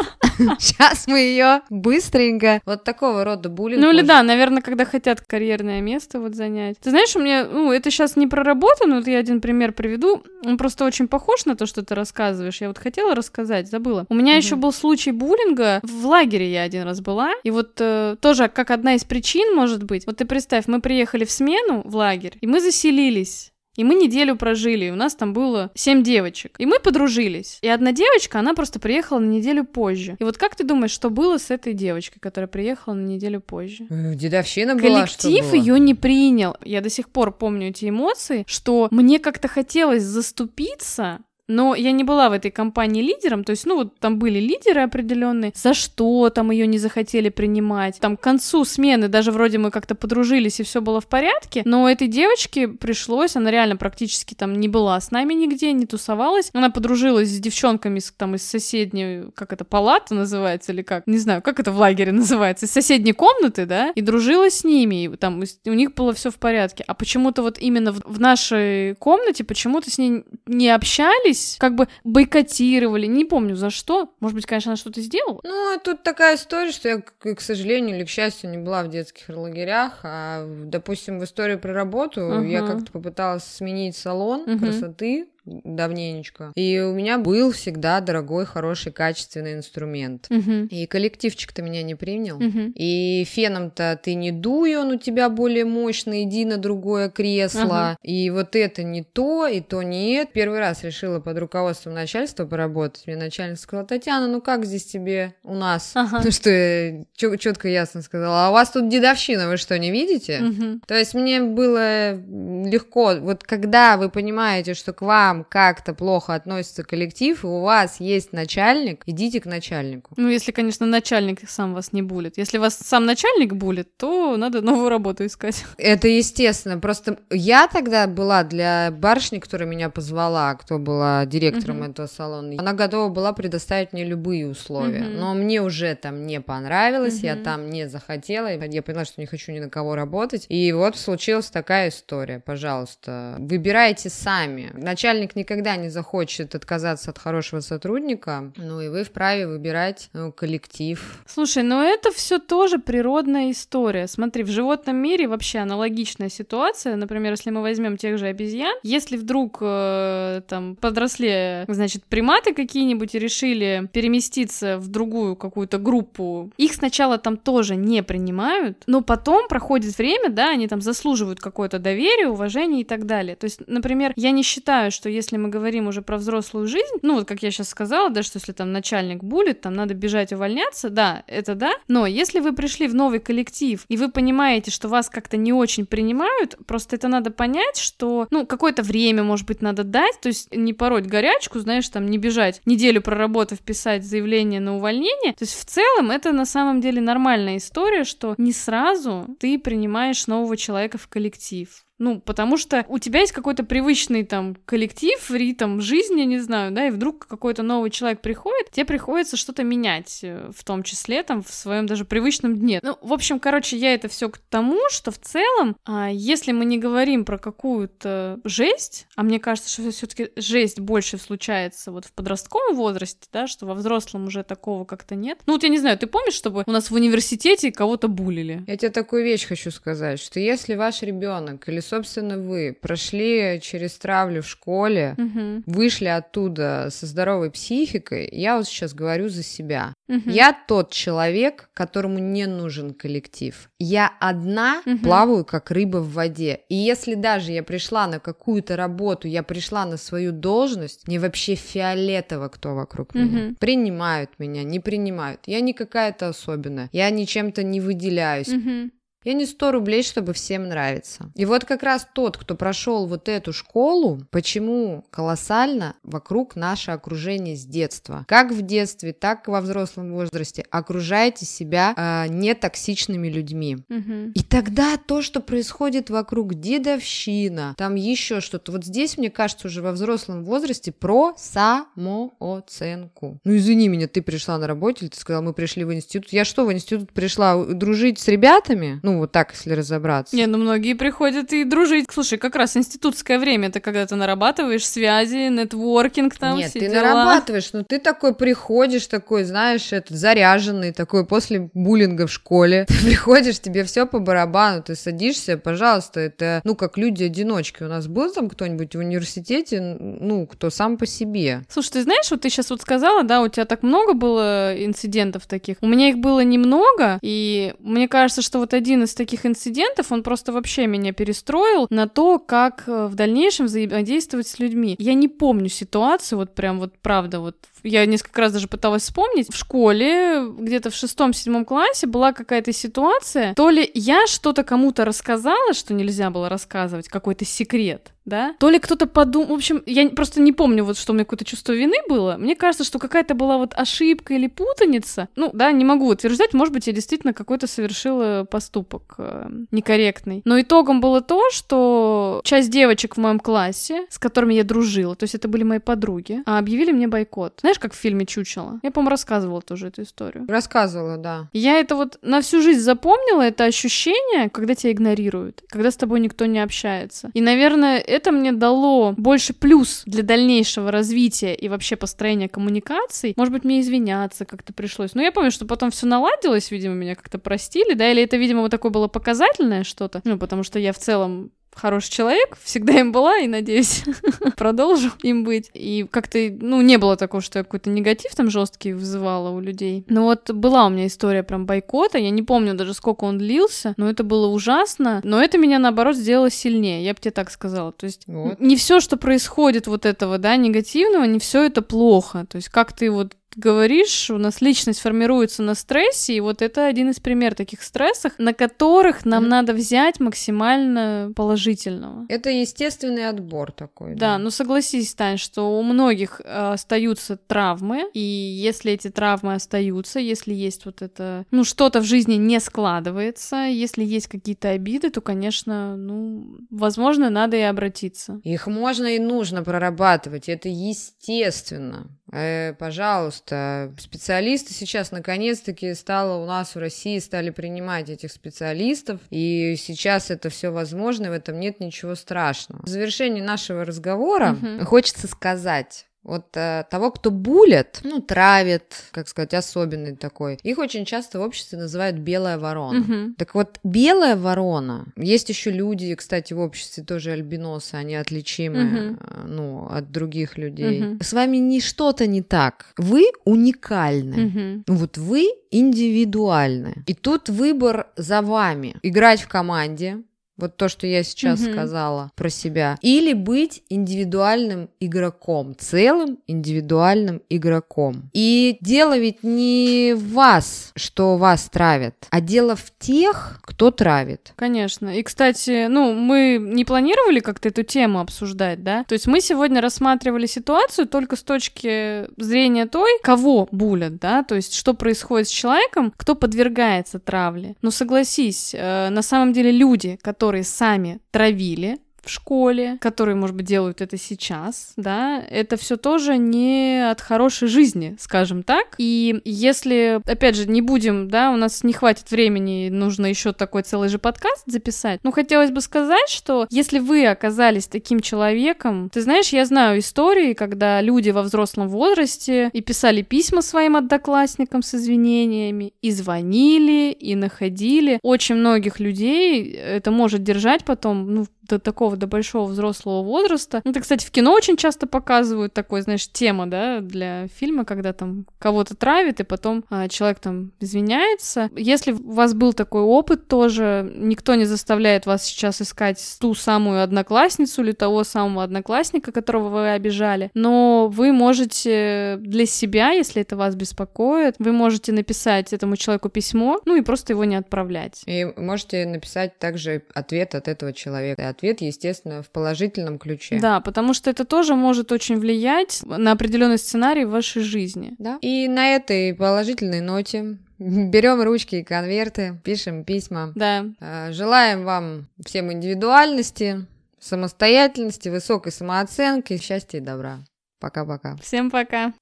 Сейчас 0.58 1.06
мы 1.06 1.20
ее 1.20 1.62
быстренько. 1.70 2.60
Вот 2.66 2.84
такого 2.84 3.24
рода 3.24 3.48
буллинг. 3.48 3.80
Ну 3.80 3.90
или 3.92 4.02
да, 4.02 4.22
наверное, 4.22 4.62
когда 4.62 4.84
хотят 4.84 5.20
карьерное 5.20 5.80
место 5.80 6.20
вот 6.20 6.34
занять. 6.34 6.78
Ты 6.80 6.90
знаешь, 6.90 7.14
у 7.14 7.20
меня, 7.20 7.46
ну, 7.46 7.72
это 7.72 7.90
сейчас 7.90 8.16
не 8.16 8.26
про 8.26 8.42
работу, 8.42 8.86
но 8.86 8.96
вот 8.96 9.06
я 9.06 9.18
один 9.18 9.40
пример 9.40 9.72
приведу. 9.72 10.22
Он 10.44 10.56
просто 10.56 10.84
очень 10.84 11.06
похож 11.06 11.44
на 11.44 11.54
то, 11.54 11.66
что 11.66 11.84
ты 11.84 11.94
рассказываешь. 11.94 12.60
Я 12.60 12.68
вот 12.68 12.78
хотела 12.78 13.14
рассказать, 13.14 13.70
забыла. 13.70 14.06
У 14.08 14.14
меня 14.14 14.36
еще 14.36 14.56
был 14.56 14.72
случай 14.72 15.12
буллинга. 15.12 15.80
В 15.82 16.06
лагере 16.06 16.50
я 16.50 16.62
один 16.62 16.82
раз 16.82 17.00
была. 17.00 17.32
И 17.44 17.50
вот 17.50 17.72
э, 17.78 18.16
тоже 18.20 18.48
как 18.48 18.70
одна 18.70 18.94
из 18.94 19.04
причин, 19.04 19.54
может 19.54 19.84
быть. 19.84 20.06
Вот 20.06 20.16
ты 20.16 20.24
представь, 20.24 20.66
мы 20.66 20.80
приехали 20.80 21.24
в 21.24 21.30
смену 21.30 21.82
в 21.84 21.94
лагерь, 21.94 22.38
и 22.40 22.46
мы 22.46 22.60
заселились. 22.60 23.51
И 23.76 23.84
мы 23.84 23.94
неделю 23.94 24.36
прожили, 24.36 24.86
и 24.86 24.90
у 24.90 24.96
нас 24.96 25.14
там 25.14 25.32
было 25.32 25.70
семь 25.74 26.02
девочек. 26.02 26.56
И 26.58 26.66
мы 26.66 26.78
подружились. 26.78 27.58
И 27.62 27.68
одна 27.68 27.92
девочка, 27.92 28.38
она 28.38 28.54
просто 28.54 28.78
приехала 28.78 29.18
на 29.18 29.28
неделю 29.28 29.64
позже. 29.64 30.16
И 30.18 30.24
вот 30.24 30.36
как 30.36 30.56
ты 30.56 30.64
думаешь, 30.64 30.90
что 30.90 31.10
было 31.10 31.38
с 31.38 31.50
этой 31.50 31.72
девочкой, 31.72 32.20
которая 32.20 32.48
приехала 32.48 32.94
на 32.94 33.06
неделю 33.06 33.40
позже? 33.40 33.86
Дедовщина 33.88 34.74
была, 34.74 34.82
Коллектив 34.82 35.52
ее 35.54 35.78
не 35.78 35.94
принял. 35.94 36.56
Я 36.62 36.80
до 36.80 36.90
сих 36.90 37.08
пор 37.08 37.32
помню 37.32 37.68
эти 37.68 37.88
эмоции, 37.88 38.44
что 38.46 38.88
мне 38.90 39.18
как-то 39.18 39.48
хотелось 39.48 40.02
заступиться, 40.02 41.20
но 41.48 41.74
я 41.74 41.92
не 41.92 42.04
была 42.04 42.28
в 42.28 42.32
этой 42.32 42.50
компании 42.50 43.02
лидером, 43.02 43.44
то 43.44 43.50
есть, 43.50 43.66
ну, 43.66 43.76
вот 43.76 43.98
там 43.98 44.18
были 44.18 44.38
лидеры 44.38 44.82
определенные, 44.82 45.52
за 45.54 45.74
что 45.74 46.30
там 46.30 46.50
ее 46.50 46.66
не 46.66 46.78
захотели 46.78 47.28
принимать. 47.28 47.98
Там 48.00 48.16
к 48.16 48.20
концу 48.20 48.64
смены 48.64 49.08
даже 49.08 49.32
вроде 49.32 49.58
мы 49.58 49.70
как-то 49.70 49.94
подружились 49.94 50.60
и 50.60 50.62
все 50.62 50.80
было 50.80 51.00
в 51.00 51.06
порядке, 51.06 51.62
но 51.64 51.88
этой 51.88 52.08
девочке 52.08 52.68
пришлось, 52.68 53.36
она 53.36 53.50
реально 53.50 53.76
практически 53.76 54.34
там 54.34 54.58
не 54.58 54.68
была 54.68 55.00
с 55.00 55.10
нами 55.10 55.34
нигде, 55.34 55.72
не 55.72 55.86
тусовалась. 55.86 56.50
Она 56.52 56.70
подружилась 56.70 57.28
с 57.28 57.38
девчонками 57.38 57.98
с, 57.98 58.12
там 58.12 58.34
из 58.34 58.42
соседней, 58.42 59.30
как 59.34 59.52
это, 59.52 59.64
палата 59.64 60.14
называется 60.14 60.72
или 60.72 60.82
как? 60.82 61.06
Не 61.06 61.18
знаю, 61.18 61.42
как 61.42 61.60
это 61.60 61.72
в 61.72 61.78
лагере 61.78 62.12
называется, 62.22 62.66
из 62.66 62.72
соседней 62.72 63.12
комнаты, 63.12 63.66
да, 63.66 63.92
и 63.94 64.00
дружила 64.00 64.50
с 64.50 64.64
ними, 64.64 65.04
и 65.04 65.08
там 65.16 65.42
у 65.66 65.72
них 65.72 65.94
было 65.94 66.12
все 66.12 66.30
в 66.30 66.36
порядке. 66.36 66.84
А 66.86 66.94
почему-то 66.94 67.42
вот 67.42 67.58
именно 67.58 67.92
в, 67.92 68.00
в 68.04 68.20
нашей 68.20 68.94
комнате 68.96 69.44
почему-то 69.44 69.90
с 69.90 69.98
ней 69.98 70.24
не 70.46 70.68
общались, 70.68 71.31
боролись, 71.32 71.56
как 71.58 71.74
бы 71.74 71.88
бойкотировали, 72.04 73.06
не 73.06 73.24
помню 73.24 73.56
за 73.56 73.70
что. 73.70 74.12
Может 74.20 74.36
быть, 74.36 74.46
конечно, 74.46 74.72
она 74.72 74.76
что-то 74.76 75.00
сделала. 75.00 75.40
Ну, 75.44 75.78
тут 75.82 76.02
такая 76.02 76.36
история, 76.36 76.72
что 76.72 76.88
я, 76.88 77.00
к 77.00 77.40
сожалению 77.40 77.96
или 77.96 78.04
к 78.04 78.08
счастью, 78.08 78.50
не 78.50 78.58
была 78.58 78.82
в 78.82 78.88
детских 78.88 79.28
лагерях, 79.28 80.00
а, 80.02 80.46
допустим, 80.64 81.18
в 81.18 81.24
истории 81.24 81.56
про 81.56 81.72
работу 81.72 82.20
uh-huh. 82.20 82.48
я 82.48 82.60
как-то 82.60 82.92
попыталась 82.92 83.44
сменить 83.44 83.96
салон 83.96 84.44
uh-huh. 84.44 84.58
красоты, 84.58 85.28
давненечко. 85.44 86.52
И 86.54 86.78
у 86.78 86.94
меня 86.94 87.18
был 87.18 87.52
всегда 87.52 88.00
дорогой, 88.00 88.46
хороший, 88.46 88.92
качественный 88.92 89.54
инструмент. 89.54 90.26
Uh-huh. 90.30 90.66
И 90.68 90.86
коллективчик-то 90.86 91.62
меня 91.62 91.82
не 91.82 91.94
принял. 91.94 92.38
Uh-huh. 92.38 92.72
И 92.74 93.24
феном-то 93.24 93.98
ты 94.02 94.14
не 94.14 94.30
дуй, 94.30 94.76
он 94.76 94.92
у 94.92 94.98
тебя 94.98 95.28
более 95.28 95.64
мощный, 95.64 96.24
иди 96.24 96.44
на 96.44 96.58
другое 96.58 97.08
кресло. 97.08 97.96
Uh-huh. 97.96 97.96
И 98.02 98.30
вот 98.30 98.54
это 98.54 98.82
не 98.82 99.02
то, 99.02 99.46
и 99.46 99.60
то 99.60 99.82
не 99.82 100.14
это. 100.14 100.32
Первый 100.32 100.60
раз 100.60 100.84
решила 100.84 101.18
под 101.20 101.38
руководством 101.38 101.94
начальства 101.94 102.46
поработать. 102.46 103.06
Мне 103.06 103.16
начальник 103.16 103.58
сказал, 103.58 103.86
Татьяна, 103.86 104.28
ну 104.28 104.40
как 104.40 104.64
здесь 104.64 104.84
тебе 104.84 105.34
у 105.42 105.54
нас? 105.54 105.94
Uh-huh. 105.96 106.20
Ну 106.24 106.30
что 106.30 106.50
я 106.50 107.04
четко 107.36 107.68
ясно 107.68 108.02
сказала, 108.02 108.46
а 108.46 108.50
у 108.50 108.52
вас 108.52 108.70
тут 108.70 108.88
дедовщина, 108.88 109.48
вы 109.48 109.56
что, 109.56 109.78
не 109.78 109.90
видите? 109.90 110.38
Uh-huh. 110.40 110.80
То 110.86 110.94
есть 110.94 111.14
мне 111.14 111.42
было 111.42 112.12
легко, 112.12 113.14
вот 113.20 113.42
когда 113.42 113.96
вы 113.96 114.08
понимаете, 114.08 114.74
что 114.74 114.92
к 114.92 115.02
вам 115.02 115.31
вам 115.32 115.44
как-то 115.48 115.94
плохо 115.94 116.34
относится 116.34 116.84
коллектив, 116.84 117.42
и 117.42 117.46
у 117.46 117.60
вас 117.60 118.00
есть 118.00 118.32
начальник, 118.32 119.02
идите 119.06 119.40
к 119.40 119.46
начальнику. 119.46 120.12
Ну, 120.16 120.28
если, 120.28 120.52
конечно, 120.52 120.86
начальник 120.86 121.40
сам 121.48 121.74
вас 121.74 121.92
не 121.92 122.02
булит. 122.02 122.36
Если 122.36 122.58
вас 122.58 122.76
сам 122.76 123.06
начальник 123.06 123.54
булит, 123.54 123.96
то 123.96 124.36
надо 124.36 124.60
новую 124.60 124.88
работу 124.88 125.24
искать. 125.24 125.64
Это 125.78 126.08
естественно. 126.08 126.78
Просто 126.78 127.18
я 127.30 127.66
тогда 127.66 128.06
была 128.06 128.44
для 128.44 128.90
барышни, 128.90 129.38
которая 129.38 129.68
меня 129.68 129.88
позвала, 129.88 130.54
кто 130.54 130.78
была 130.78 131.24
директором 131.26 131.82
uh-huh. 131.82 131.90
этого 131.90 132.06
салона, 132.06 132.54
она 132.58 132.72
готова 132.72 133.08
была 133.08 133.32
предоставить 133.32 133.92
мне 133.92 134.04
любые 134.04 134.48
условия. 134.48 135.00
Uh-huh. 135.00 135.18
Но 135.18 135.34
мне 135.34 135.62
уже 135.62 135.94
там 135.94 136.26
не 136.26 136.40
понравилось, 136.40 137.22
uh-huh. 137.22 137.26
я 137.26 137.36
там 137.36 137.70
не 137.70 137.88
захотела, 137.88 138.48
я 138.52 138.82
поняла, 138.82 139.04
что 139.04 139.20
не 139.20 139.26
хочу 139.26 139.52
ни 139.52 139.60
на 139.60 139.70
кого 139.70 139.94
работать. 139.94 140.46
И 140.48 140.72
вот 140.72 140.96
случилась 140.96 141.50
такая 141.50 141.88
история. 141.88 142.40
Пожалуйста, 142.44 143.36
выбирайте 143.38 144.10
сами. 144.10 144.70
Начальник 144.74 145.21
начальник 145.22 145.36
никогда 145.36 145.76
не 145.76 145.88
захочет 145.88 146.54
отказаться 146.54 147.10
от 147.10 147.18
хорошего 147.18 147.60
сотрудника, 147.60 148.52
ну 148.56 148.80
и 148.80 148.88
вы 148.88 149.04
вправе 149.04 149.46
выбирать 149.46 150.08
ну, 150.12 150.32
коллектив. 150.32 151.00
Слушай, 151.26 151.62
но 151.62 151.82
это 151.82 152.10
все 152.12 152.38
тоже 152.38 152.78
природная 152.78 153.50
история. 153.50 154.06
Смотри, 154.06 154.42
в 154.42 154.48
животном 154.48 154.96
мире 154.96 155.28
вообще 155.28 155.60
аналогичная 155.60 156.28
ситуация. 156.28 156.96
Например, 156.96 157.32
если 157.32 157.50
мы 157.50 157.62
возьмем 157.62 157.96
тех 157.96 158.18
же 158.18 158.26
обезьян, 158.26 158.76
если 158.82 159.16
вдруг 159.16 159.58
э, 159.60 160.42
там 160.48 160.76
подросли, 160.76 161.64
значит, 161.68 162.04
приматы 162.04 162.54
какие-нибудь 162.54 163.14
и 163.14 163.18
решили 163.18 163.88
переместиться 163.92 164.78
в 164.78 164.88
другую 164.88 165.36
какую-то 165.36 165.78
группу, 165.78 166.50
их 166.56 166.74
сначала 166.74 167.18
там 167.18 167.36
тоже 167.36 167.76
не 167.76 168.02
принимают, 168.02 168.82
но 168.86 169.02
потом 169.02 169.48
проходит 169.48 169.96
время, 169.98 170.30
да, 170.30 170.50
они 170.50 170.68
там 170.68 170.80
заслуживают 170.80 171.40
какое-то 171.40 171.78
доверие, 171.78 172.28
уважение 172.28 172.82
и 172.82 172.84
так 172.84 173.06
далее. 173.06 173.36
То 173.36 173.44
есть, 173.44 173.60
например, 173.66 174.12
я 174.16 174.30
не 174.30 174.42
считаю, 174.42 174.90
что 174.90 175.11
если 175.12 175.36
мы 175.36 175.48
говорим 175.48 175.86
уже 175.88 176.02
про 176.02 176.16
взрослую 176.16 176.66
жизнь, 176.66 176.96
ну 177.02 177.14
вот 177.14 177.28
как 177.28 177.42
я 177.42 177.50
сейчас 177.50 177.68
сказала, 177.68 178.10
да, 178.10 178.22
что 178.22 178.38
если 178.38 178.52
там 178.52 178.72
начальник 178.72 179.22
булит, 179.22 179.60
там 179.60 179.74
надо 179.74 179.94
бежать 179.94 180.32
увольняться, 180.32 180.90
да, 180.90 181.24
это 181.26 181.54
да, 181.54 181.72
но 181.88 182.06
если 182.06 182.40
вы 182.40 182.52
пришли 182.52 182.88
в 182.88 182.94
новый 182.94 183.20
коллектив, 183.20 183.84
и 183.88 183.96
вы 183.96 184.10
понимаете, 184.10 184.70
что 184.70 184.88
вас 184.88 185.08
как-то 185.08 185.36
не 185.36 185.52
очень 185.52 185.86
принимают, 185.86 186.56
просто 186.66 186.96
это 186.96 187.08
надо 187.08 187.30
понять, 187.30 187.76
что, 187.76 188.26
ну, 188.30 188.46
какое-то 188.46 188.82
время, 188.82 189.22
может 189.22 189.46
быть, 189.46 189.62
надо 189.62 189.84
дать, 189.84 190.20
то 190.20 190.28
есть 190.28 190.54
не 190.54 190.72
пороть 190.72 191.06
горячку, 191.06 191.58
знаешь, 191.58 191.88
там, 191.88 192.06
не 192.06 192.18
бежать, 192.18 192.60
неделю 192.64 193.02
проработав, 193.02 193.60
писать 193.60 194.04
заявление 194.04 194.60
на 194.60 194.76
увольнение, 194.76 195.32
то 195.32 195.44
есть 195.44 195.58
в 195.58 195.64
целом 195.64 196.10
это 196.10 196.32
на 196.32 196.44
самом 196.44 196.80
деле 196.80 197.00
нормальная 197.00 197.56
история, 197.56 198.04
что 198.04 198.34
не 198.38 198.52
сразу 198.52 199.26
ты 199.40 199.58
принимаешь 199.58 200.26
нового 200.26 200.56
человека 200.56 200.98
в 200.98 201.08
коллектив. 201.08 201.84
Ну, 201.98 202.20
потому 202.20 202.56
что 202.56 202.84
у 202.88 202.98
тебя 202.98 203.20
есть 203.20 203.32
какой-то 203.32 203.64
привычный 203.64 204.24
там 204.24 204.56
коллектив, 204.64 205.18
ритм 205.30 205.80
жизни, 205.80 206.22
не 206.22 206.38
знаю, 206.40 206.72
да, 206.72 206.88
и 206.88 206.90
вдруг 206.90 207.26
какой-то 207.26 207.62
новый 207.62 207.90
человек 207.90 208.20
приходит, 208.20 208.70
тебе 208.70 208.86
приходится 208.86 209.36
что-то 209.36 209.62
менять, 209.62 210.20
э, 210.22 210.50
в 210.54 210.64
том 210.64 210.82
числе 210.82 211.22
там 211.22 211.42
в 211.42 211.52
своем 211.52 211.86
даже 211.86 212.04
привычном 212.04 212.56
дне. 212.56 212.80
Ну, 212.82 212.98
в 213.00 213.12
общем, 213.12 213.38
короче, 213.38 213.76
я 213.76 213.94
это 213.94 214.08
все 214.08 214.28
к 214.28 214.38
тому, 214.38 214.78
что 214.90 215.10
в 215.10 215.18
целом, 215.18 215.76
а, 215.84 216.10
если 216.10 216.52
мы 216.52 216.64
не 216.64 216.78
говорим 216.78 217.24
про 217.24 217.38
какую-то 217.38 218.40
жесть, 218.44 219.06
а 219.16 219.22
мне 219.22 219.38
кажется, 219.38 219.70
что 219.70 219.90
все-таки 219.90 220.30
жесть 220.36 220.80
больше 220.80 221.18
случается 221.18 221.92
вот 221.92 222.06
в 222.06 222.12
подростковом 222.12 222.74
возрасте, 222.74 223.28
да, 223.32 223.46
что 223.46 223.66
во 223.66 223.74
взрослом 223.74 224.26
уже 224.26 224.42
такого 224.42 224.84
как-то 224.84 225.14
нет. 225.14 225.38
Ну, 225.46 225.54
вот 225.54 225.62
я 225.62 225.68
не 225.68 225.78
знаю, 225.78 225.98
ты 225.98 226.06
помнишь, 226.06 226.34
чтобы 226.34 226.64
у 226.66 226.70
нас 226.70 226.90
в 226.90 226.94
университете 226.94 227.70
кого-то 227.70 228.08
булили? 228.08 228.64
Я 228.66 228.76
тебе 228.76 228.90
такую 228.90 229.24
вещь 229.24 229.46
хочу 229.46 229.70
сказать, 229.70 230.18
что 230.18 230.40
если 230.40 230.74
ваш 230.74 231.02
ребенок 231.02 231.68
или 231.68 231.80
собственно, 231.92 232.38
вы 232.38 232.74
прошли 232.80 233.60
через 233.62 233.98
травлю 233.98 234.40
в 234.40 234.46
школе, 234.48 235.14
Мгм. 235.18 235.62
вышли 235.66 236.06
оттуда 236.06 236.88
со 236.90 237.04
здоровой 237.04 237.50
психикой, 237.50 238.26
я 238.32 238.56
вот 238.56 238.66
сейчас 238.66 238.94
говорю 238.94 239.28
за 239.28 239.42
себя. 239.42 239.92
Мгм. 240.08 240.30
Я 240.30 240.56
тот 240.68 240.90
человек, 240.90 241.68
которому 241.74 242.18
не 242.18 242.46
нужен 242.46 242.94
коллектив. 242.94 243.68
Я 243.78 244.10
одна 244.20 244.80
Мгм. 244.86 244.98
плаваю, 245.00 245.44
как 245.44 245.70
рыба 245.70 245.98
в 245.98 246.12
воде. 246.14 246.60
И 246.70 246.74
если 246.74 247.14
даже 247.14 247.52
я 247.52 247.62
пришла 247.62 248.06
на 248.06 248.20
какую-то 248.20 248.76
работу, 248.76 249.28
я 249.28 249.42
пришла 249.42 249.84
на 249.84 249.98
свою 249.98 250.32
должность, 250.32 251.06
мне 251.06 251.18
вообще 251.20 251.56
фиолетово, 251.56 252.48
кто 252.48 252.74
вокруг 252.74 253.14
меня. 253.14 253.26
Мгм. 253.26 253.54
Принимают 253.56 254.30
меня, 254.38 254.62
не 254.64 254.80
принимают. 254.80 255.40
Я 255.46 255.60
не 255.60 255.74
какая-то 255.74 256.28
особенная. 256.28 256.88
Я 256.92 257.10
ничем-то 257.10 257.62
не 257.62 257.80
выделяюсь. 257.82 258.48
Мгм. 258.48 258.92
Я 259.24 259.34
не 259.34 259.46
100 259.46 259.72
рублей, 259.72 260.02
чтобы 260.02 260.32
всем 260.32 260.68
нравиться. 260.68 261.30
И 261.34 261.44
вот 261.44 261.64
как 261.64 261.82
раз 261.82 262.06
тот, 262.12 262.36
кто 262.36 262.54
прошел 262.54 263.06
вот 263.06 263.28
эту 263.28 263.52
школу, 263.52 264.20
почему 264.30 265.04
колоссально 265.10 265.94
вокруг 266.02 266.56
наше 266.56 266.90
окружение 266.90 267.56
с 267.56 267.64
детства. 267.64 268.24
Как 268.28 268.52
в 268.52 268.62
детстве, 268.62 269.12
так 269.12 269.48
и 269.48 269.50
во 269.50 269.60
взрослом 269.60 270.12
возрасте. 270.12 270.64
Окружайте 270.70 271.46
себя 271.46 271.94
э, 271.96 272.28
нетоксичными 272.28 273.28
людьми. 273.28 273.78
Мгм. 273.88 274.32
И 274.32 274.42
тогда 274.42 274.96
то, 274.96 275.22
что 275.22 275.40
происходит 275.40 276.10
вокруг 276.10 276.54
дедовщина, 276.54 277.74
там 277.76 277.94
еще 277.94 278.40
что-то. 278.40 278.72
Вот 278.72 278.84
здесь, 278.84 279.18
мне 279.18 279.30
кажется, 279.30 279.68
уже 279.68 279.82
во 279.82 279.92
взрослом 279.92 280.44
возрасте 280.44 280.92
про 280.92 281.34
самооценку. 281.36 283.38
Ну, 283.44 283.56
извини 283.56 283.88
меня, 283.88 284.08
ты 284.08 284.22
пришла 284.22 284.58
на 284.58 284.66
работу, 284.66 285.04
или 285.04 285.10
ты 285.10 285.18
сказала, 285.18 285.42
мы 285.42 285.52
пришли 285.52 285.84
в 285.84 285.92
институт. 285.92 286.32
Я 286.32 286.44
что, 286.44 286.64
в 286.64 286.72
институт 286.72 287.12
пришла 287.12 287.62
дружить 287.64 288.18
с 288.18 288.28
ребятами? 288.28 289.00
Ну, 289.02 289.11
вот 289.18 289.32
так, 289.32 289.52
если 289.52 289.72
разобраться. 289.72 290.34
Не, 290.36 290.46
ну 290.46 290.58
многие 290.58 290.94
приходят 290.94 291.52
и 291.52 291.64
дружить. 291.64 292.06
Слушай, 292.12 292.38
как 292.38 292.56
раз 292.56 292.76
институтское 292.76 293.38
время, 293.38 293.68
это 293.68 293.80
когда 293.80 294.06
ты 294.06 294.14
нарабатываешь 294.14 294.86
связи, 294.86 295.48
нетворкинг 295.48 296.36
там, 296.36 296.58
Нет, 296.58 296.70
все 296.70 296.80
ты 296.80 296.88
дела. 296.88 297.02
нарабатываешь, 297.02 297.72
но 297.72 297.82
ты 297.82 297.98
такой 297.98 298.34
приходишь, 298.34 299.06
такой, 299.06 299.44
знаешь, 299.44 299.92
этот 299.92 300.16
заряженный, 300.16 300.92
такой 300.92 301.26
после 301.26 301.70
буллинга 301.74 302.26
в 302.26 302.32
школе. 302.32 302.86
Ты 302.92 303.06
приходишь, 303.06 303.58
тебе 303.60 303.84
все 303.84 304.06
по 304.06 304.18
барабану, 304.18 304.82
ты 304.82 304.94
садишься, 304.94 305.56
пожалуйста, 305.56 306.20
это, 306.20 306.60
ну, 306.64 306.74
как 306.74 306.98
люди-одиночки. 306.98 307.82
У 307.82 307.88
нас 307.88 308.06
был 308.06 308.32
там 308.32 308.48
кто-нибудь 308.48 308.94
в 308.94 308.98
университете, 308.98 309.80
ну, 309.80 310.46
кто 310.46 310.70
сам 310.70 310.96
по 310.96 311.06
себе. 311.06 311.62
Слушай, 311.68 311.90
ты 311.92 312.02
знаешь, 312.02 312.30
вот 312.30 312.42
ты 312.42 312.50
сейчас 312.50 312.70
вот 312.70 312.80
сказала, 312.80 313.24
да, 313.24 313.42
у 313.42 313.48
тебя 313.48 313.64
так 313.64 313.82
много 313.82 314.14
было 314.14 314.74
инцидентов 314.76 315.46
таких. 315.46 315.76
У 315.80 315.86
меня 315.86 316.08
их 316.08 316.18
было 316.18 316.40
немного, 316.40 317.18
и 317.22 317.74
мне 317.78 318.08
кажется, 318.08 318.42
что 318.42 318.58
вот 318.58 318.74
один 318.74 319.01
из 319.04 319.14
таких 319.14 319.46
инцидентов, 319.46 320.12
он 320.12 320.22
просто 320.22 320.52
вообще 320.52 320.86
меня 320.86 321.12
перестроил 321.12 321.86
на 321.90 322.08
то, 322.08 322.38
как 322.38 322.84
э, 322.86 323.06
в 323.06 323.14
дальнейшем 323.14 323.66
взаимодействовать 323.66 324.46
с 324.46 324.58
людьми. 324.58 324.96
Я 324.98 325.14
не 325.14 325.28
помню 325.28 325.68
ситуацию, 325.68 326.38
вот 326.38 326.54
прям 326.54 326.78
вот 326.78 326.98
правда, 326.98 327.40
вот 327.40 327.56
я 327.82 328.06
несколько 328.06 328.40
раз 328.40 328.52
даже 328.52 328.68
пыталась 328.68 329.02
вспомнить. 329.02 329.52
В 329.52 329.56
школе, 329.56 330.46
где-то 330.58 330.90
в 330.90 330.94
шестом-седьмом 330.94 331.64
классе 331.64 332.06
была 332.06 332.32
какая-то 332.32 332.72
ситуация, 332.72 333.54
то 333.54 333.70
ли 333.70 333.90
я 333.94 334.26
что-то 334.26 334.62
кому-то 334.62 335.04
рассказала, 335.04 335.74
что 335.74 335.94
нельзя 335.94 336.30
было 336.30 336.48
рассказывать, 336.48 337.08
какой-то 337.08 337.44
секрет, 337.44 338.12
да, 338.24 338.54
то 338.58 338.70
ли 338.70 338.78
кто-то 338.78 339.06
подумал, 339.06 339.48
в 339.48 339.52
общем, 339.52 339.82
я 339.86 340.08
просто 340.10 340.40
не 340.40 340.52
помню, 340.52 340.84
вот 340.84 340.96
что 340.96 341.12
у 341.12 341.14
меня 341.14 341.24
какое-то 341.24 341.44
чувство 341.44 341.72
вины 341.72 341.96
было. 342.08 342.36
Мне 342.38 342.54
кажется, 342.54 342.84
что 342.84 342.98
какая-то 342.98 343.34
была 343.34 343.58
вот 343.58 343.74
ошибка 343.76 344.34
или 344.34 344.46
путаница. 344.46 345.28
Ну, 345.34 345.50
да, 345.52 345.72
не 345.72 345.84
могу 345.84 346.08
утверждать, 346.08 346.54
может 346.54 346.72
быть, 346.72 346.86
я 346.86 346.92
действительно 346.92 347.32
какой-то 347.32 347.66
совершила 347.66 348.46
поступок 348.48 349.14
э, 349.18 349.48
некорректный. 349.72 350.42
Но 350.44 350.60
итогом 350.60 351.00
было 351.00 351.20
то, 351.20 351.50
что 351.50 352.40
часть 352.44 352.70
девочек 352.70 353.16
в 353.16 353.20
моем 353.20 353.40
классе, 353.40 354.06
с 354.08 354.18
которыми 354.18 354.54
я 354.54 354.64
дружила, 354.64 355.16
то 355.16 355.24
есть 355.24 355.34
это 355.34 355.48
были 355.48 355.64
мои 355.64 355.78
подруги, 355.80 356.42
а 356.46 356.58
объявили 356.58 356.92
мне 356.92 357.08
бойкот. 357.08 357.58
Знаешь, 357.60 357.71
как 357.78 357.92
в 357.94 357.96
фильме 357.96 358.26
«Чучело»? 358.26 358.80
Я, 358.82 358.90
по-моему, 358.90 359.10
рассказывала 359.10 359.62
тоже 359.62 359.88
эту 359.88 360.02
историю. 360.02 360.44
Рассказывала, 360.48 361.16
да. 361.16 361.48
Я 361.52 361.78
это 361.78 361.96
вот 361.96 362.18
на 362.22 362.40
всю 362.40 362.62
жизнь 362.62 362.80
запомнила, 362.80 363.42
это 363.42 363.64
ощущение, 363.64 364.50
когда 364.50 364.74
тебя 364.74 364.92
игнорируют, 364.92 365.62
когда 365.68 365.90
с 365.90 365.96
тобой 365.96 366.20
никто 366.20 366.46
не 366.46 366.60
общается. 366.60 367.30
И, 367.34 367.40
наверное, 367.40 367.98
это 367.98 368.32
мне 368.32 368.52
дало 368.52 369.14
больше 369.16 369.52
плюс 369.52 370.02
для 370.06 370.22
дальнейшего 370.22 370.90
развития 370.90 371.54
и 371.54 371.68
вообще 371.68 371.96
построения 371.96 372.48
коммуникаций. 372.48 373.34
Может 373.36 373.52
быть, 373.52 373.64
мне 373.64 373.80
извиняться 373.80 374.44
как-то 374.44 374.72
пришлось. 374.72 375.14
Но 375.14 375.22
я 375.22 375.32
помню, 375.32 375.50
что 375.50 375.66
потом 375.66 375.90
все 375.90 376.06
наладилось, 376.06 376.70
видимо, 376.70 376.94
меня 376.94 377.14
как-то 377.14 377.38
простили, 377.38 377.94
да, 377.94 378.10
или 378.10 378.22
это, 378.22 378.36
видимо, 378.36 378.60
вот 378.60 378.70
такое 378.70 378.90
было 378.90 379.08
показательное 379.08 379.84
что-то. 379.84 380.20
Ну, 380.24 380.38
потому 380.38 380.62
что 380.62 380.78
я 380.78 380.92
в 380.92 380.98
целом 380.98 381.50
хороший 381.74 382.10
человек, 382.10 382.56
всегда 382.62 382.94
им 382.94 383.12
была 383.12 383.38
и, 383.38 383.48
надеюсь, 383.48 384.04
продолжу 384.56 385.10
им 385.22 385.44
быть. 385.44 385.70
И 385.74 386.06
как-то, 386.10 386.38
ну, 386.60 386.80
не 386.80 386.98
было 386.98 387.16
такого, 387.16 387.42
что 387.42 387.58
я 387.58 387.64
какой-то 387.64 387.90
негатив 387.90 388.34
там 388.34 388.50
жесткий 388.50 388.92
вызывала 388.92 389.50
у 389.50 389.60
людей. 389.60 390.04
Но 390.08 390.24
вот 390.24 390.50
была 390.50 390.86
у 390.86 390.90
меня 390.90 391.06
история 391.06 391.42
прям 391.42 391.66
бойкота, 391.66 392.18
я 392.18 392.30
не 392.30 392.42
помню 392.42 392.74
даже 392.74 392.94
сколько 392.94 393.24
он 393.24 393.38
длился, 393.38 393.94
но 393.96 394.08
это 394.08 394.24
было 394.24 394.46
ужасно, 394.46 395.20
но 395.24 395.42
это 395.42 395.58
меня, 395.58 395.78
наоборот, 395.78 396.16
сделало 396.16 396.50
сильнее, 396.50 397.04
я 397.04 397.14
бы 397.14 397.20
тебе 397.20 397.32
так 397.32 397.50
сказала. 397.50 397.92
То 397.92 398.06
есть 398.06 398.22
Вот. 398.26 398.60
не 398.60 398.76
все, 398.76 399.00
что 399.00 399.16
происходит 399.16 399.86
вот 399.86 400.06
этого, 400.06 400.38
да, 400.38 400.56
негативного, 400.56 401.24
не 401.24 401.38
все 401.38 401.64
это 401.64 401.82
плохо. 401.82 402.46
То 402.48 402.56
есть 402.56 402.68
как 402.68 402.92
ты 402.92 403.10
вот 403.10 403.34
говоришь, 403.56 404.30
у 404.30 404.38
нас 404.38 404.60
личность 404.60 405.00
формируется 405.00 405.62
на 405.62 405.74
стрессе, 405.74 406.34
и 406.34 406.40
вот 406.40 406.62
это 406.62 406.86
один 406.86 407.10
из 407.10 407.20
примеров 407.20 407.56
таких 407.56 407.82
стрессов, 407.82 408.32
на 408.38 408.52
которых 408.52 409.24
нам 409.24 409.42
Мгм. 409.42 409.50
надо 409.50 409.72
взять 409.74 410.20
максимально 410.20 411.32
положительного. 411.36 412.26
Это 412.28 412.50
естественный 412.50 413.28
отбор 413.28 413.72
такой. 413.72 414.14
Да, 414.14 414.38
ну 414.38 414.50
согласись, 414.50 415.14
Тань, 415.14 415.38
что 415.38 415.78
у 415.78 415.82
многих 415.82 416.40
э, 416.44 416.72
остаются 416.72 417.36
травмы, 417.36 418.04
и 418.14 418.20
если 418.20 418.92
эти 418.92 419.10
травмы 419.10 419.54
остаются, 419.54 420.18
если 420.18 420.54
есть 420.54 420.84
вот 420.84 421.02
это, 421.02 421.44
ну 421.50 421.64
что-то 421.64 422.00
в 422.00 422.04
жизни 422.04 422.34
не 422.34 422.60
складывается, 422.60 423.56
если 423.66 424.04
есть 424.04 424.28
какие-то 424.28 424.70
обиды, 424.70 425.10
то, 425.10 425.20
конечно, 425.20 425.96
ну, 425.96 426.58
возможно, 426.70 427.30
надо 427.30 427.56
и 427.56 427.60
обратиться. 427.60 428.40
Их 428.44 428.66
можно 428.66 429.06
и 429.06 429.18
нужно 429.18 429.62
прорабатывать, 429.62 430.48
это 430.48 430.68
естественно. 430.68 432.08
Э, 432.32 432.72
пожалуйста, 432.78 433.92
специалисты 433.98 434.72
сейчас 434.72 435.12
наконец-таки 435.12 435.94
стало 435.94 436.42
у 436.42 436.46
нас 436.46 436.74
в 436.74 436.78
России 436.78 437.18
стали 437.18 437.50
принимать 437.50 438.08
этих 438.08 438.32
специалистов, 438.32 439.20
и 439.30 439.76
сейчас 439.76 440.30
это 440.30 440.48
все 440.48 440.70
возможно, 440.70 441.26
и 441.26 441.28
в 441.28 441.32
этом 441.32 441.60
нет 441.60 441.78
ничего 441.80 442.14
страшного. 442.14 442.82
В 442.82 442.88
завершении 442.88 443.42
нашего 443.42 443.84
разговора 443.84 444.52
Мгм. 444.52 444.84
хочется 444.86 445.28
сказать. 445.28 446.06
Вот 446.24 446.56
э, 446.56 446.84
того, 446.88 447.10
кто 447.10 447.30
булит, 447.30 448.00
ну, 448.04 448.20
травит, 448.20 448.94
как 449.10 449.26
сказать, 449.28 449.54
особенный 449.54 450.14
такой, 450.14 450.58
их 450.62 450.78
очень 450.78 451.04
часто 451.04 451.38
в 451.40 451.42
обществе 451.42 451.78
называют 451.78 452.16
белая 452.16 452.58
ворона. 452.58 453.00
Мгм. 453.00 453.34
Так 453.36 453.54
вот, 453.54 453.78
белая 453.82 454.36
ворона, 454.36 455.06
есть 455.16 455.48
еще 455.48 455.70
люди, 455.72 456.14
кстати, 456.14 456.52
в 456.54 456.60
обществе 456.60 457.02
тоже 457.02 457.32
альбиносы, 457.32 457.94
они 457.96 458.14
отличимы, 458.14 458.84
Мгм. 458.84 459.18
э, 459.20 459.46
ну, 459.48 459.86
от 459.90 460.12
других 460.12 460.58
людей. 460.58 461.02
Мгм. 461.02 461.18
С 461.22 461.32
вами 461.32 461.56
не 461.56 461.80
что-то 461.80 462.26
не 462.26 462.42
так. 462.42 462.92
Вы 462.96 463.24
уникальны. 463.44 464.82
Ну 464.86 464.94
Вот 464.94 465.18
вы 465.18 465.48
индивидуальны. 465.70 467.02
И 467.06 467.14
тут 467.14 467.48
выбор 467.48 468.06
за 468.16 468.42
вами. 468.42 468.96
Играть 469.02 469.40
в 469.40 469.48
команде, 469.48 470.22
вот 470.62 470.76
то, 470.76 470.88
что 470.88 471.06
я 471.06 471.22
сейчас 471.22 471.60
Мгм. 471.60 471.72
сказала 471.72 472.30
про 472.34 472.48
себя. 472.48 472.96
Или 473.02 473.32
быть 473.34 473.82
индивидуальным 473.90 474.88
игроком, 475.00 475.74
целым 475.78 476.38
индивидуальным 476.46 477.42
игроком. 477.50 478.30
И 478.32 478.78
дело 478.80 479.18
ведь 479.18 479.42
не 479.42 480.14
в 480.14 480.32
вас, 480.32 480.92
что 480.96 481.36
вас 481.36 481.68
травят, 481.70 482.14
а 482.30 482.40
дело 482.40 482.76
в 482.76 482.92
тех, 482.98 483.58
кто 483.62 483.90
травит. 483.90 484.52
Конечно. 484.56 485.18
И, 485.18 485.22
кстати, 485.22 485.86
ну, 485.88 486.12
мы 486.14 486.58
не 486.60 486.84
планировали 486.84 487.40
как-то 487.40 487.68
эту 487.68 487.82
тему 487.82 488.20
обсуждать, 488.20 488.82
да? 488.82 489.04
То 489.04 489.14
есть 489.14 489.26
мы 489.26 489.40
сегодня 489.40 489.80
рассматривали 489.80 490.46
ситуацию 490.46 491.06
только 491.08 491.36
с 491.36 491.42
точки 491.42 492.26
зрения 492.40 492.86
той, 492.86 493.10
кого 493.22 493.68
булят, 493.72 494.18
да? 494.18 494.42
То 494.44 494.54
есть 494.54 494.74
что 494.74 494.94
происходит 494.94 495.48
с 495.48 495.50
человеком, 495.50 496.12
кто 496.16 496.34
подвергается 496.34 497.18
травле. 497.18 497.74
Но 497.82 497.90
согласись, 497.90 498.74
э, 498.74 499.08
на 499.10 499.22
самом 499.22 499.52
деле 499.52 499.72
люди, 499.72 500.18
которые 500.22 500.51
сами 500.60 501.20
травили, 501.30 501.98
в 502.22 502.30
школе, 502.30 502.98
которые, 503.00 503.34
может 503.34 503.56
быть, 503.56 503.66
делают 503.66 504.00
это 504.00 504.16
сейчас, 504.16 504.92
да, 504.96 505.42
это 505.50 505.76
все 505.76 505.96
тоже 505.96 506.38
не 506.38 507.10
от 507.10 507.20
хорошей 507.20 507.68
жизни, 507.68 508.16
скажем 508.18 508.62
так. 508.62 508.94
И 508.98 509.40
если, 509.44 510.20
опять 510.26 510.56
же, 510.56 510.68
не 510.68 510.80
будем, 510.80 511.28
да, 511.28 511.50
у 511.50 511.56
нас 511.56 511.82
не 511.84 511.92
хватит 511.92 512.30
времени, 512.30 512.88
нужно 512.90 513.26
еще 513.26 513.52
такой 513.52 513.82
целый 513.82 514.08
же 514.08 514.18
подкаст 514.18 514.62
записать. 514.66 515.20
Ну, 515.22 515.32
хотелось 515.32 515.70
бы 515.70 515.80
сказать, 515.80 516.28
что 516.28 516.66
если 516.70 516.98
вы 516.98 517.26
оказались 517.26 517.86
таким 517.86 518.20
человеком, 518.20 519.10
ты 519.12 519.20
знаешь, 519.20 519.48
я 519.48 519.66
знаю 519.66 519.98
истории, 519.98 520.52
когда 520.52 521.00
люди 521.00 521.30
во 521.30 521.42
взрослом 521.42 521.88
возрасте 521.88 522.70
и 522.72 522.80
писали 522.80 523.22
письма 523.22 523.62
своим 523.62 523.96
одноклассникам 523.96 524.82
с 524.82 524.94
извинениями, 524.94 525.92
и 526.02 526.10
звонили, 526.10 527.10
и 527.12 527.34
находили. 527.34 528.18
Очень 528.22 528.56
многих 528.56 529.00
людей 529.00 529.72
это 529.72 530.10
может 530.10 530.42
держать 530.42 530.84
потом, 530.84 531.34
ну, 531.34 531.46
до 531.62 531.78
такого, 531.78 532.16
до 532.16 532.26
большого 532.26 532.66
взрослого 532.66 533.22
возраста. 533.22 533.80
Это, 533.84 534.00
кстати, 534.00 534.26
в 534.26 534.30
кино 534.30 534.52
очень 534.52 534.76
часто 534.76 535.06
показывают 535.06 535.72
такой, 535.72 536.02
знаешь, 536.02 536.30
тема, 536.30 536.66
да, 536.66 537.00
для 537.00 537.48
фильма, 537.48 537.84
когда 537.84 538.12
там 538.12 538.46
кого-то 538.58 538.96
травит, 538.96 539.40
и 539.40 539.44
потом 539.44 539.84
а, 539.90 540.08
человек 540.08 540.40
там 540.40 540.72
извиняется. 540.80 541.70
Если 541.76 542.12
у 542.12 542.32
вас 542.32 542.54
был 542.54 542.72
такой 542.72 543.02
опыт 543.02 543.48
тоже, 543.48 544.12
никто 544.16 544.54
не 544.54 544.64
заставляет 544.64 545.26
вас 545.26 545.44
сейчас 545.44 545.80
искать 545.80 546.36
ту 546.40 546.54
самую 546.54 547.02
одноклассницу 547.02 547.82
или 547.82 547.92
того 547.92 548.24
самого 548.24 548.64
одноклассника, 548.64 549.32
которого 549.32 549.68
вы 549.68 549.90
обижали, 549.92 550.50
но 550.54 551.08
вы 551.08 551.32
можете 551.32 552.38
для 552.40 552.66
себя, 552.66 553.10
если 553.10 553.42
это 553.42 553.56
вас 553.56 553.74
беспокоит, 553.74 554.56
вы 554.58 554.72
можете 554.72 555.12
написать 555.12 555.72
этому 555.72 555.96
человеку 555.96 556.28
письмо, 556.28 556.80
ну 556.84 556.96
и 556.96 557.02
просто 557.02 557.32
его 557.32 557.44
не 557.44 557.56
отправлять. 557.56 558.22
И 558.26 558.46
можете 558.56 559.06
написать 559.06 559.58
также 559.58 560.02
ответ 560.14 560.54
от 560.54 560.68
этого 560.68 560.92
человека. 560.92 561.51
Ответ, 561.52 561.82
естественно, 561.82 562.42
в 562.42 562.50
положительном 562.50 563.18
ключе. 563.18 563.58
Да, 563.60 563.80
потому 563.80 564.14
что 564.14 564.30
это 564.30 564.44
тоже 564.44 564.74
может 564.74 565.12
очень 565.12 565.38
влиять 565.38 566.00
на 566.04 566.32
определенный 566.32 566.78
сценарий 566.78 567.24
в 567.24 567.30
вашей 567.30 567.62
жизни. 567.62 568.14
Да. 568.18 568.38
И 568.40 568.68
на 568.68 568.96
этой 568.96 569.34
положительной 569.34 570.00
ноте 570.00 570.58
Берем 570.84 571.40
ручки 571.42 571.76
и 571.76 571.84
конверты, 571.84 572.58
пишем 572.64 573.04
письма. 573.04 573.52
Да. 573.54 573.86
А, 574.00 574.32
желаем 574.32 574.84
вам 574.84 575.28
всем 575.44 575.72
индивидуальности, 575.72 576.86
самостоятельности, 577.20 578.28
высокой 578.28 578.72
самооценки, 578.72 579.58
счастья 579.58 579.98
и 579.98 580.00
добра. 580.00 580.40
Пока-пока. 580.80 581.36
Всем 581.36 581.70
пока. 581.70 582.12